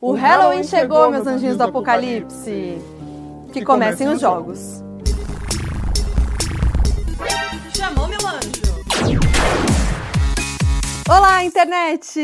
O 0.00 0.12
Halloween 0.12 0.62
chegou, 0.62 1.10
meus 1.10 1.26
anjinhos 1.26 1.56
do 1.56 1.64
apocalipse. 1.64 2.78
Que 3.52 3.64
comecem 3.64 4.06
os 4.06 4.20
jogos. 4.20 4.80
Chamou 7.76 8.06
meu 8.06 8.20
anjo. 8.24 9.18
Olá, 11.08 11.42
internet! 11.42 12.16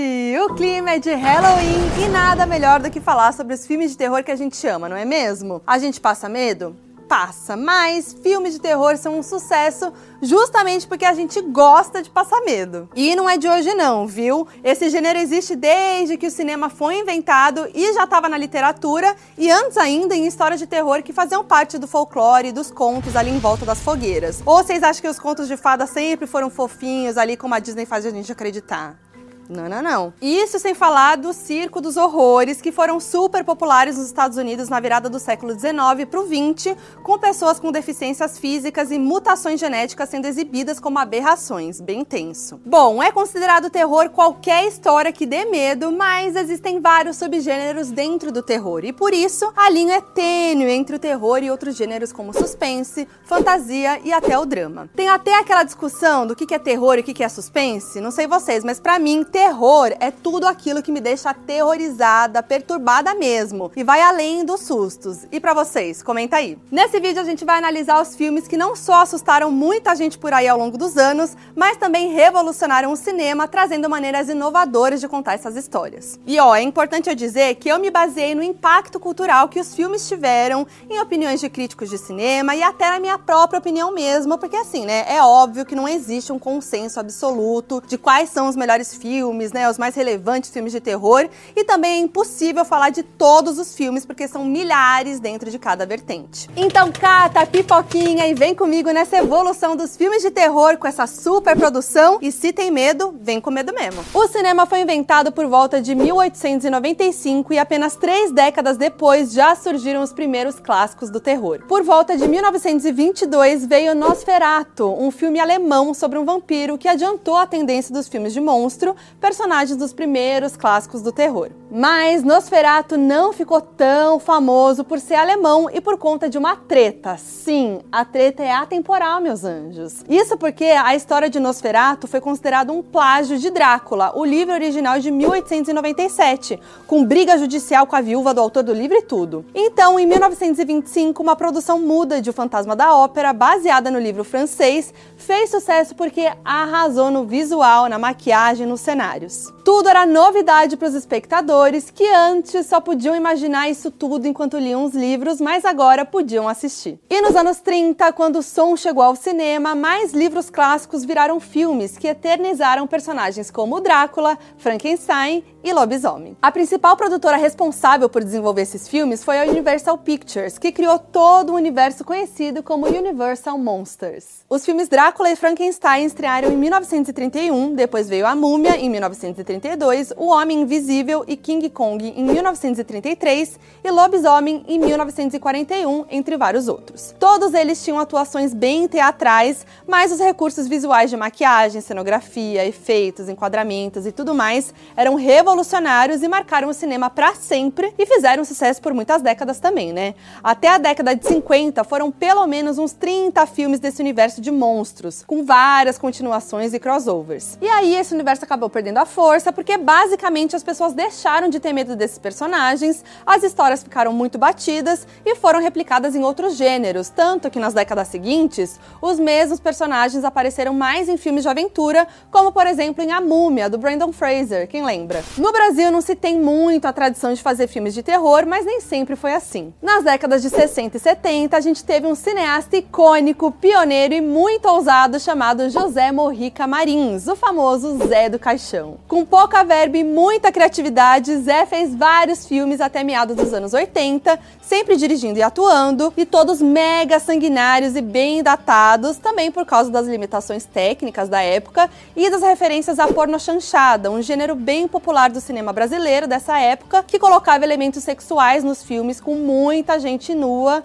O 0.48 0.54
clima 0.54 0.92
é 0.92 0.98
de 1.00 1.12
Halloween 1.14 2.04
e 2.04 2.08
nada 2.08 2.46
melhor 2.46 2.80
do 2.80 2.88
que 2.92 3.00
falar 3.00 3.32
sobre 3.32 3.54
os 3.54 3.66
filmes 3.66 3.90
de 3.90 3.96
terror 3.96 4.22
que 4.22 4.30
a 4.30 4.36
gente 4.36 4.64
ama, 4.68 4.88
não 4.88 4.96
é 4.96 5.04
mesmo? 5.04 5.60
A 5.66 5.76
gente 5.76 6.00
passa 6.00 6.28
medo? 6.28 6.76
Passa, 7.14 7.56
mas 7.56 8.12
filmes 8.12 8.54
de 8.54 8.60
terror 8.60 8.96
são 8.96 9.16
um 9.16 9.22
sucesso 9.22 9.92
justamente 10.20 10.84
porque 10.84 11.04
a 11.04 11.14
gente 11.14 11.40
gosta 11.40 12.02
de 12.02 12.10
passar 12.10 12.40
medo. 12.40 12.88
E 12.92 13.14
não 13.14 13.30
é 13.30 13.38
de 13.38 13.48
hoje 13.48 13.72
não, 13.72 14.04
viu? 14.04 14.48
Esse 14.64 14.90
gênero 14.90 15.20
existe 15.20 15.54
desde 15.54 16.16
que 16.16 16.26
o 16.26 16.30
cinema 16.30 16.68
foi 16.68 16.98
inventado 16.98 17.68
e 17.72 17.92
já 17.92 18.02
estava 18.02 18.28
na 18.28 18.36
literatura 18.36 19.14
e 19.38 19.48
antes 19.48 19.76
ainda 19.76 20.16
em 20.16 20.26
histórias 20.26 20.58
de 20.58 20.66
terror 20.66 21.04
que 21.04 21.12
faziam 21.12 21.44
parte 21.44 21.78
do 21.78 21.86
folclore 21.86 22.48
e 22.48 22.52
dos 22.52 22.72
contos 22.72 23.14
ali 23.14 23.30
em 23.30 23.38
volta 23.38 23.64
das 23.64 23.78
fogueiras. 23.78 24.42
Ou 24.44 24.56
vocês 24.56 24.82
acham 24.82 25.00
que 25.00 25.08
os 25.08 25.20
contos 25.20 25.46
de 25.46 25.56
fada 25.56 25.86
sempre 25.86 26.26
foram 26.26 26.50
fofinhos 26.50 27.16
ali 27.16 27.36
como 27.36 27.54
a 27.54 27.60
Disney 27.60 27.86
faz 27.86 28.04
a 28.04 28.10
gente 28.10 28.32
acreditar? 28.32 29.03
Não, 29.48 29.68
não, 29.68 29.82
não. 29.82 30.12
Isso 30.20 30.58
sem 30.58 30.74
falar 30.74 31.16
do 31.16 31.32
circo 31.32 31.80
dos 31.80 31.96
horrores, 31.96 32.60
que 32.60 32.72
foram 32.72 32.98
super 32.98 33.44
populares 33.44 33.96
nos 33.96 34.06
Estados 34.06 34.38
Unidos 34.38 34.68
na 34.68 34.80
virada 34.80 35.08
do 35.08 35.18
século 35.18 35.52
XIX 35.52 35.74
para 36.10 36.20
o 36.20 36.26
XX, 36.26 36.76
com 37.02 37.18
pessoas 37.18 37.60
com 37.60 37.70
deficiências 37.70 38.38
físicas 38.38 38.90
e 38.90 38.98
mutações 38.98 39.60
genéticas 39.60 40.08
sendo 40.08 40.26
exibidas 40.26 40.80
como 40.80 40.98
aberrações. 40.98 41.80
Bem 41.80 42.04
tenso. 42.04 42.60
Bom, 42.64 43.02
é 43.02 43.12
considerado 43.12 43.70
terror 43.70 44.10
qualquer 44.10 44.66
história 44.66 45.12
que 45.12 45.26
dê 45.26 45.44
medo, 45.44 45.92
mas 45.92 46.36
existem 46.36 46.80
vários 46.80 47.16
subgêneros 47.16 47.90
dentro 47.90 48.32
do 48.32 48.42
terror, 48.42 48.84
e 48.84 48.92
por 48.92 49.12
isso 49.12 49.52
a 49.56 49.68
linha 49.70 49.96
é 49.96 50.00
tênue 50.00 50.70
entre 50.70 50.96
o 50.96 50.98
terror 50.98 51.42
e 51.42 51.50
outros 51.50 51.76
gêneros 51.76 52.12
como 52.12 52.32
suspense, 52.32 53.06
fantasia 53.24 54.00
e 54.04 54.12
até 54.12 54.38
o 54.38 54.44
drama. 54.44 54.88
Tem 54.94 55.08
até 55.08 55.38
aquela 55.38 55.62
discussão 55.62 56.26
do 56.26 56.34
que 56.34 56.54
é 56.54 56.58
terror 56.58 56.98
e 56.98 57.00
o 57.00 57.04
que 57.04 57.22
é 57.22 57.28
suspense, 57.28 58.00
não 58.00 58.10
sei 58.10 58.26
vocês, 58.26 58.64
mas 58.64 58.78
para 58.78 58.98
mim, 58.98 59.24
terror 59.34 59.92
é 59.98 60.12
tudo 60.12 60.46
aquilo 60.46 60.80
que 60.80 60.92
me 60.92 61.00
deixa 61.00 61.30
aterrorizada, 61.30 62.40
perturbada 62.40 63.16
mesmo 63.16 63.72
e 63.74 63.82
vai 63.82 64.00
além 64.00 64.44
dos 64.44 64.60
sustos. 64.60 65.26
E 65.32 65.40
para 65.40 65.52
vocês, 65.52 66.04
comenta 66.04 66.36
aí. 66.36 66.56
Nesse 66.70 67.00
vídeo 67.00 67.20
a 67.20 67.24
gente 67.24 67.44
vai 67.44 67.58
analisar 67.58 68.00
os 68.00 68.14
filmes 68.14 68.46
que 68.46 68.56
não 68.56 68.76
só 68.76 69.02
assustaram 69.02 69.50
muita 69.50 69.96
gente 69.96 70.18
por 70.18 70.32
aí 70.32 70.46
ao 70.46 70.56
longo 70.56 70.78
dos 70.78 70.96
anos, 70.96 71.36
mas 71.56 71.76
também 71.76 72.12
revolucionaram 72.12 72.92
o 72.92 72.96
cinema, 72.96 73.48
trazendo 73.48 73.90
maneiras 73.90 74.28
inovadoras 74.28 75.00
de 75.00 75.08
contar 75.08 75.32
essas 75.32 75.56
histórias. 75.56 76.16
E 76.24 76.38
ó, 76.38 76.54
é 76.54 76.62
importante 76.62 77.10
eu 77.10 77.16
dizer 77.16 77.56
que 77.56 77.68
eu 77.68 77.80
me 77.80 77.90
baseei 77.90 78.36
no 78.36 78.42
impacto 78.42 79.00
cultural 79.00 79.48
que 79.48 79.58
os 79.58 79.74
filmes 79.74 80.06
tiveram, 80.06 80.64
em 80.88 81.00
opiniões 81.00 81.40
de 81.40 81.48
críticos 81.48 81.90
de 81.90 81.98
cinema 81.98 82.54
e 82.54 82.62
até 82.62 82.88
na 82.88 83.00
minha 83.00 83.18
própria 83.18 83.58
opinião 83.58 83.92
mesmo, 83.92 84.38
porque 84.38 84.54
assim, 84.54 84.86
né, 84.86 85.04
é 85.08 85.20
óbvio 85.20 85.66
que 85.66 85.74
não 85.74 85.88
existe 85.88 86.32
um 86.32 86.38
consenso 86.38 87.00
absoluto 87.00 87.82
de 87.84 87.98
quais 87.98 88.30
são 88.30 88.46
os 88.46 88.54
melhores 88.54 88.94
filmes 88.94 89.23
filmes, 89.24 89.52
né, 89.52 89.70
os 89.70 89.78
mais 89.78 89.94
relevantes 89.94 90.50
filmes 90.50 90.70
de 90.70 90.80
terror, 90.80 91.26
e 91.56 91.64
também 91.64 91.92
é 91.92 91.98
impossível 91.98 92.62
falar 92.62 92.90
de 92.90 93.02
todos 93.02 93.58
os 93.58 93.74
filmes 93.74 94.04
porque 94.04 94.28
são 94.28 94.44
milhares 94.44 95.18
dentro 95.18 95.50
de 95.50 95.58
cada 95.58 95.86
vertente. 95.86 96.48
Então, 96.54 96.92
cata 96.92 97.46
pipoquinha 97.46 98.26
e 98.28 98.34
vem 98.34 98.54
comigo 98.54 98.90
nessa 98.90 99.16
evolução 99.16 99.74
dos 99.76 99.96
filmes 99.96 100.20
de 100.20 100.30
terror 100.30 100.76
com 100.76 100.86
essa 100.86 101.06
super 101.06 101.56
produção 101.56 102.18
e 102.20 102.30
se 102.30 102.52
tem 102.52 102.70
medo, 102.70 103.14
vem 103.18 103.40
com 103.40 103.50
medo 103.50 103.72
mesmo. 103.72 104.04
O 104.12 104.28
cinema 104.28 104.66
foi 104.66 104.80
inventado 104.80 105.32
por 105.32 105.46
volta 105.46 105.80
de 105.80 105.94
1895 105.94 107.54
e 107.54 107.58
apenas 107.58 107.96
três 107.96 108.30
décadas 108.30 108.76
depois 108.76 109.32
já 109.32 109.54
surgiram 109.54 110.02
os 110.02 110.12
primeiros 110.12 110.60
clássicos 110.60 111.08
do 111.08 111.18
terror. 111.18 111.62
Por 111.66 111.82
volta 111.82 112.14
de 112.14 112.28
1922 112.28 113.64
veio 113.64 113.94
Nosferatu, 113.94 114.94
um 114.98 115.10
filme 115.10 115.40
alemão 115.40 115.94
sobre 115.94 116.18
um 116.18 116.26
vampiro 116.26 116.76
que 116.76 116.88
adiantou 116.88 117.36
a 117.36 117.46
tendência 117.46 117.94
dos 117.94 118.06
filmes 118.06 118.34
de 118.34 118.40
monstro, 118.40 118.94
personagens 119.24 119.78
dos 119.78 119.94
primeiros 119.94 120.54
clássicos 120.54 121.00
do 121.00 121.10
terror. 121.10 121.48
Mas 121.70 122.22
Nosferatu 122.22 122.98
não 122.98 123.32
ficou 123.32 123.58
tão 123.58 124.20
famoso 124.20 124.84
por 124.84 125.00
ser 125.00 125.14
alemão 125.14 125.70
e 125.72 125.80
por 125.80 125.96
conta 125.96 126.28
de 126.28 126.36
uma 126.36 126.54
treta. 126.54 127.16
Sim, 127.16 127.80
a 127.90 128.04
treta 128.04 128.42
é 128.42 128.52
atemporal, 128.52 129.22
meus 129.22 129.42
anjos. 129.42 130.04
Isso 130.06 130.36
porque 130.36 130.64
a 130.64 130.94
história 130.94 131.30
de 131.30 131.40
Nosferatu 131.40 132.06
foi 132.06 132.20
considerado 132.20 132.70
um 132.70 132.82
plágio 132.82 133.38
de 133.38 133.48
Drácula, 133.48 134.12
o 134.14 134.26
livro 134.26 134.52
original 134.52 135.00
de 135.00 135.10
1897, 135.10 136.60
com 136.86 137.02
briga 137.02 137.38
judicial 137.38 137.86
com 137.86 137.96
a 137.96 138.02
viúva 138.02 138.34
do 138.34 138.42
autor 138.42 138.62
do 138.62 138.74
livro 138.74 138.98
e 138.98 139.02
tudo. 139.02 139.42
Então, 139.54 139.98
em 139.98 140.04
1925, 140.06 141.22
uma 141.22 141.34
produção 141.34 141.80
muda 141.80 142.20
de 142.20 142.28
O 142.28 142.32
Fantasma 142.34 142.76
da 142.76 142.94
Ópera, 142.94 143.32
baseada 143.32 143.90
no 143.90 143.98
livro 143.98 144.22
francês, 144.22 144.92
fez 145.16 145.50
sucesso 145.50 145.94
porque 145.94 146.30
arrasou 146.44 147.10
no 147.10 147.24
visual, 147.24 147.88
na 147.88 147.98
maquiagem, 147.98 148.66
no 148.66 148.76
cenário 148.76 149.13
cenários. 149.14 149.52
Tudo 149.64 149.88
era 149.88 150.04
novidade 150.04 150.76
para 150.76 150.88
os 150.88 150.94
espectadores 150.94 151.90
que 151.90 152.06
antes 152.06 152.66
só 152.66 152.80
podiam 152.80 153.14
imaginar 153.14 153.68
isso 153.68 153.90
tudo 153.90 154.26
enquanto 154.26 154.58
liam 154.58 154.84
os 154.84 154.94
livros, 154.94 155.40
mas 155.40 155.64
agora 155.64 156.04
podiam 156.04 156.48
assistir. 156.48 156.98
E 157.08 157.20
nos 157.20 157.36
anos 157.36 157.58
30, 157.58 158.12
quando 158.12 158.38
o 158.38 158.42
som 158.42 158.76
chegou 158.76 159.02
ao 159.02 159.16
cinema, 159.16 159.74
mais 159.74 160.12
livros 160.12 160.50
clássicos 160.50 161.04
viraram 161.04 161.40
filmes 161.40 161.96
que 161.96 162.08
eternizaram 162.08 162.86
personagens 162.86 163.50
como 163.50 163.80
Drácula, 163.80 164.38
Frankenstein 164.58 165.44
e 165.64 165.72
Lobisomem. 165.72 166.36
A 166.42 166.52
principal 166.52 166.94
produtora 166.94 167.38
responsável 167.38 168.06
por 168.06 168.22
desenvolver 168.22 168.62
esses 168.62 168.86
filmes 168.86 169.24
foi 169.24 169.40
a 169.40 169.50
Universal 169.50 169.96
Pictures, 169.96 170.58
que 170.58 170.70
criou 170.70 170.98
todo 170.98 171.50
o 171.50 171.56
universo 171.56 172.04
conhecido 172.04 172.62
como 172.62 172.86
Universal 172.86 173.56
Monsters. 173.56 174.44
Os 174.48 174.62
filmes 174.62 174.88
Drácula 174.88 175.30
e 175.30 175.36
Frankenstein 175.36 176.04
estrearam 176.04 176.52
em 176.52 176.56
1931, 176.56 177.74
depois 177.74 178.10
veio 178.10 178.26
A 178.26 178.36
Múmia 178.36 178.76
em 178.76 178.90
1932, 178.90 180.12
O 180.18 180.26
Homem 180.26 180.60
Invisível 180.60 181.24
e 181.26 181.34
King 181.34 181.70
Kong 181.70 182.12
em 182.14 182.24
1933 182.24 183.58
e 183.82 183.90
Lobisomem 183.90 184.64
em 184.68 184.78
1941, 184.78 186.04
entre 186.10 186.36
vários 186.36 186.68
outros. 186.68 187.14
Todos 187.18 187.54
eles 187.54 187.82
tinham 187.82 187.98
atuações 187.98 188.52
bem 188.52 188.86
teatrais, 188.86 189.66
mas 189.88 190.12
os 190.12 190.20
recursos 190.20 190.68
visuais 190.68 191.08
de 191.08 191.16
maquiagem, 191.16 191.80
cenografia, 191.80 192.66
efeitos, 192.66 193.30
enquadramentos 193.30 194.04
e 194.04 194.12
tudo 194.12 194.34
mais 194.34 194.74
eram 194.94 195.14
revolucionários 195.14 195.53
revolucionários 195.54 196.20
e 196.22 196.28
marcaram 196.28 196.68
o 196.68 196.74
cinema 196.74 197.08
para 197.08 197.32
sempre 197.36 197.94
e 197.96 198.04
fizeram 198.04 198.44
sucesso 198.44 198.82
por 198.82 198.92
muitas 198.92 199.22
décadas 199.22 199.60
também, 199.60 199.92
né? 199.92 200.14
Até 200.42 200.68
a 200.68 200.78
década 200.78 201.14
de 201.14 201.26
50 201.26 201.84
foram 201.84 202.10
pelo 202.10 202.44
menos 202.46 202.76
uns 202.76 202.92
30 202.92 203.46
filmes 203.46 203.78
desse 203.78 204.02
universo 204.02 204.40
de 204.40 204.50
monstros, 204.50 205.22
com 205.24 205.44
várias 205.44 205.96
continuações 205.96 206.74
e 206.74 206.80
crossovers. 206.80 207.56
E 207.62 207.68
aí 207.68 207.94
esse 207.94 208.12
universo 208.12 208.44
acabou 208.44 208.68
perdendo 208.68 208.98
a 208.98 209.06
força 209.06 209.52
porque 209.52 209.78
basicamente 209.78 210.56
as 210.56 210.64
pessoas 210.64 210.92
deixaram 210.92 211.48
de 211.48 211.60
ter 211.60 211.72
medo 211.72 211.94
desses 211.94 212.18
personagens, 212.18 213.04
as 213.24 213.44
histórias 213.44 213.82
ficaram 213.82 214.12
muito 214.12 214.36
batidas 214.36 215.06
e 215.24 215.36
foram 215.36 215.60
replicadas 215.60 216.16
em 216.16 216.24
outros 216.24 216.56
gêneros, 216.56 217.10
tanto 217.10 217.48
que 217.48 217.60
nas 217.60 217.72
décadas 217.74 218.08
seguintes 218.08 218.80
os 219.00 219.20
mesmos 219.20 219.60
personagens 219.60 220.24
apareceram 220.24 220.74
mais 220.74 221.08
em 221.08 221.16
filmes 221.16 221.44
de 221.44 221.48
aventura, 221.48 222.08
como 222.30 222.50
por 222.50 222.66
exemplo 222.66 223.04
em 223.04 223.12
A 223.12 223.20
Múmia 223.20 223.70
do 223.70 223.78
Brandon 223.78 224.12
Fraser, 224.12 224.66
quem 224.66 224.84
lembra? 224.84 225.22
No 225.44 225.52
Brasil 225.52 225.90
não 225.90 226.00
se 226.00 226.14
tem 226.14 226.40
muito 226.40 226.86
a 226.86 226.92
tradição 226.94 227.34
de 227.34 227.42
fazer 227.42 227.66
filmes 227.66 227.92
de 227.92 228.02
terror, 228.02 228.46
mas 228.46 228.64
nem 228.64 228.80
sempre 228.80 229.14
foi 229.14 229.34
assim. 229.34 229.74
Nas 229.82 230.02
décadas 230.02 230.40
de 230.40 230.48
60 230.48 230.96
e 230.96 231.00
70, 231.00 231.54
a 231.54 231.60
gente 231.60 231.84
teve 231.84 232.06
um 232.06 232.14
cineasta 232.14 232.78
icônico, 232.78 233.52
pioneiro 233.52 234.14
e 234.14 234.22
muito 234.22 234.66
ousado 234.66 235.20
chamado 235.20 235.68
José 235.68 236.10
Morrica 236.10 236.66
Marins, 236.66 237.26
o 237.26 237.36
famoso 237.36 237.98
Zé 238.08 238.30
do 238.30 238.38
Caixão. 238.38 238.96
Com 239.06 239.22
pouca 239.26 239.62
verba 239.62 239.98
e 239.98 240.02
muita 240.02 240.50
criatividade, 240.50 241.36
Zé 241.36 241.66
fez 241.66 241.94
vários 241.94 242.46
filmes 242.46 242.80
até 242.80 243.04
meados 243.04 243.36
dos 243.36 243.52
anos 243.52 243.74
80, 243.74 244.40
sempre 244.62 244.96
dirigindo 244.96 245.38
e 245.38 245.42
atuando, 245.42 246.10
e 246.16 246.24
todos 246.24 246.62
mega 246.62 247.20
sanguinários 247.20 247.94
e 247.96 248.00
bem 248.00 248.42
datados, 248.42 249.18
também 249.18 249.52
por 249.52 249.66
causa 249.66 249.90
das 249.90 250.06
limitações 250.06 250.64
técnicas 250.64 251.28
da 251.28 251.42
época 251.42 251.90
e 252.16 252.30
das 252.30 252.40
referências 252.40 252.98
à 252.98 253.06
porno 253.08 253.38
chanchada, 253.38 254.10
um 254.10 254.22
gênero 254.22 254.54
bem 254.54 254.88
popular 254.88 255.33
do 255.34 255.40
cinema 255.40 255.72
brasileiro 255.72 256.26
dessa 256.26 256.58
época, 256.58 257.02
que 257.02 257.18
colocava 257.18 257.64
elementos 257.64 258.02
sexuais 258.02 258.64
nos 258.64 258.82
filmes 258.82 259.20
com 259.20 259.34
muita 259.34 259.98
gente 260.00 260.34
nua, 260.34 260.82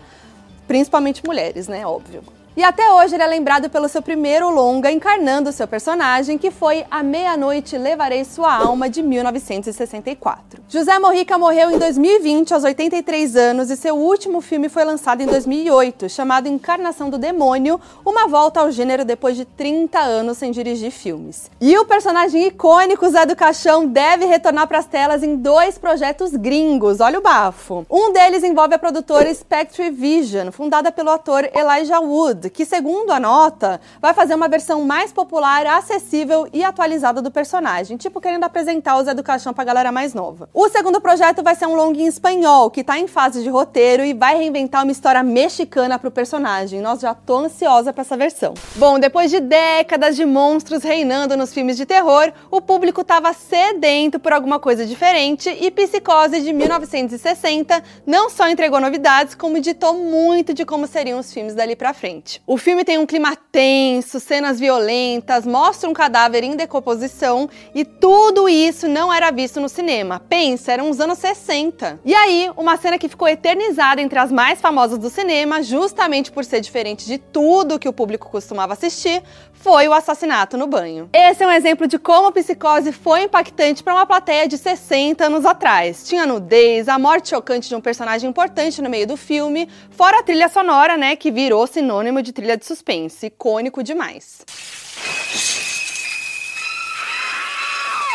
principalmente 0.68 1.26
mulheres, 1.26 1.68
né? 1.68 1.86
Óbvio. 1.88 2.39
E 2.58 2.64
até 2.64 2.92
hoje 2.92 3.16
ele 3.16 3.24
é 3.24 3.28
lembrado 3.28 3.70
pelo 3.70 3.88
seu 3.88 4.02
primeiro 4.02 4.50
longa 4.50 4.92
encarnando 4.92 5.52
seu 5.52 5.68
personagem, 5.68 6.38
que 6.38 6.50
foi 6.50 6.84
A 6.90 7.04
Meia-Noite 7.04 7.78
Levarei 7.78 8.26
Sua 8.26 8.54
Alma, 8.54 8.90
de 8.90 9.04
1964. 9.04 10.62
José 10.68 10.98
Morrica 11.00 11.38
morreu 11.38 11.72
em 11.72 11.78
2020, 11.78 12.54
aos 12.54 12.64
83 12.64 13.36
anos, 13.36 13.70
e 13.70 13.78
seu 13.78 13.96
último 13.96 14.42
filme 14.42 14.68
foi 14.68 14.84
lançado 14.84 15.22
em 15.22 15.28
2008, 15.28 16.10
chamado 16.10 16.48
Encarnação 16.48 17.10
do 17.10 17.18
Demônio, 17.18 17.80
uma 18.04 18.28
volta 18.28 18.60
ao 18.60 18.72
gênero 18.72 19.06
depois 19.06 19.38
de 19.38 19.46
30 19.46 20.00
anos 20.00 20.38
sem 20.38 20.52
dirigir 20.52 20.92
filmes. 20.92 21.50
E 21.62 21.78
o 21.78 21.86
personagem 21.86 22.48
icônico 22.48 23.08
Zé 23.10 23.26
do 23.26 23.36
Caixão 23.36 23.86
deve 23.86 24.26
retornar 24.26 24.68
para 24.68 24.80
as 24.80 24.86
telas 24.86 25.24
em 25.24 25.36
dois 25.36 25.78
projetos 25.78 26.32
gringos, 26.32 27.00
olha 27.00 27.20
o 27.20 27.22
bafo. 27.22 27.86
Um 27.90 28.12
deles 28.12 28.44
envolve 28.44 28.74
a 28.74 28.80
produtora 28.80 29.34
Spectre 29.34 29.92
Vision, 29.92 30.52
fundada 30.52 30.92
pelo 30.92 31.12
ator 31.12 31.48
Elijah 31.54 32.00
Wood, 32.00 32.39
que, 32.48 32.64
segundo 32.64 33.10
a 33.10 33.20
nota, 33.20 33.82
vai 34.00 34.14
fazer 34.14 34.36
uma 34.36 34.48
versão 34.48 34.86
mais 34.86 35.12
popular, 35.12 35.66
acessível 35.66 36.48
e 36.54 36.64
atualizada 36.64 37.24
do 37.24 37.32
personagem, 37.32 37.98
tipo 37.98 38.22
querendo 38.22 38.44
apresentar 38.44 38.98
o 38.98 39.04
Zé 39.04 39.16
do 39.16 39.24
Caixão 39.24 39.52
pra 39.52 39.64
galera 39.64 39.92
mais 39.92 40.14
nova. 40.14 40.48
O 40.54 40.70
segundo 40.70 41.02
projeto 41.02 41.42
vai 41.42 41.56
ser 41.56 41.66
um 41.66 41.76
longo 41.76 42.00
em 42.00 42.06
espanhol, 42.06 42.70
que 42.70 42.84
tá 42.84 43.00
em 43.00 43.08
fase 43.08 43.42
de 43.42 43.50
roteiro 43.50 44.06
e 44.06 44.14
vai 44.14 44.38
reinventar 44.38 44.84
uma 44.84 44.92
história 44.92 45.24
mexicana 45.24 45.98
pro 45.98 46.12
personagem. 46.12 46.82
Nós 46.82 47.00
já 47.00 47.16
tô 47.16 47.38
ansiosa 47.38 47.92
para 47.92 48.02
essa 48.02 48.16
versão. 48.16 48.54
Bom, 48.76 49.00
depois 49.00 49.32
de 49.32 49.40
décadas 49.40 50.16
de 50.16 50.26
monstros 50.26 50.84
reinando 50.84 51.36
nos 51.36 51.54
filmes 51.54 51.78
de 51.78 51.86
terror, 51.86 52.32
o 52.52 52.62
público 52.62 53.04
tava 53.04 53.34
sedento 53.34 54.20
por 54.20 54.34
alguma 54.34 54.60
coisa 54.60 54.86
diferente 54.86 55.50
e 55.50 55.72
Psicose 55.72 56.42
de 56.42 56.52
1960 56.54 57.82
não 58.06 58.30
só 58.30 58.50
entregou 58.50 58.80
novidades, 58.80 59.34
como 59.34 59.60
ditou 59.62 59.94
muito 59.94 60.54
de 60.54 60.66
como 60.66 60.86
seriam 60.86 61.20
os 61.20 61.34
filmes 61.34 61.56
dali 61.56 61.76
pra 61.76 61.94
frente. 61.94 62.29
O 62.46 62.58
filme 62.58 62.84
tem 62.84 62.98
um 62.98 63.06
clima 63.06 63.36
tenso, 63.52 64.20
cenas 64.20 64.60
violentas, 64.60 65.46
mostra 65.46 65.90
um 65.90 65.94
cadáver 65.94 66.44
em 66.44 66.56
decomposição 66.56 67.50
e 67.74 67.84
tudo 67.84 68.48
isso 68.48 68.88
não 68.88 69.12
era 69.12 69.32
visto 69.32 69.60
no 69.60 69.70
cinema. 69.70 70.20
Pensa, 70.20 70.74
eram 70.74 70.90
os 70.90 71.00
anos 71.00 71.18
60. 71.20 72.00
E 72.06 72.14
aí, 72.14 72.52
uma 72.58 72.78
cena 72.78 72.98
que 72.98 73.10
ficou 73.10 73.28
eternizada 73.28 74.02
entre 74.02 74.20
as 74.20 74.32
mais 74.32 74.62
famosas 74.62 74.98
do 74.98 75.10
cinema, 75.10 75.64
justamente 75.64 76.32
por 76.32 76.46
ser 76.46 76.62
diferente 76.62 77.06
de 77.06 77.18
tudo 77.18 77.80
que 77.80 77.90
o 77.90 77.94
público 77.94 78.30
costumava 78.30 78.74
assistir, 78.74 79.24
foi 79.60 79.88
o 79.88 79.94
assassinato 79.94 80.58
no 80.58 80.68
banho. 80.68 81.10
Esse 81.14 81.44
é 81.44 81.48
um 81.48 81.52
exemplo 81.52 81.86
de 81.86 82.00
como 82.00 82.28
a 82.28 82.32
psicose 82.32 82.92
foi 82.92 83.24
impactante 83.24 83.84
para 83.84 83.94
uma 83.94 84.06
plateia 84.06 84.48
de 84.48 84.58
60 84.58 85.26
anos 85.26 85.46
atrás. 85.46 86.08
Tinha 86.08 86.26
nudez, 86.26 86.88
a 86.88 86.98
morte 86.98 87.30
chocante 87.30 87.68
de 87.68 87.76
um 87.76 87.82
personagem 87.82 88.30
importante 88.30 88.82
no 88.82 88.90
meio 88.90 89.06
do 89.06 89.18
filme, 89.18 89.70
fora 89.92 90.20
a 90.20 90.24
trilha 90.24 90.50
sonora, 90.50 90.98
né, 90.98 91.16
que 91.16 91.30
virou 91.30 91.68
sinônimo 91.68 92.22
de 92.22 92.32
trilha 92.32 92.58
de 92.58 92.66
suspense, 92.66 93.28
icônico 93.28 93.84
demais. 93.84 94.46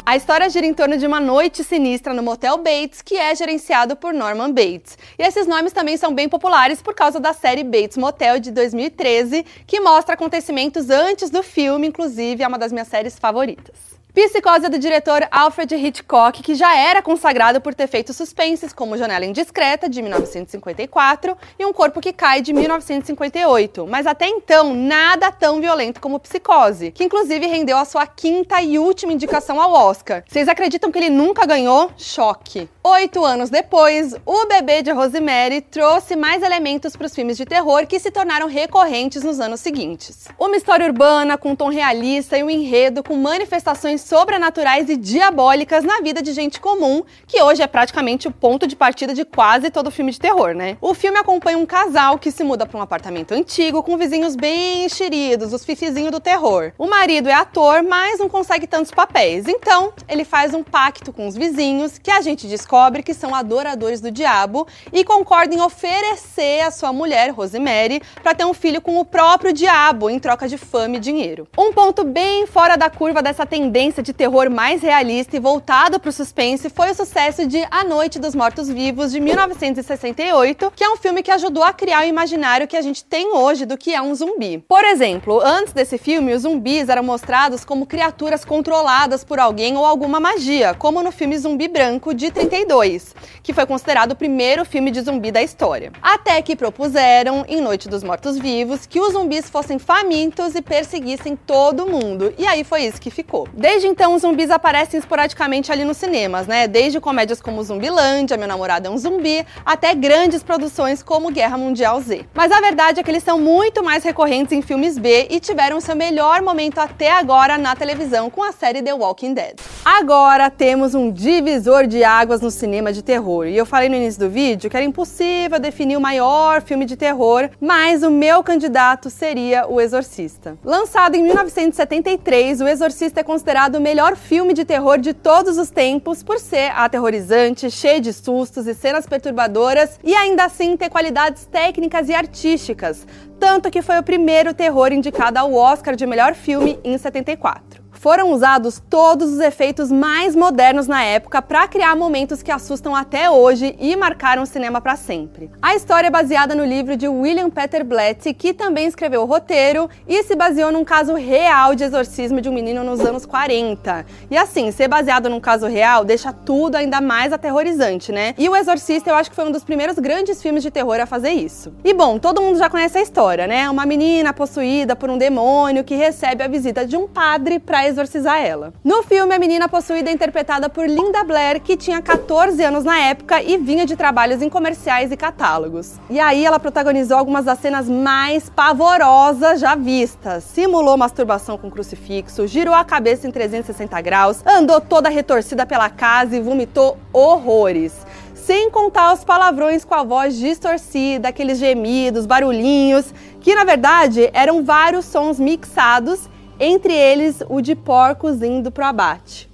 A 0.06 0.16
história 0.16 0.50
gira 0.50 0.66
em 0.66 0.74
torno 0.74 0.98
de 0.98 1.06
uma 1.06 1.18
noite 1.18 1.64
sinistra 1.64 2.12
no 2.12 2.22
Motel 2.22 2.58
Bates, 2.58 3.00
que 3.00 3.16
é 3.16 3.34
gerenciado 3.34 3.96
por 3.96 4.12
Norman 4.12 4.52
Bates. 4.52 4.98
E 5.18 5.22
esses 5.22 5.46
nomes 5.46 5.72
também 5.72 5.96
são 5.96 6.14
bem 6.14 6.28
populares 6.28 6.82
por 6.82 6.94
causa 6.94 7.18
da 7.18 7.32
série 7.32 7.64
Bates 7.64 7.96
Motel 7.96 8.38
de 8.38 8.50
2013, 8.50 9.46
que 9.66 9.80
mostra 9.80 10.12
acontecimentos 10.12 10.90
antes 10.90 11.30
do 11.30 11.42
filme, 11.42 11.86
inclusive 11.86 12.42
é 12.42 12.46
uma 12.46 12.58
das 12.58 12.70
minhas 12.70 12.88
séries 12.88 13.18
favoritas. 13.18 13.93
Psicose 14.14 14.68
do 14.68 14.78
diretor 14.78 15.26
Alfred 15.28 15.74
Hitchcock, 15.74 16.40
que 16.40 16.54
já 16.54 16.78
era 16.78 17.02
consagrado 17.02 17.60
por 17.60 17.74
ter 17.74 17.88
feito 17.88 18.12
suspenses 18.12 18.72
como 18.72 18.96
Janela 18.96 19.24
Indiscreta, 19.24 19.88
de 19.88 20.00
1954, 20.00 21.36
e 21.58 21.66
Um 21.66 21.72
Corpo 21.72 22.00
que 22.00 22.12
Cai, 22.12 22.40
de 22.40 22.52
1958. 22.52 23.84
Mas 23.88 24.06
até 24.06 24.28
então, 24.28 24.72
nada 24.72 25.32
tão 25.32 25.60
violento 25.60 26.00
como 26.00 26.20
Psicose, 26.20 26.92
que 26.92 27.02
inclusive 27.02 27.44
rendeu 27.48 27.76
a 27.76 27.84
sua 27.84 28.06
quinta 28.06 28.62
e 28.62 28.78
última 28.78 29.12
indicação 29.12 29.60
ao 29.60 29.72
Oscar. 29.72 30.22
Vocês 30.28 30.46
acreditam 30.46 30.92
que 30.92 30.98
ele 30.98 31.10
nunca 31.10 31.44
ganhou? 31.44 31.90
Choque. 31.96 32.68
Oito 32.84 33.24
anos 33.24 33.50
depois, 33.50 34.14
O 34.24 34.46
Bebê 34.46 34.80
de 34.80 34.92
Rosemary 34.92 35.60
trouxe 35.60 36.14
mais 36.14 36.40
elementos 36.40 36.94
para 36.94 37.06
os 37.06 37.14
filmes 37.14 37.36
de 37.36 37.44
terror 37.44 37.84
que 37.84 37.98
se 37.98 38.12
tornaram 38.12 38.46
recorrentes 38.46 39.24
nos 39.24 39.40
anos 39.40 39.58
seguintes. 39.58 40.28
Uma 40.38 40.56
história 40.56 40.86
urbana 40.86 41.36
com 41.36 41.50
um 41.50 41.56
tom 41.56 41.68
realista 41.68 42.38
e 42.38 42.44
um 42.44 42.50
enredo 42.50 43.02
com 43.02 43.16
manifestações 43.16 44.03
sobrenaturais 44.04 44.88
e 44.90 44.96
diabólicas 44.96 45.82
na 45.82 46.00
vida 46.00 46.20
de 46.20 46.32
gente 46.32 46.60
comum, 46.60 47.02
que 47.26 47.42
hoje 47.42 47.62
é 47.62 47.66
praticamente 47.66 48.28
o 48.28 48.30
ponto 48.30 48.66
de 48.66 48.76
partida 48.76 49.14
de 49.14 49.24
quase 49.24 49.70
todo 49.70 49.90
filme 49.90 50.12
de 50.12 50.20
terror, 50.20 50.54
né? 50.54 50.76
O 50.80 50.92
filme 50.92 51.18
acompanha 51.18 51.56
um 51.56 51.64
casal 51.64 52.18
que 52.18 52.30
se 52.30 52.44
muda 52.44 52.66
para 52.66 52.78
um 52.78 52.82
apartamento 52.82 53.32
antigo 53.32 53.82
com 53.82 53.96
vizinhos 53.96 54.36
bem 54.36 54.84
enxeridos, 54.84 55.52
os 55.52 55.64
fifizinhos 55.64 56.10
do 56.10 56.20
terror. 56.20 56.72
O 56.76 56.86
marido 56.86 57.28
é 57.28 57.32
ator, 57.32 57.82
mas 57.82 58.18
não 58.18 58.28
consegue 58.28 58.66
tantos 58.66 58.90
papéis, 58.90 59.48
então 59.48 59.92
ele 60.06 60.24
faz 60.24 60.52
um 60.52 60.62
pacto 60.62 61.12
com 61.12 61.26
os 61.26 61.34
vizinhos 61.34 61.98
que 61.98 62.10
a 62.10 62.20
gente 62.20 62.46
descobre 62.46 63.02
que 63.02 63.14
são 63.14 63.34
adoradores 63.34 64.00
do 64.00 64.10
diabo 64.10 64.66
e 64.92 65.02
concorda 65.02 65.54
em 65.54 65.60
oferecer 65.60 66.60
a 66.60 66.70
sua 66.70 66.92
mulher, 66.92 67.30
Rosemary, 67.30 68.02
para 68.22 68.34
ter 68.34 68.44
um 68.44 68.54
filho 68.54 68.82
com 68.82 68.98
o 68.98 69.04
próprio 69.04 69.52
diabo 69.52 70.10
em 70.10 70.18
troca 70.18 70.46
de 70.46 70.58
fama 70.58 70.96
e 70.96 71.00
dinheiro. 71.00 71.48
Um 71.56 71.72
ponto 71.72 72.04
bem 72.04 72.46
fora 72.46 72.76
da 72.76 72.90
curva 72.90 73.22
dessa 73.22 73.46
tendência 73.46 73.93
de 74.02 74.12
terror 74.12 74.50
mais 74.50 74.82
realista 74.82 75.36
e 75.36 75.40
voltado 75.40 76.00
para 76.00 76.08
o 76.08 76.12
suspense 76.12 76.68
foi 76.70 76.90
o 76.90 76.94
sucesso 76.94 77.46
de 77.46 77.64
A 77.70 77.84
Noite 77.84 78.18
dos 78.18 78.34
Mortos 78.34 78.68
Vivos, 78.68 79.12
de 79.12 79.20
1968, 79.20 80.72
que 80.74 80.84
é 80.84 80.90
um 80.90 80.96
filme 80.96 81.22
que 81.22 81.30
ajudou 81.30 81.62
a 81.62 81.72
criar 81.72 82.02
o 82.02 82.08
imaginário 82.08 82.66
que 82.66 82.76
a 82.76 82.82
gente 82.82 83.04
tem 83.04 83.36
hoje 83.36 83.64
do 83.64 83.78
que 83.78 83.94
é 83.94 84.02
um 84.02 84.14
zumbi. 84.14 84.58
Por 84.68 84.84
exemplo, 84.84 85.40
antes 85.40 85.72
desse 85.72 85.98
filme, 85.98 86.34
os 86.34 86.42
zumbis 86.42 86.88
eram 86.88 87.02
mostrados 87.02 87.64
como 87.64 87.86
criaturas 87.86 88.44
controladas 88.44 89.24
por 89.24 89.38
alguém 89.38 89.76
ou 89.76 89.84
alguma 89.84 90.18
magia, 90.18 90.74
como 90.74 91.02
no 91.02 91.12
filme 91.12 91.38
Zumbi 91.38 91.68
Branco, 91.68 92.12
de 92.12 92.30
32, 92.30 93.14
que 93.42 93.52
foi 93.52 93.66
considerado 93.66 94.12
o 94.12 94.16
primeiro 94.16 94.64
filme 94.64 94.90
de 94.90 95.00
zumbi 95.00 95.30
da 95.30 95.42
história. 95.42 95.92
Até 96.02 96.40
que 96.42 96.56
propuseram, 96.56 97.44
em 97.48 97.60
Noite 97.60 97.88
dos 97.88 98.02
Mortos 98.02 98.38
Vivos, 98.38 98.86
que 98.86 99.00
os 99.00 99.12
zumbis 99.12 99.48
fossem 99.48 99.78
famintos 99.78 100.54
e 100.54 100.62
perseguissem 100.62 101.36
todo 101.36 101.86
mundo. 101.86 102.34
E 102.38 102.46
aí 102.46 102.64
foi 102.64 102.82
isso 102.82 103.00
que 103.00 103.10
ficou. 103.10 103.48
Desde 103.52 103.83
Desde 103.84 104.00
então, 104.00 104.14
os 104.14 104.22
zumbis 104.22 104.50
aparecem 104.50 104.98
esporadicamente 104.98 105.70
ali 105.70 105.84
nos 105.84 105.98
cinemas, 105.98 106.46
né? 106.46 106.66
Desde 106.66 106.98
comédias 106.98 107.42
como 107.42 107.62
Zumbilândia, 107.62 108.34
Meu 108.34 108.48
Namorado 108.48 108.88
é 108.88 108.90
um 108.90 108.96
Zumbi, 108.96 109.44
até 109.62 109.94
grandes 109.94 110.42
produções 110.42 111.02
como 111.02 111.30
Guerra 111.30 111.58
Mundial 111.58 112.00
Z. 112.00 112.24
Mas 112.32 112.50
a 112.50 112.62
verdade 112.62 113.00
é 113.00 113.02
que 113.02 113.10
eles 113.10 113.22
são 113.22 113.38
muito 113.38 113.84
mais 113.84 114.02
recorrentes 114.02 114.54
em 114.54 114.62
filmes 114.62 114.96
B 114.96 115.26
e 115.28 115.38
tiveram 115.38 115.82
seu 115.82 115.94
melhor 115.94 116.40
momento 116.40 116.78
até 116.78 117.12
agora 117.12 117.58
na 117.58 117.76
televisão 117.76 118.30
com 118.30 118.42
a 118.42 118.52
série 118.52 118.80
The 118.80 118.94
Walking 118.94 119.34
Dead. 119.34 119.56
Agora 119.84 120.48
temos 120.48 120.94
um 120.94 121.12
divisor 121.12 121.86
de 121.86 122.02
águas 122.02 122.40
no 122.40 122.50
cinema 122.50 122.90
de 122.90 123.02
terror. 123.02 123.46
E 123.46 123.54
eu 123.54 123.66
falei 123.66 123.90
no 123.90 123.94
início 123.94 124.18
do 124.18 124.30
vídeo 124.30 124.70
que 124.70 124.76
era 124.78 124.84
impossível 124.84 125.60
definir 125.60 125.98
o 125.98 126.00
maior 126.00 126.62
filme 126.62 126.86
de 126.86 126.96
terror, 126.96 127.50
mas 127.60 128.02
o 128.02 128.10
meu 128.10 128.42
candidato 128.42 129.10
seria 129.10 129.66
O 129.68 129.78
Exorcista. 129.82 130.56
Lançado 130.64 131.16
em 131.16 131.22
1973, 131.22 132.62
O 132.62 132.66
Exorcista 132.66 133.20
é 133.20 133.22
considerado 133.22 133.74
o 133.74 133.80
melhor 133.80 134.16
filme 134.16 134.54
de 134.54 134.64
terror 134.64 134.96
de 134.96 135.12
todos 135.12 135.58
os 135.58 135.68
tempos 135.68 136.22
por 136.22 136.40
ser 136.40 136.72
aterrorizante, 136.74 137.70
cheio 137.70 138.00
de 138.00 138.14
sustos 138.14 138.66
e 138.66 138.72
cenas 138.72 139.06
perturbadoras 139.06 140.00
e 140.02 140.14
ainda 140.14 140.46
assim 140.46 140.78
ter 140.78 140.88
qualidades 140.88 141.44
técnicas 141.44 142.08
e 142.08 142.14
artísticas, 142.14 143.06
tanto 143.38 143.70
que 143.70 143.82
foi 143.82 143.98
o 143.98 144.02
primeiro 144.02 144.54
terror 144.54 144.94
indicado 144.94 145.38
ao 145.38 145.52
Oscar 145.52 145.94
de 145.94 146.06
melhor 146.06 146.34
filme 146.34 146.80
em 146.82 146.96
74 146.96 147.73
foram 148.04 148.32
usados 148.32 148.82
todos 148.90 149.32
os 149.32 149.40
efeitos 149.40 149.90
mais 149.90 150.36
modernos 150.36 150.86
na 150.86 151.02
época 151.02 151.40
para 151.40 151.66
criar 151.66 151.96
momentos 151.96 152.42
que 152.42 152.52
assustam 152.52 152.94
até 152.94 153.30
hoje 153.30 153.74
e 153.80 153.96
marcaram 153.96 154.42
o 154.42 154.46
cinema 154.46 154.78
para 154.78 154.94
sempre. 154.94 155.50
A 155.62 155.74
história 155.74 156.08
é 156.08 156.10
baseada 156.10 156.54
no 156.54 156.66
livro 156.66 156.98
de 156.98 157.08
William 157.08 157.48
Peter 157.48 157.82
Blatty, 157.82 158.34
que 158.34 158.52
também 158.52 158.86
escreveu 158.86 159.22
o 159.22 159.24
roteiro 159.24 159.88
e 160.06 160.22
se 160.22 160.36
baseou 160.36 160.70
num 160.70 160.84
caso 160.84 161.14
real 161.14 161.74
de 161.74 161.82
exorcismo 161.82 162.42
de 162.42 162.48
um 162.50 162.52
menino 162.52 162.84
nos 162.84 163.00
anos 163.00 163.24
40. 163.24 164.04
E 164.30 164.36
assim, 164.36 164.70
ser 164.70 164.86
baseado 164.86 165.30
num 165.30 165.40
caso 165.40 165.66
real 165.66 166.04
deixa 166.04 166.30
tudo 166.30 166.74
ainda 166.74 167.00
mais 167.00 167.32
aterrorizante, 167.32 168.12
né? 168.12 168.34
E 168.36 168.50
O 168.50 168.54
Exorcista 168.54 169.08
eu 169.08 169.14
acho 169.14 169.30
que 169.30 169.36
foi 169.36 169.46
um 169.46 169.50
dos 169.50 169.64
primeiros 169.64 169.98
grandes 169.98 170.42
filmes 170.42 170.62
de 170.62 170.70
terror 170.70 171.00
a 171.00 171.06
fazer 171.06 171.30
isso. 171.30 171.72
E 171.82 171.94
bom, 171.94 172.18
todo 172.18 172.42
mundo 172.42 172.58
já 172.58 172.68
conhece 172.68 172.98
a 172.98 173.00
história, 173.00 173.46
né? 173.46 173.70
Uma 173.70 173.86
menina 173.86 174.34
possuída 174.34 174.94
por 174.94 175.08
um 175.08 175.16
demônio 175.16 175.82
que 175.82 175.94
recebe 175.94 176.42
a 176.42 176.48
visita 176.48 176.86
de 176.86 176.98
um 176.98 177.08
padre 177.08 177.58
para 177.58 177.93
exorcizar 177.94 178.38
ela. 178.44 178.72
No 178.84 179.02
filme, 179.02 179.34
a 179.34 179.38
menina 179.38 179.68
possuída 179.68 180.10
é 180.10 180.12
interpretada 180.12 180.68
por 180.68 180.86
Linda 180.86 181.24
Blair, 181.24 181.60
que 181.60 181.76
tinha 181.76 182.02
14 182.02 182.62
anos 182.62 182.84
na 182.84 182.98
época 182.98 183.42
e 183.42 183.56
vinha 183.56 183.86
de 183.86 183.96
trabalhos 183.96 184.42
em 184.42 184.50
comerciais 184.50 185.10
e 185.12 185.16
catálogos. 185.16 185.92
E 186.10 186.18
aí 186.20 186.44
ela 186.44 186.58
protagonizou 186.58 187.16
algumas 187.16 187.44
das 187.44 187.58
cenas 187.60 187.88
mais 187.88 188.50
pavorosas 188.50 189.60
já 189.60 189.74
vistas. 189.74 190.44
Simulou 190.44 190.96
masturbação 190.96 191.56
com 191.56 191.70
crucifixo, 191.70 192.46
girou 192.46 192.74
a 192.74 192.84
cabeça 192.84 193.26
em 193.26 193.30
360 193.30 194.00
graus, 194.00 194.42
andou 194.44 194.80
toda 194.80 195.08
retorcida 195.08 195.64
pela 195.64 195.88
casa 195.88 196.36
e 196.36 196.40
vomitou 196.40 196.98
horrores. 197.12 197.94
sem 198.34 198.70
contar 198.70 199.14
os 199.14 199.24
palavrões 199.24 199.86
com 199.86 199.94
a 199.94 200.02
voz 200.02 200.36
distorcida, 200.36 201.28
aqueles 201.28 201.58
gemidos, 201.58 202.26
barulhinhos, 202.26 203.06
que 203.40 203.54
na 203.54 203.64
verdade 203.64 204.28
eram 204.34 204.62
vários 204.62 205.06
sons 205.06 205.40
mixados, 205.40 206.28
entre 206.58 206.92
eles 206.92 207.42
o 207.48 207.60
de 207.60 207.74
porcos 207.74 208.42
indo 208.42 208.70
pro 208.70 208.86
abate. 208.86 209.48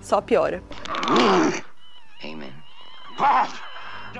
Só 0.00 0.20
piora. 0.20 0.62
Amen. 2.24 2.52